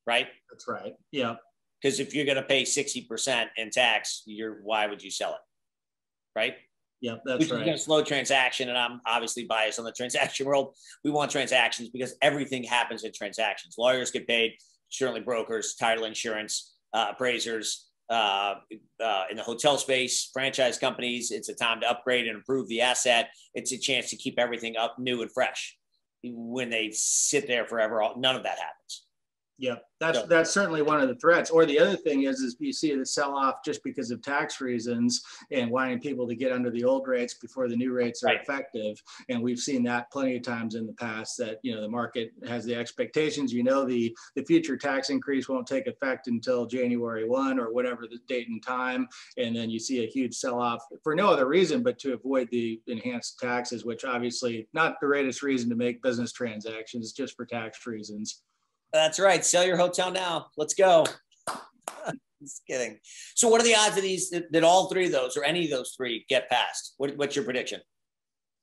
right? 0.06 0.28
That's 0.52 0.68
right. 0.68 0.94
Yeah. 1.12 1.36
Because 1.82 2.02
if 2.02 2.13
you're 2.13 2.26
going 2.26 2.36
to 2.36 2.44
pay 2.44 2.63
60% 2.63 3.48
in 3.56 3.70
tax, 3.70 4.24
you're 4.26 4.62
why 4.62 4.88
would 4.88 5.02
you 5.02 5.10
sell 5.10 5.32
it? 5.32 5.39
Right? 6.36 6.56
Yeah, 7.04 7.16
that's 7.26 7.52
right. 7.52 7.66
Going 7.66 7.78
to 7.78 7.84
slow 7.84 8.02
transaction, 8.02 8.70
and 8.70 8.78
I'm 8.78 9.02
obviously 9.06 9.44
biased 9.44 9.78
on 9.78 9.84
the 9.84 9.92
transaction 9.92 10.46
world. 10.48 10.74
We 11.04 11.12
want 11.12 11.32
transactions 11.32 11.89
because 11.89 12.16
everything 12.22 12.63
happens 12.63 13.04
in 13.04 13.12
transactions. 13.12 13.76
Lawyers 13.78 14.10
get 14.10 14.26
paid, 14.26 14.54
certainly 14.88 15.20
brokers, 15.20 15.76
title 15.76 16.06
insurance, 16.06 16.76
uh, 16.94 17.08
appraisers. 17.12 17.89
Uh, 18.10 18.56
uh, 19.04 19.24
in 19.32 19.38
the 19.38 19.44
hotel 19.44 19.78
space, 19.78 20.30
franchise 20.32 20.78
companies, 20.78 21.32
it's 21.32 21.50
a 21.50 21.56
time 21.56 21.82
to 21.82 21.89
upgrade 21.89 22.28
and 22.28 22.38
improve 22.38 22.68
the 22.68 22.80
asset. 22.80 23.30
It's 23.54 23.72
a 23.72 23.78
chance 23.78 24.10
to 24.12 24.16
keep 24.16 24.39
everything 24.39 24.78
up, 24.78 24.98
new 24.98 25.22
and 25.22 25.32
fresh. 25.32 25.78
When 26.24 26.70
they 26.70 26.92
sit 26.94 27.48
there 27.48 27.66
forever, 27.66 28.02
all, 28.02 28.18
none 28.18 28.36
of 28.36 28.44
that 28.44 28.60
happens. 28.60 29.06
Yeah, 29.60 29.76
that's 30.00 30.24
that's 30.24 30.52
certainly 30.52 30.82
one 30.82 31.00
of 31.00 31.08
the 31.08 31.16
threats. 31.16 31.52
Or 31.52 31.66
the 31.66 31.80
other 31.80 31.96
thing 31.96 32.24
is, 32.24 32.39
is 32.39 32.56
you 32.60 32.74
see 32.74 32.96
the 32.96 33.06
sell 33.06 33.38
off 33.38 33.63
just 33.63 33.84
because 33.84 34.10
of 34.10 34.22
tax 34.22 34.60
reasons 34.60 35.24
and 35.52 35.70
wanting 35.70 36.00
people 36.00 36.28
to 36.28 36.36
get 36.36 36.52
under 36.52 36.72
the 36.72 36.84
old 36.84 37.08
rates 37.08 37.36
before 37.36 37.70
the 37.70 37.76
new 37.76 37.94
rates 37.94 38.24
are 38.24 38.28
right. 38.28 38.42
effective. 38.42 39.02
And 39.30 39.44
we've 39.44 39.60
seen 39.60 39.84
that 39.84 40.12
plenty 40.12 40.36
of 40.38 40.42
times 40.42 40.74
in 40.74 40.88
the 40.88 40.94
past. 40.94 41.38
That 41.38 41.60
you 41.62 41.76
know 41.76 41.82
the 41.82 41.88
market 41.88 42.32
has 42.48 42.66
the 42.66 42.74
expectations. 42.74 43.54
You 43.54 43.63
know 43.63 43.86
the 43.86 44.16
the 44.36 44.44
future 44.44 44.76
tax 44.76 45.12
increase 45.12 45.48
won't 45.48 45.68
take 45.68 45.86
effect 45.86 46.28
until 46.28 46.66
January 46.66 47.30
one 47.30 47.60
or 47.60 47.72
whatever 47.72 48.08
the 48.08 48.20
date 48.28 48.50
and 48.50 48.62
time, 48.62 49.08
and 49.38 49.56
then 49.56 49.70
you 49.70 49.80
see 49.80 50.04
a 50.04 50.10
huge 50.10 50.34
sell 50.34 50.60
off 50.60 50.84
for 51.04 51.13
no 51.13 51.30
other 51.30 51.48
reason 51.48 51.84
but 51.84 52.00
to 52.00 52.13
avoid 52.13 52.50
the 52.50 52.82
enhanced 52.88 53.39
taxes, 53.39 53.86
which 53.86 54.04
obviously 54.04 54.68
not 54.74 55.00
the 55.00 55.06
greatest 55.06 55.44
reason 55.44 55.70
to 55.70 55.76
make 55.76 56.02
business 56.02 56.32
transactions, 56.32 57.13
just 57.13 57.36
for 57.36 57.46
tax 57.46 57.86
reasons. 57.86 58.42
That's 58.93 59.19
right. 59.19 59.43
Sell 59.43 59.65
your 59.65 59.77
hotel 59.77 60.12
now. 60.12 60.47
Let's 60.56 60.75
go. 60.75 61.06
Just 62.41 62.62
kidding. 62.69 62.99
So, 63.36 63.47
what 63.47 63.60
are 63.60 63.63
the 63.63 63.75
odds 63.75 63.97
of 63.97 64.03
these 64.03 64.29
that, 64.29 64.51
that, 64.51 64.63
all 64.63 64.88
three 64.88 65.08
of 65.08 65.12
those 65.12 65.36
or 65.36 65.43
any 65.43 65.65
of 65.65 65.71
those 65.71 65.93
three 65.97 66.25
get 66.29 66.49
passed? 66.49 66.93
What, 66.97 67.17
what's 67.17 67.36
your 67.36 67.45
prediction? 67.45 67.82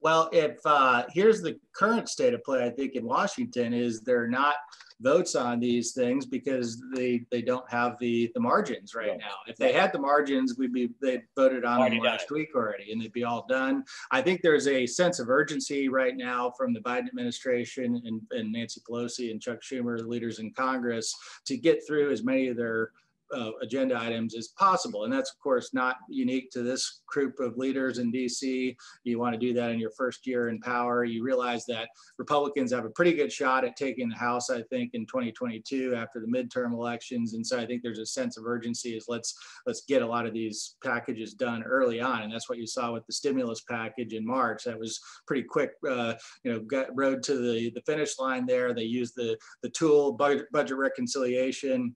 Well, 0.01 0.31
if 0.33 0.59
uh, 0.65 1.05
here's 1.13 1.43
the 1.43 1.59
current 1.75 2.09
state 2.09 2.33
of 2.33 2.43
play, 2.45 2.65
I 2.65 2.71
think 2.71 2.95
in 2.95 3.05
Washington 3.05 3.75
is 3.75 4.03
they're 4.03 4.29
not 4.29 4.55
votes 5.01 5.35
on 5.35 5.61
these 5.61 5.93
things 5.93 6.27
because 6.27 6.83
they 6.95 7.25
they 7.31 7.43
don't 7.43 7.69
have 7.71 7.99
the 7.99 8.31
the 8.35 8.41
margins 8.41 8.95
right 8.95 9.17
now. 9.19 9.37
If 9.47 9.57
they 9.57 9.73
had 9.73 9.93
the 9.93 9.99
margins, 9.99 10.57
we'd 10.59 10.73
be 10.73 10.91
they 11.01 11.23
voted 11.37 11.65
on 11.65 11.91
them 11.91 11.99
last 11.99 12.31
week 12.31 12.51
already, 12.55 12.93
and 12.93 13.01
they'd 13.01 13.13
be 13.13 13.25
all 13.25 13.47
done. 13.49 13.85
I 14.11 14.23
think 14.23 14.43
there's 14.43 14.67
a 14.67 14.87
sense 14.87 15.19
of 15.19 15.29
urgency 15.31 15.89
right 15.89 16.17
now 16.17 16.53
from 16.57 16.73
the 16.73 16.81
Biden 16.81 17.09
administration 17.09 18.03
and, 18.05 18.21
and 18.31 18.53
Nancy 18.53 18.81
Pelosi 18.89 19.31
and 19.31 19.41
Chuck 19.41 19.61
Schumer, 19.63 19.99
the 19.99 20.07
leaders 20.07 20.39
in 20.39 20.53
Congress, 20.53 21.15
to 21.47 21.57
get 21.57 21.87
through 21.87 22.11
as 22.13 22.23
many 22.23 22.49
of 22.49 22.57
their 22.57 22.93
uh, 23.35 23.51
agenda 23.63 23.99
items 23.99 24.37
as 24.37 24.49
possible. 24.49 25.05
And 25.05 25.13
that's, 25.13 25.31
of 25.31 25.39
course, 25.39 25.73
not 25.73 25.97
unique 26.09 26.51
to 26.51 26.63
this 26.63 27.03
group 27.07 27.41
of 27.41 27.57
leaders 27.57 27.99
in 27.99 28.13
DC. 28.13 28.77
You 29.05 29.19
want 29.19 29.35
to 29.35 29.39
do 29.39 29.53
that 29.55 29.71
in 29.71 29.79
your 29.79 29.91
first 29.93 30.27
year 30.27 30.49
in 30.49 30.61
power. 30.61 31.05
You 31.05 31.23
realize 31.23 31.65
that 31.67 31.89
Republicans 32.19 32.73
have 32.73 32.85
a 32.85 32.91
pretty 32.91 33.13
good 33.13 33.33
shot 33.33 33.65
at 33.65 33.77
taking 33.77 34.09
the 34.09 34.17
House, 34.17 34.51
I 34.51 34.63
think, 34.63 34.95
in 34.95 35.07
2022 35.07 35.95
after 35.95 36.21
the 36.21 36.27
midterm 36.27 36.73
elections. 36.73 37.35
And 37.35 37.47
so 37.47 37.59
I 37.59 37.67
think 37.67 37.83
there's 37.83 37.99
a 37.99 38.07
sense 38.07 38.37
of 38.37 38.47
urgency 38.47 38.97
is 38.97 39.07
let's 39.09 39.35
let's 39.67 39.83
get 39.83 40.03
a 40.03 40.07
lot 40.07 40.27
of 40.27 40.33
these 40.33 40.77
packages 40.83 41.35
done 41.35 41.63
early 41.63 42.01
on. 42.01 42.23
And 42.23 42.33
that's 42.33 42.49
what 42.49 42.59
you 42.59 42.67
saw 42.67 42.93
with 42.93 43.07
the 43.07 43.13
stimulus 43.13 43.63
package 43.63 44.13
in 44.13 44.27
March. 44.27 44.65
That 44.65 44.79
was 44.79 45.01
pretty 45.27 45.45
quick, 45.45 45.73
uh, 45.89 46.15
you 46.45 46.53
know, 46.53 46.61
got 46.61 46.89
road 46.95 47.23
to 47.25 47.37
the, 47.37 47.71
the 47.71 47.83
finish 47.83 48.19
line 48.19 48.47
there. 48.47 48.75
They 48.75 48.83
used 48.83 49.15
the, 49.17 49.39
the 49.63 49.71
tool 49.71 50.13
budget, 50.13 50.47
budget 50.53 50.77
reconciliation 50.77 51.95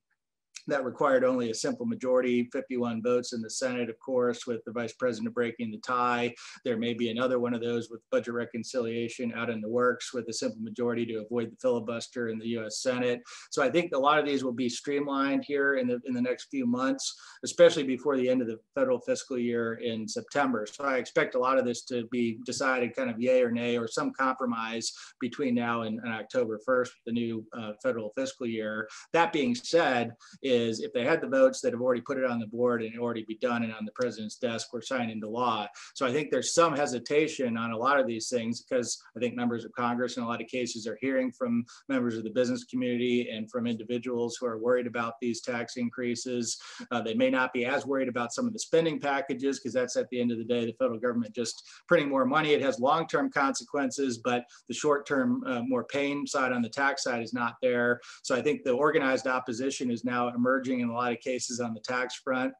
that 0.66 0.84
required 0.84 1.24
only 1.24 1.50
a 1.50 1.54
simple 1.54 1.86
majority, 1.86 2.48
51 2.52 3.02
votes 3.02 3.32
in 3.32 3.42
the 3.42 3.50
Senate, 3.50 3.90
of 3.90 3.98
course, 3.98 4.46
with 4.46 4.64
the 4.64 4.72
vice 4.72 4.92
president 4.92 5.34
breaking 5.34 5.70
the 5.70 5.78
tie. 5.78 6.34
There 6.64 6.78
may 6.78 6.94
be 6.94 7.10
another 7.10 7.38
one 7.38 7.54
of 7.54 7.60
those 7.60 7.90
with 7.90 8.00
budget 8.10 8.34
reconciliation 8.34 9.32
out 9.34 9.50
in 9.50 9.60
the 9.60 9.68
works 9.68 10.14
with 10.14 10.28
a 10.28 10.32
simple 10.32 10.60
majority 10.60 11.04
to 11.06 11.20
avoid 11.20 11.50
the 11.50 11.56
filibuster 11.60 12.28
in 12.28 12.38
the 12.38 12.58
US 12.58 12.80
Senate. 12.80 13.20
So 13.50 13.62
I 13.62 13.70
think 13.70 13.92
a 13.94 13.98
lot 13.98 14.18
of 14.18 14.26
these 14.26 14.44
will 14.44 14.52
be 14.52 14.68
streamlined 14.68 15.44
here 15.44 15.74
in 15.74 15.86
the, 15.86 16.00
in 16.06 16.14
the 16.14 16.22
next 16.22 16.48
few 16.50 16.66
months, 16.66 17.14
especially 17.44 17.84
before 17.84 18.16
the 18.16 18.28
end 18.28 18.40
of 18.40 18.48
the 18.48 18.58
federal 18.74 19.00
fiscal 19.00 19.38
year 19.38 19.74
in 19.74 20.08
September. 20.08 20.66
So 20.70 20.84
I 20.84 20.96
expect 20.96 21.34
a 21.34 21.38
lot 21.38 21.58
of 21.58 21.64
this 21.64 21.82
to 21.86 22.06
be 22.10 22.38
decided 22.46 22.96
kind 22.96 23.10
of 23.10 23.20
yay 23.20 23.42
or 23.42 23.50
nay 23.50 23.76
or 23.76 23.86
some 23.86 24.12
compromise 24.12 24.92
between 25.20 25.54
now 25.54 25.82
and, 25.82 26.00
and 26.00 26.12
October 26.12 26.60
1st, 26.66 26.88
the 27.06 27.12
new 27.12 27.44
uh, 27.56 27.72
federal 27.82 28.12
fiscal 28.16 28.46
year. 28.46 28.88
That 29.12 29.32
being 29.32 29.54
said, 29.54 30.12
is 30.44 30.80
if 30.80 30.92
they 30.92 31.04
had 31.04 31.20
the 31.20 31.26
votes 31.26 31.60
that 31.60 31.72
have 31.72 31.80
already 31.80 32.02
put 32.02 32.18
it 32.18 32.24
on 32.24 32.38
the 32.38 32.46
board 32.46 32.82
and 32.82 32.98
already 32.98 33.24
be 33.24 33.36
done 33.36 33.62
and 33.62 33.72
on 33.72 33.84
the 33.84 33.92
president's 33.92 34.36
desk 34.36 34.72
were 34.72 34.82
signed 34.82 35.10
into 35.10 35.28
law. 35.28 35.66
So 35.94 36.06
I 36.06 36.12
think 36.12 36.30
there's 36.30 36.54
some 36.54 36.76
hesitation 36.76 37.56
on 37.56 37.72
a 37.72 37.76
lot 37.76 37.98
of 37.98 38.06
these 38.06 38.28
things 38.28 38.62
because 38.62 39.02
I 39.16 39.20
think 39.20 39.34
members 39.34 39.64
of 39.64 39.72
Congress 39.72 40.16
in 40.16 40.22
a 40.22 40.28
lot 40.28 40.42
of 40.42 40.48
cases 40.48 40.86
are 40.86 40.98
hearing 41.00 41.32
from 41.32 41.64
members 41.88 42.16
of 42.16 42.24
the 42.24 42.30
business 42.30 42.64
community 42.64 43.30
and 43.30 43.50
from 43.50 43.66
individuals 43.66 44.36
who 44.38 44.46
are 44.46 44.58
worried 44.58 44.86
about 44.86 45.14
these 45.20 45.40
tax 45.40 45.76
increases. 45.76 46.58
Uh, 46.90 47.00
they 47.00 47.14
may 47.14 47.30
not 47.30 47.52
be 47.52 47.64
as 47.64 47.86
worried 47.86 48.08
about 48.08 48.32
some 48.32 48.46
of 48.46 48.52
the 48.52 48.58
spending 48.58 49.00
packages 49.00 49.58
because 49.58 49.72
that's 49.72 49.96
at 49.96 50.08
the 50.10 50.20
end 50.20 50.30
of 50.30 50.38
the 50.38 50.44
day 50.44 50.66
the 50.66 50.72
federal 50.78 50.98
government 50.98 51.34
just 51.34 51.66
printing 51.88 52.08
more 52.08 52.26
money. 52.26 52.52
It 52.52 52.62
has 52.62 52.78
long-term 52.78 53.30
consequences, 53.30 54.18
but 54.18 54.44
the 54.68 54.74
short-term 54.74 55.42
uh, 55.46 55.62
more 55.62 55.84
pain 55.84 56.26
side 56.26 56.52
on 56.52 56.62
the 56.62 56.68
tax 56.68 57.04
side 57.04 57.22
is 57.22 57.32
not 57.32 57.54
there. 57.62 58.00
So 58.22 58.34
I 58.34 58.42
think 58.42 58.62
the 58.62 58.72
organized 58.72 59.26
opposition 59.26 59.90
is 59.90 60.04
now 60.04 60.33
emerging 60.34 60.80
in 60.80 60.88
a 60.88 60.94
lot 60.94 61.12
of 61.12 61.20
cases 61.20 61.60
on 61.60 61.74
the 61.74 61.80
tax 61.80 62.16
front. 62.16 62.52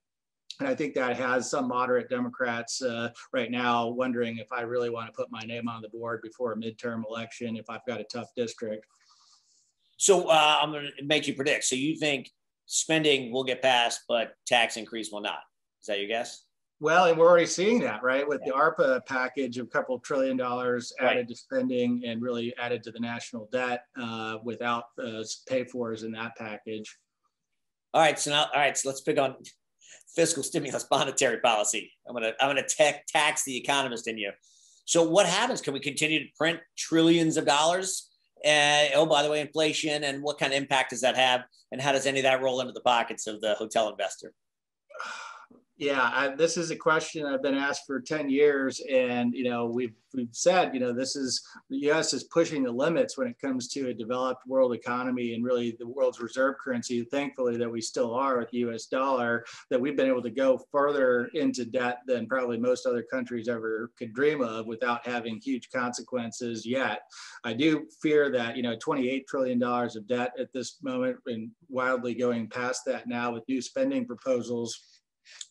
And 0.61 0.69
I 0.69 0.75
think 0.75 0.95
that 0.95 1.17
has 1.17 1.51
some 1.51 1.69
moderate 1.69 2.09
Democrats 2.09 2.81
uh, 2.81 3.11
right 3.33 3.51
now 3.51 3.89
wondering 3.89 4.39
if 4.39 4.53
I 4.53 4.61
really 4.61 4.91
want 4.91 5.09
to 5.09 5.13
put 5.13 5.31
my 5.31 5.41
name 5.41 5.69
on 5.69 5.83
the 5.83 5.89
board 5.89 6.21
before 6.23 6.53
a 6.53 6.57
midterm 6.57 7.03
election 7.09 7.57
if 7.57 7.69
I've 7.69 7.85
got 7.87 8.01
a 8.01 8.05
tough 8.05 8.29
district. 8.37 8.87
So 9.97 10.29
uh, 10.29 10.59
I'm 10.61 10.71
going 10.71 10.91
to 10.99 11.05
make 11.05 11.27
you 11.27 11.35
predict. 11.35 11.65
So 11.65 11.77
you 11.77 11.97
think 11.97 12.31
spending 12.67 13.33
will 13.33 13.45
get 13.45 13.63
passed, 13.63 14.03
but 14.09 14.35
tax 14.47 14.77
increase 14.77 15.11
will 15.11 15.23
not? 15.23 15.41
Is 15.81 15.87
that 15.87 15.99
your 15.99 16.09
guess? 16.09 16.45
Well, 16.81 17.07
and 17.07 17.17
we're 17.17 17.29
already 17.29 17.47
seeing 17.47 17.81
that, 17.81 18.03
right? 18.03 18.27
With 18.27 18.43
yeah. 18.45 18.53
the 18.53 18.59
ARPA 18.59 19.07
package 19.07 19.59
of 19.59 19.67
a 19.67 19.71
couple 19.71 19.99
trillion 20.01 20.37
dollars 20.37 20.93
added 21.01 21.17
right. 21.17 21.29
to 21.29 21.35
spending 21.35 22.03
and 22.05 22.21
really 22.21 22.55
added 22.59 22.83
to 22.85 22.91
the 22.91 23.01
national 23.01 23.49
debt 23.53 23.85
uh, 24.01 24.39
without 24.43 24.85
uh, 25.03 25.23
pay 25.49 25.65
fors 25.65 26.03
in 26.03 26.13
that 26.13 26.37
package. 26.37 26.99
All 27.95 28.01
right, 28.01 28.19
so 28.19 28.33
now, 28.33 28.47
all 28.53 28.61
right, 28.61 28.77
so 28.77 28.89
let's 28.89 29.03
pick 29.03 29.21
on 29.21 29.37
fiscal 30.17 30.43
stimulus 30.43 30.85
monetary 30.91 31.39
policy. 31.39 31.93
I'm 32.09 32.15
gonna 32.15 32.33
I'm 32.41 32.49
gonna 32.49 32.67
tech, 32.67 33.07
tax 33.07 33.45
the 33.45 33.57
economist 33.57 34.09
in 34.09 34.19
you. 34.19 34.33
So 34.85 35.09
what 35.09 35.27
happens? 35.27 35.61
Can 35.61 35.73
we 35.73 35.79
continue 35.79 36.19
to 36.19 36.29
print 36.37 36.59
trillions 36.77 37.37
of 37.37 37.47
dollars? 37.47 38.11
Uh, 38.45 38.91
oh, 38.97 39.07
by 39.07 39.23
the 39.23 39.31
way, 39.31 39.41
inflation 39.41 40.03
and 40.03 40.25
what 40.25 40.39
kind 40.39 40.53
of 40.53 40.59
impact 40.59 40.91
does 40.91 41.03
that 41.03 41.17
have? 41.17 41.45
And 41.71 41.81
how 41.81 41.93
does 41.93 42.05
any 42.05 42.19
of 42.19 42.25
that 42.25 42.43
roll 42.43 42.61
into 42.61 42.73
the 42.73 42.81
pockets 42.81 43.29
of 43.29 43.41
the 43.41 43.55
hotel 43.55 43.89
investor? 43.89 44.33
Yeah, 45.85 46.11
I, 46.15 46.35
this 46.35 46.57
is 46.57 46.71
a 46.71 46.77
question 46.77 47.27
I've 47.27 47.43
been 47.43 47.55
asked 47.55 47.83
for 47.87 48.01
10 48.01 48.31
years. 48.31 48.81
And, 48.91 49.35
you 49.35 49.45
know, 49.45 49.67
we've, 49.67 49.93
we've 50.15 50.31
said, 50.33 50.73
you 50.73 50.81
know, 50.81 50.95
this 50.95 51.15
is 51.15 51.47
the 51.69 51.91
US 51.91 52.15
is 52.15 52.25
pushing 52.25 52.63
the 52.63 52.73
limits 52.73 53.19
when 53.19 53.29
it 53.29 53.39
comes 53.39 53.69
to 53.69 53.91
a 53.91 53.95
developed 53.95 54.47
world 54.47 54.73
economy 54.73 55.35
and 55.35 55.45
really 55.45 55.77
the 55.79 55.87
world's 55.87 56.21
reserve 56.21 56.55
currency. 56.65 57.05
Thankfully, 57.05 57.59
that 57.59 57.71
we 57.71 57.83
still 57.83 58.15
are 58.15 58.39
with 58.39 58.49
the 58.51 58.61
US 58.61 58.87
dollar, 58.87 59.45
that 59.69 59.79
we've 59.79 59.95
been 59.95 60.09
able 60.09 60.23
to 60.23 60.31
go 60.31 60.59
further 60.73 61.27
into 61.35 61.67
debt 61.67 61.99
than 62.07 62.27
probably 62.27 62.57
most 62.57 62.87
other 62.87 63.03
countries 63.03 63.47
ever 63.47 63.91
could 63.99 64.15
dream 64.15 64.41
of 64.41 64.65
without 64.67 65.07
having 65.07 65.39
huge 65.39 65.69
consequences 65.69 66.65
yet. 66.65 67.03
I 67.45 67.53
do 67.53 67.87
fear 68.01 68.31
that, 68.31 68.57
you 68.57 68.63
know, 68.63 68.75
$28 68.77 69.27
trillion 69.27 69.63
of 69.63 70.07
debt 70.09 70.33
at 70.39 70.51
this 70.55 70.79
moment 70.83 71.19
and 71.27 71.51
wildly 71.69 72.15
going 72.15 72.49
past 72.49 72.87
that 72.87 73.07
now 73.07 73.35
with 73.35 73.47
new 73.49 73.61
spending 73.61 74.07
proposals 74.07 74.94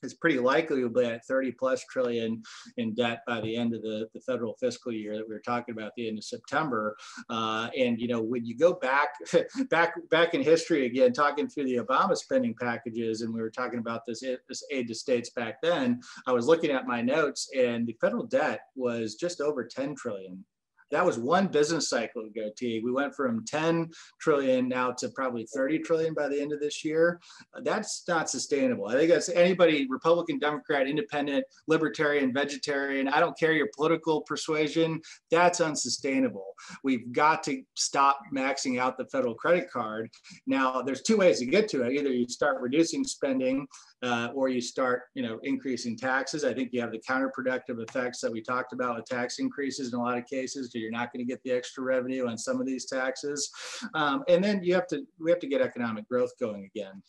it's 0.01 0.13
pretty 0.13 0.39
likely 0.39 0.81
we'll 0.81 0.89
be 0.89 1.05
at 1.05 1.25
30 1.25 1.51
plus 1.53 1.83
trillion 1.85 2.41
in 2.77 2.93
debt 2.93 3.21
by 3.27 3.41
the 3.41 3.55
end 3.55 3.73
of 3.73 3.81
the, 3.81 4.07
the 4.13 4.21
federal 4.21 4.55
fiscal 4.59 4.91
year 4.91 5.15
that 5.15 5.27
we 5.27 5.33
were 5.33 5.41
talking 5.41 5.73
about 5.73 5.91
the 5.95 6.07
end 6.07 6.17
of 6.17 6.23
September. 6.23 6.95
Uh, 7.29 7.69
and 7.77 7.99
you 7.99 8.07
know, 8.07 8.21
when 8.21 8.45
you 8.45 8.57
go 8.57 8.73
back, 8.73 9.09
back, 9.69 9.93
back 10.09 10.33
in 10.33 10.41
history 10.41 10.85
again, 10.85 11.13
talking 11.13 11.47
through 11.47 11.65
the 11.65 11.77
Obama 11.77 12.15
spending 12.15 12.55
packages, 12.59 13.21
and 13.21 13.33
we 13.33 13.41
were 13.41 13.49
talking 13.49 13.79
about 13.79 14.05
this, 14.05 14.23
this 14.47 14.63
aid 14.71 14.87
to 14.87 14.95
states 14.95 15.29
back 15.31 15.61
then, 15.61 16.01
I 16.27 16.31
was 16.31 16.47
looking 16.47 16.71
at 16.71 16.87
my 16.87 17.01
notes, 17.01 17.49
and 17.57 17.87
the 17.87 17.97
federal 17.99 18.25
debt 18.25 18.61
was 18.75 19.15
just 19.15 19.41
over 19.41 19.65
10 19.65 19.95
trillion 19.95 20.43
that 20.91 21.05
was 21.05 21.17
one 21.17 21.47
business 21.47 21.89
cycle 21.89 22.25
ago, 22.25 22.49
Teague. 22.55 22.83
We 22.83 22.91
went 22.91 23.15
from 23.15 23.45
10 23.45 23.89
trillion 24.19 24.67
now 24.67 24.91
to 24.91 25.09
probably 25.09 25.47
30 25.53 25.79
trillion 25.79 26.13
by 26.13 26.27
the 26.27 26.39
end 26.39 26.53
of 26.53 26.59
this 26.59 26.83
year. 26.83 27.19
That's 27.63 28.03
not 28.07 28.29
sustainable. 28.29 28.87
I 28.87 28.93
think 28.93 29.09
that's 29.09 29.29
anybody, 29.29 29.87
Republican, 29.89 30.39
Democrat, 30.39 30.87
Independent, 30.87 31.45
Libertarian, 31.67 32.33
Vegetarian, 32.33 33.07
I 33.07 33.19
don't 33.19 33.37
care 33.37 33.53
your 33.53 33.69
political 33.75 34.21
persuasion, 34.21 35.01
that's 35.31 35.61
unsustainable. 35.61 36.53
We've 36.83 37.11
got 37.11 37.43
to 37.43 37.63
stop 37.75 38.19
maxing 38.33 38.79
out 38.79 38.97
the 38.97 39.05
federal 39.05 39.35
credit 39.35 39.71
card. 39.71 40.09
Now, 40.47 40.81
there's 40.81 41.01
two 41.01 41.17
ways 41.17 41.39
to 41.39 41.45
get 41.45 41.67
to 41.69 41.83
it. 41.83 41.93
Either 41.93 42.09
you 42.09 42.27
start 42.27 42.61
reducing 42.61 43.03
spending 43.03 43.67
uh, 44.03 44.29
or 44.35 44.49
you 44.49 44.59
start, 44.59 45.03
you 45.15 45.23
know, 45.23 45.39
increasing 45.43 45.97
taxes. 45.97 46.43
I 46.43 46.53
think 46.53 46.73
you 46.73 46.81
have 46.81 46.91
the 46.91 46.99
counterproductive 46.99 47.81
effects 47.81 48.19
that 48.21 48.31
we 48.31 48.41
talked 48.41 48.73
about 48.73 48.97
with 48.97 49.05
tax 49.05 49.39
increases 49.39 49.93
in 49.93 49.99
a 49.99 50.01
lot 50.01 50.17
of 50.17 50.25
cases 50.25 50.71
you're 50.73 50.91
not 50.91 51.13
going 51.13 51.25
to 51.25 51.29
get 51.29 51.41
the 51.43 51.51
extra 51.51 51.83
revenue 51.83 52.27
on 52.27 52.37
some 52.37 52.59
of 52.59 52.65
these 52.65 52.85
taxes. 52.85 53.49
Um, 53.93 54.23
and 54.27 54.43
then 54.43 54.61
you 54.61 54.73
have 54.73 54.87
to, 54.87 55.05
we 55.19 55.31
have 55.31 55.39
to 55.39 55.47
get 55.47 55.61
economic 55.61 56.07
growth 56.09 56.31
going 56.39 56.69
again. 56.75 57.01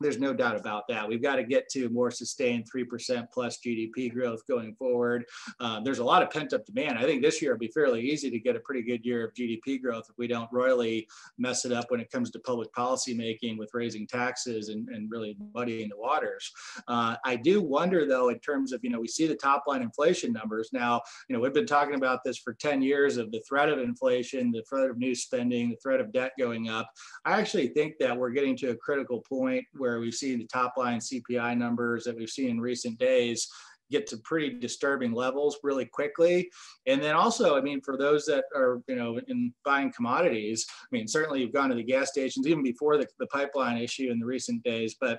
There's 0.00 0.18
no 0.18 0.32
doubt 0.32 0.56
about 0.56 0.84
that. 0.88 1.08
We've 1.08 1.22
got 1.22 1.36
to 1.36 1.44
get 1.44 1.68
to 1.70 1.88
more 1.88 2.10
sustained 2.10 2.66
3% 2.74 3.26
plus 3.32 3.58
GDP 3.64 4.12
growth 4.12 4.46
going 4.46 4.74
forward. 4.74 5.24
Uh, 5.60 5.80
there's 5.80 5.98
a 5.98 6.04
lot 6.04 6.22
of 6.22 6.30
pent 6.30 6.52
up 6.52 6.64
demand. 6.64 6.98
I 6.98 7.04
think 7.04 7.22
this 7.22 7.40
year 7.40 7.52
will 7.52 7.58
be 7.58 7.68
fairly 7.68 8.00
easy 8.00 8.30
to 8.30 8.38
get 8.38 8.56
a 8.56 8.60
pretty 8.60 8.82
good 8.82 9.04
year 9.04 9.26
of 9.26 9.34
GDP 9.34 9.80
growth 9.80 10.06
if 10.08 10.16
we 10.18 10.26
don't 10.26 10.48
royally 10.52 11.06
mess 11.38 11.64
it 11.64 11.72
up 11.72 11.86
when 11.90 12.00
it 12.00 12.10
comes 12.10 12.30
to 12.30 12.38
public 12.40 12.72
policy 12.72 13.14
making 13.14 13.58
with 13.58 13.70
raising 13.74 14.06
taxes 14.06 14.68
and, 14.68 14.88
and 14.88 15.10
really 15.10 15.36
muddying 15.54 15.88
the 15.88 15.96
waters. 15.96 16.50
Uh, 16.88 17.16
I 17.24 17.36
do 17.36 17.62
wonder 17.62 18.06
though, 18.06 18.28
in 18.28 18.38
terms 18.40 18.72
of, 18.72 18.80
you 18.82 18.90
know, 18.90 19.00
we 19.00 19.08
see 19.08 19.26
the 19.26 19.34
top 19.34 19.64
line 19.66 19.82
inflation 19.82 20.32
numbers. 20.32 20.70
Now, 20.72 21.00
you 21.28 21.36
know, 21.36 21.42
we've 21.42 21.54
been 21.54 21.66
talking 21.66 21.94
about 21.94 22.24
this 22.24 22.38
for 22.38 22.54
10 22.54 22.82
years 22.82 23.16
of 23.16 23.30
the 23.30 23.42
threat 23.48 23.68
of 23.68 23.78
inflation, 23.78 24.50
the 24.50 24.62
threat 24.68 24.90
of 24.90 24.98
new 24.98 25.14
spending, 25.14 25.70
the 25.70 25.76
threat 25.76 26.00
of 26.00 26.12
debt 26.12 26.32
going 26.38 26.68
up. 26.68 26.90
I 27.24 27.38
actually 27.38 27.68
think 27.68 27.94
that 28.00 28.16
we're 28.16 28.30
getting 28.30 28.56
to 28.58 28.70
a 28.70 28.76
critical 28.76 29.20
point 29.20 29.64
where 29.82 29.98
we've 29.98 30.14
seen 30.14 30.38
the 30.38 30.46
top 30.46 30.74
line 30.76 31.00
CPI 31.00 31.58
numbers 31.58 32.04
that 32.04 32.16
we've 32.16 32.30
seen 32.30 32.50
in 32.50 32.60
recent 32.60 32.98
days 33.00 33.48
get 33.90 34.06
to 34.06 34.16
pretty 34.18 34.60
disturbing 34.60 35.12
levels 35.12 35.58
really 35.64 35.84
quickly. 35.84 36.48
And 36.86 37.02
then 37.02 37.16
also, 37.16 37.58
I 37.58 37.60
mean, 37.60 37.80
for 37.80 37.98
those 37.98 38.24
that 38.26 38.44
are, 38.54 38.80
you 38.86 38.94
know, 38.94 39.20
in 39.26 39.52
buying 39.64 39.92
commodities, 39.92 40.64
I 40.70 40.86
mean, 40.92 41.08
certainly 41.08 41.40
you've 41.40 41.52
gone 41.52 41.68
to 41.70 41.74
the 41.74 41.82
gas 41.82 42.10
stations 42.10 42.46
even 42.46 42.62
before 42.62 42.96
the, 42.96 43.08
the 43.18 43.26
pipeline 43.26 43.76
issue 43.76 44.10
in 44.12 44.20
the 44.20 44.24
recent 44.24 44.62
days, 44.62 44.94
but 45.00 45.18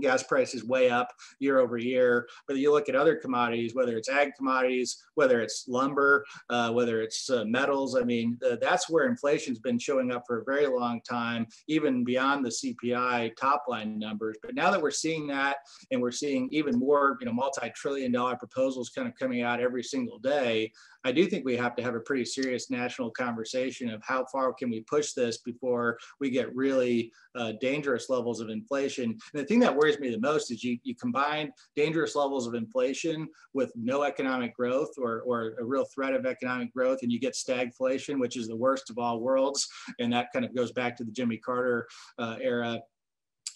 gas 0.00 0.22
prices 0.22 0.64
way 0.64 0.90
up 0.90 1.08
year 1.38 1.58
over 1.58 1.76
year. 1.76 2.26
But 2.46 2.56
you 2.56 2.72
look 2.72 2.88
at 2.88 2.96
other 2.96 3.16
commodities, 3.16 3.74
whether 3.74 3.96
it's 3.96 4.08
ag 4.08 4.30
commodities, 4.36 5.02
whether 5.14 5.40
it's 5.40 5.66
lumber, 5.68 6.24
uh, 6.50 6.72
whether 6.72 7.00
it's 7.02 7.28
uh, 7.30 7.44
metals. 7.44 7.96
I 7.96 8.02
mean, 8.02 8.38
uh, 8.48 8.56
that's 8.60 8.88
where 8.88 9.06
inflation's 9.06 9.58
been 9.58 9.78
showing 9.78 10.12
up 10.12 10.24
for 10.26 10.40
a 10.40 10.44
very 10.44 10.66
long 10.66 11.00
time, 11.08 11.46
even 11.68 12.04
beyond 12.04 12.44
the 12.44 12.50
CPI 12.50 13.36
top 13.36 13.64
line 13.68 13.98
numbers. 13.98 14.36
But 14.42 14.54
now 14.54 14.70
that 14.70 14.80
we're 14.80 14.90
seeing 14.90 15.26
that, 15.28 15.56
and 15.90 16.00
we're 16.00 16.10
seeing 16.10 16.48
even 16.52 16.78
more, 16.78 17.16
you 17.20 17.26
know, 17.26 17.32
multi-trillion-dollar 17.32 18.36
proposals 18.36 18.90
kind 18.90 19.08
of 19.08 19.14
coming 19.14 19.42
out 19.42 19.60
every 19.60 19.82
single 19.82 20.18
day, 20.18 20.72
I 21.04 21.12
do 21.12 21.26
think 21.26 21.44
we 21.44 21.56
have 21.56 21.74
to 21.76 21.82
have 21.82 21.94
a 21.94 22.00
pretty 22.00 22.24
serious 22.24 22.70
national 22.70 23.10
conversation 23.10 23.90
of 23.90 24.02
how 24.04 24.24
far 24.30 24.52
can 24.52 24.70
we 24.70 24.82
push 24.82 25.12
this 25.12 25.38
before 25.38 25.98
we 26.20 26.30
get 26.30 26.54
really 26.54 27.12
uh, 27.34 27.52
dangerous 27.60 28.08
levels 28.08 28.40
of 28.40 28.50
inflation. 28.50 29.04
And 29.04 29.42
the 29.42 29.44
thing 29.44 29.60
that 29.60 29.74
worries 29.82 29.98
me 29.98 30.10
the 30.10 30.20
most 30.20 30.50
is 30.50 30.62
you, 30.62 30.78
you 30.84 30.94
combine 30.94 31.50
dangerous 31.74 32.14
levels 32.14 32.46
of 32.46 32.54
inflation 32.54 33.28
with 33.52 33.72
no 33.74 34.04
economic 34.04 34.54
growth 34.54 34.90
or, 34.96 35.22
or 35.22 35.56
a 35.60 35.64
real 35.64 35.84
threat 35.92 36.14
of 36.14 36.24
economic 36.24 36.72
growth, 36.72 36.98
and 37.02 37.10
you 37.10 37.18
get 37.18 37.34
stagflation, 37.34 38.20
which 38.20 38.36
is 38.36 38.46
the 38.46 38.56
worst 38.56 38.90
of 38.90 38.98
all 38.98 39.20
worlds. 39.20 39.66
And 39.98 40.12
that 40.12 40.28
kind 40.32 40.44
of 40.44 40.54
goes 40.54 40.72
back 40.72 40.96
to 40.96 41.04
the 41.04 41.10
Jimmy 41.10 41.36
Carter 41.36 41.88
uh, 42.18 42.36
era 42.40 42.80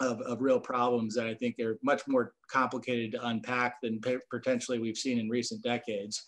of, 0.00 0.20
of 0.22 0.42
real 0.42 0.60
problems 0.60 1.14
that 1.14 1.26
I 1.26 1.34
think 1.34 1.58
are 1.60 1.78
much 1.82 2.02
more 2.08 2.34
complicated 2.50 3.12
to 3.12 3.26
unpack 3.28 3.80
than 3.80 4.00
potentially 4.30 4.78
we've 4.78 4.96
seen 4.96 5.18
in 5.18 5.28
recent 5.28 5.62
decades. 5.62 6.24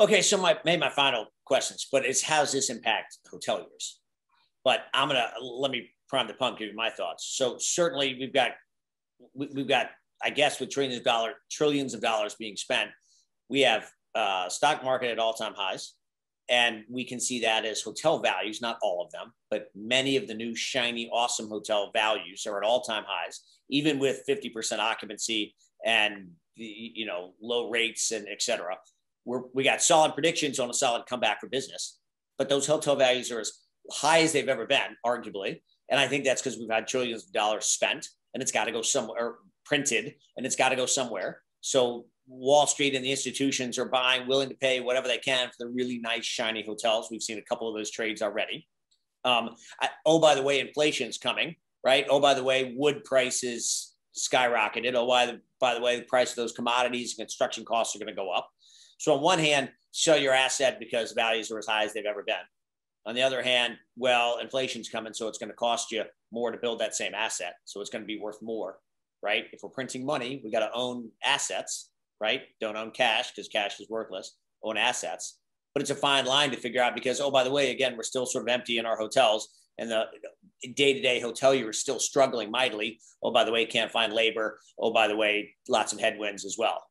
Okay, 0.00 0.22
so 0.22 0.36
my 0.36 0.56
maybe 0.64 0.80
my 0.80 0.90
final 0.90 1.26
questions, 1.44 1.88
but 1.90 2.04
it's 2.04 2.22
how's 2.22 2.52
this 2.52 2.70
impact 2.70 3.18
hoteliers? 3.32 3.94
But 4.64 4.82
I'm 4.92 5.08
gonna 5.08 5.30
let 5.40 5.70
me 5.70 5.90
prime 6.08 6.26
the 6.26 6.34
pump, 6.34 6.58
give 6.58 6.68
you 6.68 6.74
my 6.74 6.90
thoughts. 6.90 7.32
So 7.36 7.56
certainly 7.58 8.16
we've 8.18 8.32
got 8.32 8.52
we, 9.34 9.48
have 9.56 9.68
got 9.68 9.90
I 10.22 10.30
guess 10.30 10.60
with 10.60 10.70
trillions 10.70 10.98
of 10.98 11.04
dollar 11.04 11.34
trillions 11.50 11.94
of 11.94 12.00
dollars 12.00 12.34
being 12.34 12.56
spent, 12.56 12.90
we 13.48 13.60
have 13.60 13.90
uh, 14.14 14.48
stock 14.48 14.82
market 14.82 15.10
at 15.10 15.18
all 15.18 15.32
time 15.32 15.54
highs, 15.56 15.94
and 16.48 16.84
we 16.90 17.04
can 17.04 17.20
see 17.20 17.40
that 17.40 17.64
as 17.64 17.82
hotel 17.82 18.20
values, 18.20 18.60
not 18.60 18.78
all 18.82 19.04
of 19.04 19.12
them, 19.12 19.32
but 19.50 19.68
many 19.74 20.16
of 20.16 20.26
the 20.26 20.34
new 20.34 20.54
shiny 20.54 21.08
awesome 21.12 21.48
hotel 21.48 21.90
values 21.92 22.46
are 22.46 22.58
at 22.58 22.66
all 22.66 22.80
time 22.80 23.04
highs, 23.06 23.42
even 23.68 23.98
with 23.98 24.22
50% 24.28 24.78
occupancy 24.78 25.54
and 25.84 26.28
you 26.56 27.06
know 27.06 27.34
low 27.40 27.70
rates 27.70 28.10
and 28.10 28.26
et 28.28 28.42
cetera. 28.42 28.76
We're, 29.24 29.42
we 29.54 29.62
got 29.62 29.82
solid 29.82 30.14
predictions 30.14 30.58
on 30.58 30.70
a 30.70 30.74
solid 30.74 31.06
comeback 31.06 31.40
for 31.40 31.48
business, 31.48 31.98
but 32.38 32.48
those 32.48 32.66
hotel 32.66 32.96
values 32.96 33.30
are 33.30 33.40
as 33.40 33.52
high 33.90 34.20
as 34.20 34.32
they've 34.32 34.48
ever 34.48 34.66
been, 34.66 34.96
arguably. 35.04 35.60
And 35.90 36.00
I 36.00 36.08
think 36.08 36.24
that's 36.24 36.42
because 36.42 36.58
we've 36.58 36.70
had 36.70 36.86
trillions 36.86 37.24
of 37.24 37.32
dollars 37.32 37.66
spent 37.66 38.08
and 38.34 38.42
it's 38.42 38.52
got 38.52 38.64
to 38.64 38.72
go 38.72 38.82
somewhere, 38.82 39.36
printed, 39.64 40.14
and 40.36 40.46
it's 40.46 40.56
got 40.56 40.70
to 40.70 40.76
go 40.76 40.86
somewhere. 40.86 41.42
So 41.60 42.06
Wall 42.26 42.66
Street 42.66 42.94
and 42.94 43.04
the 43.04 43.10
institutions 43.10 43.78
are 43.78 43.86
buying, 43.86 44.28
willing 44.28 44.48
to 44.48 44.54
pay 44.54 44.80
whatever 44.80 45.08
they 45.08 45.18
can 45.18 45.48
for 45.48 45.54
the 45.58 45.68
really 45.68 45.98
nice, 45.98 46.24
shiny 46.24 46.62
hotels. 46.62 47.08
We've 47.10 47.22
seen 47.22 47.38
a 47.38 47.42
couple 47.42 47.68
of 47.68 47.74
those 47.76 47.90
trades 47.90 48.22
already. 48.22 48.68
Um, 49.24 49.56
I, 49.80 49.88
oh, 50.06 50.20
by 50.20 50.34
the 50.34 50.42
way, 50.42 50.60
inflation's 50.60 51.18
coming, 51.18 51.56
right? 51.84 52.06
Oh, 52.08 52.20
by 52.20 52.34
the 52.34 52.44
way, 52.44 52.74
wood 52.76 53.04
prices 53.04 53.94
skyrocketed. 54.16 54.94
Oh, 54.94 55.06
by 55.06 55.26
the, 55.26 55.40
by 55.60 55.74
the 55.74 55.80
way, 55.80 55.98
the 55.98 56.04
price 56.04 56.30
of 56.30 56.36
those 56.36 56.52
commodities, 56.52 57.12
and 57.12 57.26
construction 57.26 57.64
costs 57.64 57.96
are 57.96 57.98
going 57.98 58.08
to 58.08 58.14
go 58.14 58.30
up. 58.30 58.50
So 58.98 59.14
on 59.14 59.22
one 59.22 59.38
hand, 59.38 59.70
sell 59.90 60.18
your 60.18 60.34
asset 60.34 60.78
because 60.78 61.12
values 61.12 61.50
are 61.50 61.58
as 61.58 61.66
high 61.66 61.84
as 61.84 61.92
they've 61.92 62.04
ever 62.04 62.22
been. 62.22 62.36
On 63.08 63.14
the 63.14 63.22
other 63.22 63.42
hand, 63.42 63.78
well, 63.96 64.36
inflation's 64.38 64.90
coming, 64.90 65.14
so 65.14 65.28
it's 65.28 65.38
going 65.38 65.48
to 65.48 65.56
cost 65.56 65.90
you 65.90 66.04
more 66.30 66.52
to 66.52 66.58
build 66.58 66.78
that 66.80 66.94
same 66.94 67.14
asset. 67.14 67.54
So 67.64 67.80
it's 67.80 67.88
going 67.88 68.02
to 68.02 68.06
be 68.06 68.20
worth 68.20 68.36
more, 68.42 68.80
right? 69.22 69.46
If 69.50 69.60
we're 69.62 69.70
printing 69.70 70.04
money, 70.04 70.42
we 70.44 70.50
got 70.50 70.60
to 70.60 70.70
own 70.74 71.08
assets, 71.24 71.88
right? 72.20 72.42
Don't 72.60 72.76
own 72.76 72.90
cash 72.90 73.30
because 73.30 73.48
cash 73.48 73.80
is 73.80 73.88
worthless. 73.88 74.36
Own 74.62 74.76
assets. 74.76 75.38
But 75.74 75.80
it's 75.80 75.90
a 75.90 75.94
fine 75.94 76.26
line 76.26 76.50
to 76.50 76.58
figure 76.58 76.82
out 76.82 76.94
because, 76.94 77.18
oh, 77.18 77.30
by 77.30 77.44
the 77.44 77.50
way, 77.50 77.70
again, 77.70 77.96
we're 77.96 78.02
still 78.02 78.26
sort 78.26 78.44
of 78.44 78.48
empty 78.48 78.76
in 78.76 78.84
our 78.84 78.98
hotels 78.98 79.48
and 79.78 79.90
the 79.90 80.04
day-to-day 80.74 81.22
hotelier 81.22 81.70
is 81.70 81.80
still 81.80 82.00
struggling 82.00 82.50
mightily. 82.50 83.00
Oh, 83.22 83.32
by 83.32 83.44
the 83.44 83.52
way, 83.52 83.64
can't 83.64 83.90
find 83.90 84.12
labor. 84.12 84.58
Oh, 84.78 84.92
by 84.92 85.08
the 85.08 85.16
way, 85.16 85.54
lots 85.66 85.94
of 85.94 86.00
headwinds 86.00 86.44
as 86.44 86.56
well. 86.58 86.82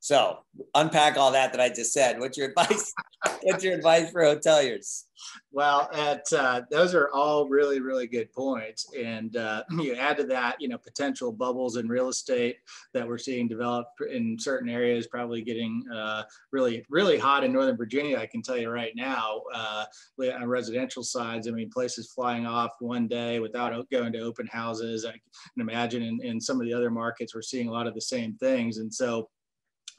So 0.00 0.38
unpack 0.74 1.18
all 1.18 1.30
that 1.32 1.52
that 1.52 1.60
I 1.60 1.68
just 1.68 1.92
said. 1.92 2.18
What's 2.18 2.38
your 2.38 2.48
advice? 2.48 2.92
What's 3.42 3.62
your 3.62 3.74
advice 3.74 4.10
for 4.10 4.22
hoteliers? 4.22 5.04
Well, 5.52 5.90
at 5.92 6.24
uh, 6.32 6.62
those 6.70 6.94
are 6.94 7.10
all 7.12 7.46
really, 7.50 7.80
really 7.80 8.06
good 8.06 8.32
points, 8.32 8.86
and 8.98 9.36
uh, 9.36 9.64
you 9.78 9.94
add 9.94 10.16
to 10.16 10.24
that, 10.24 10.56
you 10.58 10.68
know, 10.68 10.78
potential 10.78 11.30
bubbles 11.32 11.76
in 11.76 11.86
real 11.86 12.08
estate 12.08 12.56
that 12.94 13.06
we're 13.06 13.18
seeing 13.18 13.46
develop 13.46 13.88
in 14.10 14.38
certain 14.38 14.70
areas, 14.70 15.06
probably 15.06 15.42
getting 15.42 15.84
uh, 15.94 16.22
really, 16.50 16.82
really 16.88 17.18
hot 17.18 17.44
in 17.44 17.52
Northern 17.52 17.76
Virginia. 17.76 18.16
I 18.16 18.26
can 18.26 18.40
tell 18.40 18.56
you 18.56 18.70
right 18.70 18.92
now, 18.96 19.42
uh, 19.54 19.84
on 20.18 20.46
residential 20.46 21.02
sides, 21.02 21.46
I 21.46 21.50
mean, 21.50 21.68
places 21.68 22.10
flying 22.14 22.46
off 22.46 22.70
one 22.80 23.06
day 23.06 23.38
without 23.38 23.74
going 23.90 24.14
to 24.14 24.20
open 24.20 24.46
houses. 24.46 25.04
I 25.04 25.12
can 25.12 25.20
imagine 25.58 26.02
in, 26.02 26.20
in 26.22 26.40
some 26.40 26.58
of 26.58 26.66
the 26.66 26.72
other 26.72 26.90
markets, 26.90 27.34
we're 27.34 27.42
seeing 27.42 27.68
a 27.68 27.72
lot 27.72 27.86
of 27.86 27.94
the 27.94 28.00
same 28.00 28.34
things, 28.36 28.78
and 28.78 28.92
so 28.92 29.28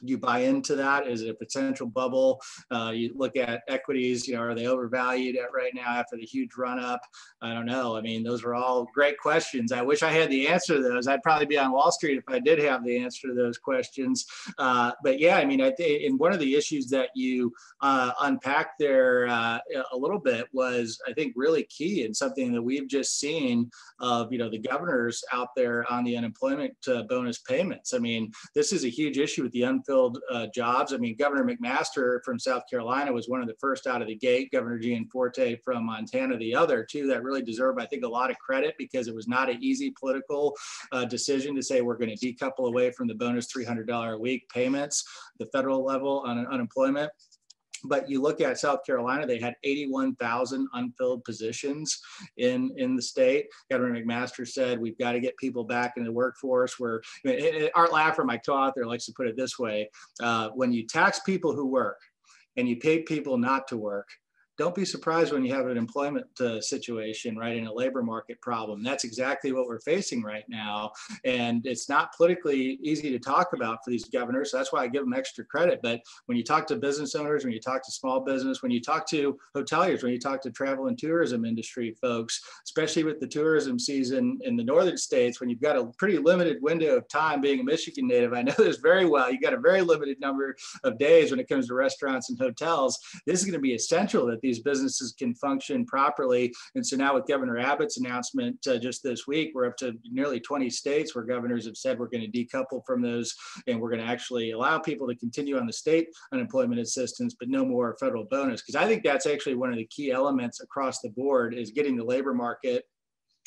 you 0.02 0.18
buy 0.18 0.40
into 0.40 0.76
that? 0.76 1.06
Is 1.06 1.22
it 1.22 1.30
a 1.30 1.34
potential 1.34 1.86
bubble? 1.86 2.40
Uh, 2.70 2.92
you 2.94 3.12
look 3.14 3.36
at 3.36 3.62
equities, 3.68 4.26
you 4.26 4.34
know, 4.34 4.42
are 4.42 4.54
they 4.54 4.66
overvalued 4.66 5.36
at 5.36 5.52
right 5.54 5.72
now 5.74 5.88
after 5.88 6.16
the 6.16 6.24
huge 6.24 6.50
run 6.56 6.78
up? 6.78 7.00
I 7.40 7.54
don't 7.54 7.66
know. 7.66 7.96
I 7.96 8.00
mean, 8.00 8.22
those 8.22 8.44
are 8.44 8.54
all 8.54 8.86
great 8.94 9.18
questions. 9.18 9.72
I 9.72 9.82
wish 9.82 10.02
I 10.02 10.10
had 10.10 10.30
the 10.30 10.48
answer 10.48 10.76
to 10.76 10.82
those. 10.82 11.06
I'd 11.06 11.22
probably 11.22 11.46
be 11.46 11.58
on 11.58 11.72
Wall 11.72 11.92
Street 11.92 12.18
if 12.18 12.24
I 12.28 12.38
did 12.38 12.58
have 12.58 12.84
the 12.84 12.98
answer 12.98 13.28
to 13.28 13.34
those 13.34 13.58
questions. 13.58 14.26
Uh, 14.58 14.92
but 15.02 15.18
yeah, 15.20 15.36
I 15.36 15.44
mean, 15.44 15.60
I 15.60 15.70
think 15.70 16.02
in 16.02 16.18
one 16.18 16.32
of 16.32 16.40
the 16.40 16.54
issues 16.54 16.88
that 16.90 17.10
you 17.14 17.52
uh, 17.80 18.12
unpacked 18.20 18.78
there 18.78 19.28
uh, 19.28 19.58
a 19.92 19.96
little 19.96 20.18
bit 20.18 20.46
was, 20.52 21.00
I 21.08 21.12
think, 21.12 21.34
really 21.36 21.64
key 21.64 22.04
and 22.04 22.16
something 22.16 22.52
that 22.52 22.62
we've 22.62 22.88
just 22.88 23.18
seen 23.18 23.70
of, 24.00 24.32
you 24.32 24.38
know, 24.38 24.50
the 24.50 24.58
governors 24.58 25.22
out 25.32 25.48
there 25.56 25.90
on 25.90 26.04
the 26.04 26.16
unemployment 26.16 26.74
uh, 26.88 27.02
bonus 27.04 27.38
payments. 27.38 27.94
I 27.94 27.98
mean, 27.98 28.32
this 28.54 28.72
is 28.72 28.84
a 28.84 28.88
huge 28.88 29.18
issue 29.18 29.42
with 29.42 29.52
the 29.52 29.62
unfilled 29.62 29.91
filled 29.92 30.18
uh, 30.30 30.46
jobs. 30.54 30.94
I 30.94 30.96
mean, 30.96 31.16
Governor 31.18 31.44
McMaster 31.44 32.20
from 32.24 32.38
South 32.38 32.62
Carolina 32.68 33.12
was 33.12 33.28
one 33.28 33.42
of 33.42 33.46
the 33.46 33.56
first 33.60 33.86
out 33.86 34.00
of 34.00 34.08
the 34.08 34.14
gate. 34.14 34.50
Governor 34.50 34.78
Gianforte 34.78 35.60
from 35.62 35.84
Montana, 35.84 36.38
the 36.38 36.54
other 36.54 36.86
two 36.90 37.06
that 37.08 37.22
really 37.22 37.42
deserve, 37.42 37.76
I 37.78 37.84
think, 37.84 38.02
a 38.02 38.08
lot 38.08 38.30
of 38.30 38.38
credit 38.38 38.74
because 38.78 39.06
it 39.06 39.14
was 39.14 39.28
not 39.28 39.50
an 39.50 39.58
easy 39.62 39.92
political 40.00 40.56
uh, 40.92 41.04
decision 41.04 41.54
to 41.56 41.62
say 41.62 41.82
we're 41.82 41.98
going 41.98 42.16
to 42.16 42.32
decouple 42.32 42.68
away 42.68 42.90
from 42.90 43.06
the 43.06 43.14
bonus 43.14 43.52
$300 43.52 44.14
a 44.14 44.18
week 44.18 44.48
payments, 44.48 45.04
the 45.38 45.46
federal 45.52 45.84
level 45.84 46.24
on 46.26 46.46
unemployment. 46.46 47.10
But 47.84 48.08
you 48.08 48.20
look 48.20 48.40
at 48.40 48.58
South 48.58 48.84
Carolina, 48.84 49.26
they 49.26 49.38
had 49.38 49.54
81,000 49.64 50.68
unfilled 50.74 51.24
positions 51.24 52.00
in, 52.36 52.72
in 52.76 52.96
the 52.96 53.02
state. 53.02 53.46
Governor 53.70 54.00
McMaster 54.00 54.46
said, 54.46 54.78
we've 54.78 54.98
got 54.98 55.12
to 55.12 55.20
get 55.20 55.36
people 55.36 55.64
back 55.64 55.94
in 55.96 56.04
the 56.04 56.12
workforce 56.12 56.78
where 56.78 57.02
I 57.26 57.28
mean, 57.28 57.68
Art 57.74 57.90
Laffer, 57.90 58.24
my 58.24 58.38
co-author, 58.38 58.86
likes 58.86 59.06
to 59.06 59.12
put 59.12 59.26
it 59.26 59.36
this 59.36 59.58
way. 59.58 59.90
Uh, 60.22 60.50
when 60.50 60.72
you 60.72 60.86
tax 60.86 61.20
people 61.20 61.54
who 61.54 61.66
work 61.66 61.98
and 62.56 62.68
you 62.68 62.76
pay 62.76 63.02
people 63.02 63.38
not 63.38 63.66
to 63.68 63.76
work, 63.76 64.08
don't 64.58 64.74
be 64.74 64.84
surprised 64.84 65.32
when 65.32 65.44
you 65.44 65.54
have 65.54 65.66
an 65.66 65.76
employment 65.76 66.26
uh, 66.40 66.60
situation, 66.60 67.36
right, 67.36 67.56
in 67.56 67.66
a 67.66 67.72
labor 67.72 68.02
market 68.02 68.40
problem. 68.40 68.82
That's 68.82 69.04
exactly 69.04 69.52
what 69.52 69.66
we're 69.66 69.80
facing 69.80 70.22
right 70.22 70.44
now. 70.48 70.92
And 71.24 71.66
it's 71.66 71.88
not 71.88 72.14
politically 72.14 72.78
easy 72.82 73.10
to 73.10 73.18
talk 73.18 73.54
about 73.54 73.78
for 73.84 73.90
these 73.90 74.04
governors. 74.04 74.50
So 74.50 74.58
that's 74.58 74.72
why 74.72 74.82
I 74.82 74.88
give 74.88 75.04
them 75.04 75.14
extra 75.14 75.44
credit. 75.44 75.80
But 75.82 76.00
when 76.26 76.36
you 76.36 76.44
talk 76.44 76.66
to 76.66 76.76
business 76.76 77.14
owners, 77.14 77.44
when 77.44 77.52
you 77.52 77.60
talk 77.60 77.82
to 77.84 77.92
small 77.92 78.20
business, 78.20 78.62
when 78.62 78.70
you 78.70 78.80
talk 78.80 79.08
to 79.10 79.38
hoteliers, 79.56 80.02
when 80.02 80.12
you 80.12 80.20
talk 80.20 80.42
to 80.42 80.50
travel 80.50 80.88
and 80.88 80.98
tourism 80.98 81.44
industry 81.44 81.96
folks, 82.00 82.42
especially 82.64 83.04
with 83.04 83.20
the 83.20 83.26
tourism 83.26 83.78
season 83.78 84.38
in 84.42 84.56
the 84.56 84.64
northern 84.64 84.98
states, 84.98 85.40
when 85.40 85.48
you've 85.48 85.62
got 85.62 85.76
a 85.76 85.86
pretty 85.98 86.18
limited 86.18 86.58
window 86.60 86.96
of 86.96 87.08
time 87.08 87.40
being 87.40 87.60
a 87.60 87.64
Michigan 87.64 88.06
native, 88.06 88.34
I 88.34 88.42
know 88.42 88.54
this 88.58 88.76
very 88.76 89.06
well. 89.06 89.32
You've 89.32 89.42
got 89.42 89.54
a 89.54 89.60
very 89.60 89.80
limited 89.80 90.20
number 90.20 90.54
of 90.84 90.98
days 90.98 91.30
when 91.30 91.40
it 91.40 91.48
comes 91.48 91.68
to 91.68 91.74
restaurants 91.74 92.28
and 92.28 92.38
hotels. 92.38 92.98
This 93.26 93.40
is 93.40 93.46
going 93.46 93.54
to 93.54 93.60
be 93.60 93.74
essential 93.74 94.26
that 94.26 94.41
these 94.42 94.60
businesses 94.60 95.14
can 95.16 95.34
function 95.34 95.86
properly. 95.86 96.52
And 96.74 96.86
so 96.86 96.96
now 96.96 97.14
with 97.14 97.26
Governor 97.26 97.58
Abbott's 97.58 97.98
announcement 97.98 98.66
uh, 98.66 98.78
just 98.78 99.02
this 99.02 99.26
week, 99.26 99.52
we're 99.54 99.66
up 99.66 99.76
to 99.78 99.94
nearly 100.04 100.40
20 100.40 100.68
states 100.70 101.14
where 101.14 101.24
governors 101.24 101.66
have 101.66 101.76
said 101.76 101.98
we're 101.98 102.08
going 102.08 102.30
to 102.30 102.44
decouple 102.44 102.82
from 102.86 103.02
those 103.02 103.34
and 103.66 103.80
we're 103.80 103.90
going 103.90 104.04
to 104.04 104.10
actually 104.10 104.50
allow 104.50 104.78
people 104.78 105.06
to 105.08 105.14
continue 105.16 105.58
on 105.58 105.66
the 105.66 105.72
state 105.72 106.08
unemployment 106.32 106.80
assistance, 106.80 107.34
but 107.38 107.48
no 107.48 107.64
more 107.64 107.96
federal 107.98 108.24
bonus. 108.24 108.62
Because 108.62 108.76
I 108.76 108.86
think 108.86 109.02
that's 109.02 109.26
actually 109.26 109.54
one 109.54 109.70
of 109.70 109.78
the 109.78 109.86
key 109.86 110.10
elements 110.10 110.60
across 110.60 111.00
the 111.00 111.10
board 111.10 111.54
is 111.54 111.70
getting 111.70 111.96
the 111.96 112.04
labor 112.04 112.34
market 112.34 112.84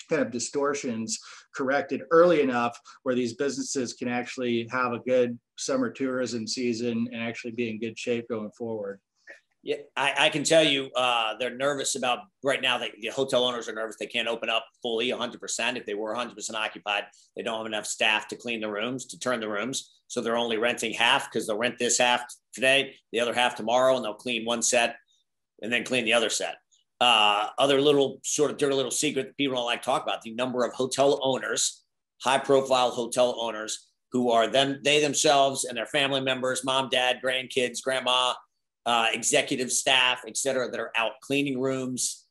kind 0.10 0.22
of 0.22 0.32
distortions 0.32 1.20
corrected 1.56 2.02
early 2.12 2.42
enough 2.42 2.80
where 3.04 3.16
these 3.16 3.34
businesses 3.34 3.94
can 3.94 4.08
actually 4.08 4.68
have 4.72 4.94
a 4.94 5.00
good 5.00 5.38
summer 5.58 5.90
tourism 5.90 6.48
season 6.48 7.08
and 7.12 7.22
actually 7.22 7.52
be 7.52 7.70
in 7.70 7.80
good 7.80 7.98
shape 7.98 8.28
going 8.30 8.52
forward. 8.58 9.00
Yeah, 9.66 9.78
I, 9.98 10.14
I 10.20 10.30
can 10.30 10.44
tell 10.44 10.62
you 10.62 10.92
uh, 10.96 11.38
they're 11.40 11.58
nervous 11.58 11.96
about 11.96 12.20
right 12.44 12.62
now. 12.62 12.78
They, 12.78 12.92
the 13.02 13.08
hotel 13.08 13.44
owners 13.44 13.68
are 13.68 13.74
nervous. 13.74 13.96
They 14.00 14.06
can't 14.06 14.28
open 14.28 14.48
up 14.48 14.64
fully 14.84 15.10
100%. 15.10 15.76
If 15.76 15.88
they 15.88 15.96
were 15.96 16.14
100% 16.14 16.54
occupied, 16.54 17.06
they 17.36 17.42
don't 17.42 17.58
have 17.58 17.66
enough 17.66 17.88
staff 17.88 18.28
to 18.28 18.36
clean 18.36 18.62
the 18.62 18.70
rooms, 18.70 19.08
to 19.08 19.20
turn 19.20 19.40
the 19.40 19.50
rooms. 19.50 19.92
So 20.06 20.22
they're 20.22 20.38
only 20.38 20.58
renting 20.58 20.94
half 20.94 21.32
because 21.32 21.48
they'll 21.48 21.58
rent 21.58 21.80
this 21.80 21.98
half 21.98 22.22
today, 22.54 22.94
the 23.12 23.20
other 23.20 23.34
half 23.34 23.56
tomorrow, 23.56 23.96
and 23.96 24.06
they'll 24.06 24.14
clean 24.14 24.46
one 24.46 24.62
set 24.62 24.98
and 25.64 25.74
then 25.74 25.84
clean 25.84 26.06
the 26.06 26.14
other 26.14 26.30
set. 26.30 26.58
Uh, 27.02 27.48
other 27.58 27.82
little 27.82 28.20
sort 28.24 28.52
of 28.52 28.58
dirty 28.58 28.76
little 28.76 28.92
secret 28.92 29.24
that 29.24 29.38
people 29.38 29.56
don't 29.56 29.66
like 29.66 29.82
to 29.82 29.86
talk 29.86 30.04
about 30.04 30.22
the 30.22 30.36
number 30.36 30.64
of 30.64 30.74
hotel 30.74 31.20
owners, 31.24 31.82
high 32.22 32.38
profile 32.38 32.92
hotel 32.92 33.36
owners 33.42 33.88
who 34.12 34.30
are 34.30 34.46
them, 34.46 34.80
they 34.84 35.02
themselves 35.02 35.66
and 35.66 35.76
their 35.76 35.88
family 35.88 36.22
members, 36.22 36.64
mom, 36.64 36.88
dad, 36.88 37.20
grandkids, 37.26 37.82
grandma, 37.82 38.34
uh, 38.86 39.08
executive 39.12 39.72
staff, 39.72 40.22
et 40.28 40.38
cetera, 40.38 40.70
that 40.70 40.80
are 40.80 40.92
out 40.96 41.14
cleaning 41.22 41.60
rooms, 41.60 42.26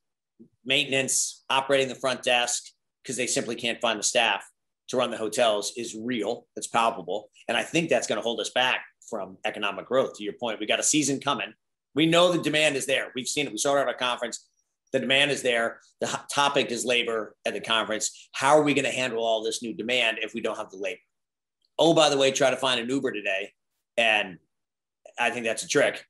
maintenance, 0.65 1.45
operating 1.51 1.89
the 1.89 1.95
front 1.95 2.23
desk 2.23 2.65
because 3.03 3.17
they 3.17 3.27
simply 3.27 3.55
can't 3.55 3.81
find 3.81 3.99
the 3.99 4.05
staff 4.05 4.49
to 4.89 4.97
run 4.97 5.11
the 5.11 5.17
hotels 5.17 5.73
is 5.77 5.97
real. 5.99 6.47
It's 6.57 6.67
palpable. 6.67 7.31
And 7.49 7.57
I 7.57 7.63
think 7.63 7.89
that's 7.89 8.07
going 8.07 8.19
to 8.19 8.23
hold 8.23 8.41
us 8.41 8.51
back 8.51 8.85
from 9.09 9.37
economic 9.45 9.87
growth. 9.87 10.15
To 10.17 10.25
your 10.25 10.35
point, 10.35 10.61
we 10.61 10.67
got 10.67 10.81
a 10.81 10.85
season 10.85 11.21
coming. 11.21 11.53
We 11.95 12.07
know 12.07 12.33
the 12.33 12.43
demand 12.43 12.77
is 12.77 12.87
there. 12.87 13.13
We've 13.15 13.29
seen 13.29 13.47
it. 13.47 13.53
We 13.53 13.59
saw 13.59 13.77
it 13.77 13.83
at 13.83 13.89
our 13.89 13.95
conference. 13.95 14.49
The 14.93 15.01
demand 15.01 15.31
is 15.31 15.43
there. 15.43 15.81
The 16.01 16.21
topic 16.33 16.71
is 16.71 16.85
labor 16.85 17.35
at 17.47 17.55
the 17.55 17.61
conference. 17.61 18.29
How 18.33 18.57
are 18.57 18.63
we 18.63 18.75
going 18.75 18.85
to 18.85 18.91
handle 18.91 19.25
all 19.25 19.43
this 19.43 19.63
new 19.63 19.75
demand 19.75 20.19
if 20.21 20.35
we 20.35 20.41
don't 20.41 20.57
have 20.57 20.71
the 20.71 20.77
labor? 20.77 21.01
Oh, 21.79 21.95
by 21.95 22.09
the 22.09 22.17
way, 22.17 22.31
try 22.31 22.51
to 22.51 22.57
find 22.57 22.81
an 22.81 22.89
Uber 22.89 23.13
today. 23.13 23.53
And 23.97 24.39
I 25.19 25.31
think 25.31 25.47
that's 25.47 25.65
a 25.65 25.69
trick. 25.69 26.05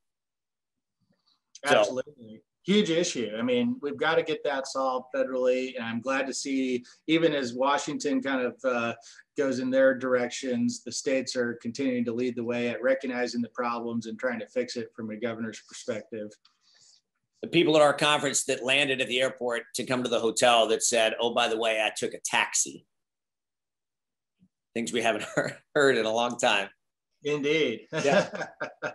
Absolutely. 1.64 2.36
So, 2.36 2.40
Huge 2.66 2.88
issue. 2.88 3.30
I 3.38 3.42
mean, 3.42 3.76
we've 3.82 3.98
got 3.98 4.14
to 4.14 4.22
get 4.22 4.42
that 4.44 4.66
solved 4.66 5.08
federally. 5.14 5.76
And 5.76 5.84
I'm 5.84 6.00
glad 6.00 6.26
to 6.26 6.32
see, 6.32 6.82
even 7.06 7.34
as 7.34 7.52
Washington 7.52 8.22
kind 8.22 8.40
of 8.40 8.54
uh, 8.64 8.94
goes 9.36 9.58
in 9.58 9.68
their 9.68 9.94
directions, 9.94 10.82
the 10.82 10.90
states 10.90 11.36
are 11.36 11.58
continuing 11.60 12.06
to 12.06 12.14
lead 12.14 12.36
the 12.36 12.44
way 12.44 12.68
at 12.68 12.82
recognizing 12.82 13.42
the 13.42 13.50
problems 13.50 14.06
and 14.06 14.18
trying 14.18 14.38
to 14.38 14.46
fix 14.46 14.76
it 14.76 14.88
from 14.96 15.10
a 15.10 15.16
governor's 15.16 15.60
perspective 15.68 16.30
the 17.44 17.50
people 17.50 17.76
at 17.76 17.82
our 17.82 17.92
conference 17.92 18.44
that 18.44 18.64
landed 18.64 19.02
at 19.02 19.08
the 19.08 19.20
airport 19.20 19.64
to 19.74 19.84
come 19.84 20.02
to 20.02 20.08
the 20.08 20.18
hotel 20.18 20.66
that 20.68 20.82
said, 20.82 21.14
"Oh, 21.20 21.34
by 21.34 21.46
the 21.46 21.58
way, 21.58 21.78
I 21.78 21.90
took 21.94 22.14
a 22.14 22.18
taxi." 22.18 22.86
Things 24.72 24.94
we 24.94 25.02
haven't 25.02 25.26
heard 25.74 25.98
in 25.98 26.06
a 26.06 26.12
long 26.12 26.38
time. 26.38 26.70
Indeed. 27.24 27.86
yeah. 28.04 28.28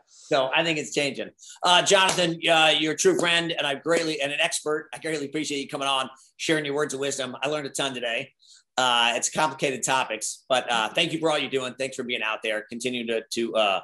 So 0.08 0.50
I 0.56 0.64
think 0.64 0.78
it's 0.78 0.94
changing. 0.94 1.30
Uh, 1.64 1.82
Jonathan, 1.82 2.40
uh, 2.50 2.74
you're 2.78 2.94
a 2.94 2.98
true 2.98 3.18
friend, 3.20 3.52
and 3.52 3.66
I 3.66 3.76
greatly 3.76 4.22
and 4.22 4.32
an 4.32 4.40
expert. 4.40 4.90
I 4.94 5.00
greatly 5.00 5.26
appreciate 5.26 5.60
you 5.60 5.68
coming 5.68 5.88
on, 5.88 6.10
sharing 6.38 6.66
your 6.66 6.76
words 6.76 6.94
of 6.94 7.00
wisdom. 7.00 7.36
I 7.42 7.50
learned 7.50 7.68
a 7.68 7.72
ton 7.72 7.94
today. 7.94 8.34
Uh, 8.78 9.14
it's 9.16 9.30
complicated 9.30 9.84
topics, 9.84 10.46
but 10.48 10.72
uh, 10.72 10.90
thank 10.90 11.12
you 11.12 11.20
for 11.20 11.30
all 11.30 11.38
you're 11.38 11.50
doing. 11.50 11.74
Thanks 11.78 11.96
for 11.96 12.04
being 12.04 12.22
out 12.22 12.40
there. 12.44 12.66
Continue 12.70 13.06
to 13.08 13.24
to 13.32 13.56
uh, 13.56 13.80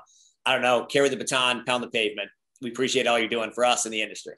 I 0.45 0.53
don't 0.53 0.61
know, 0.61 0.85
carry 0.85 1.09
the 1.09 1.17
baton, 1.17 1.63
pound 1.65 1.83
the 1.83 1.89
pavement. 1.89 2.29
We 2.61 2.69
appreciate 2.69 3.07
all 3.07 3.17
you're 3.19 3.27
doing 3.27 3.51
for 3.51 3.65
us 3.65 3.85
in 3.85 3.91
the 3.91 4.01
industry. 4.01 4.35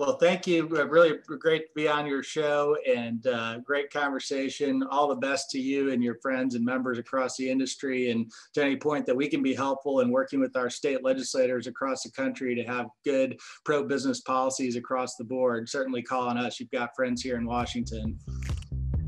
Well, 0.00 0.16
thank 0.16 0.46
you. 0.46 0.66
Really 0.66 1.18
great 1.26 1.66
to 1.66 1.72
be 1.76 1.86
on 1.86 2.06
your 2.06 2.22
show 2.22 2.74
and 2.88 3.26
uh, 3.26 3.58
great 3.58 3.92
conversation. 3.92 4.82
All 4.90 5.06
the 5.08 5.16
best 5.16 5.50
to 5.50 5.60
you 5.60 5.92
and 5.92 6.02
your 6.02 6.16
friends 6.22 6.54
and 6.54 6.64
members 6.64 6.98
across 6.98 7.36
the 7.36 7.50
industry. 7.50 8.10
And 8.10 8.32
to 8.54 8.64
any 8.64 8.76
point 8.76 9.04
that 9.04 9.14
we 9.14 9.28
can 9.28 9.42
be 9.42 9.52
helpful 9.52 10.00
in 10.00 10.10
working 10.10 10.40
with 10.40 10.56
our 10.56 10.70
state 10.70 11.04
legislators 11.04 11.66
across 11.66 12.02
the 12.02 12.10
country 12.12 12.54
to 12.54 12.62
have 12.62 12.86
good 13.04 13.38
pro 13.66 13.86
business 13.86 14.22
policies 14.22 14.74
across 14.74 15.16
the 15.16 15.24
board, 15.24 15.68
certainly 15.68 16.00
call 16.00 16.28
on 16.28 16.38
us. 16.38 16.58
You've 16.58 16.70
got 16.70 16.96
friends 16.96 17.20
here 17.20 17.36
in 17.36 17.44
Washington. 17.44 18.18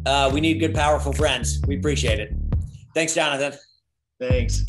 Uh, 0.05 0.31
we 0.31 0.43
need 0.43 0.61
good, 0.61 0.75
powerful 0.75 1.15
friends. 1.15 1.59
We 1.67 1.79
appreciate 1.79 2.21
it. 2.21 2.35
Thanks, 2.95 3.15
Jonathan. 3.15 3.59
Thanks. 4.21 4.63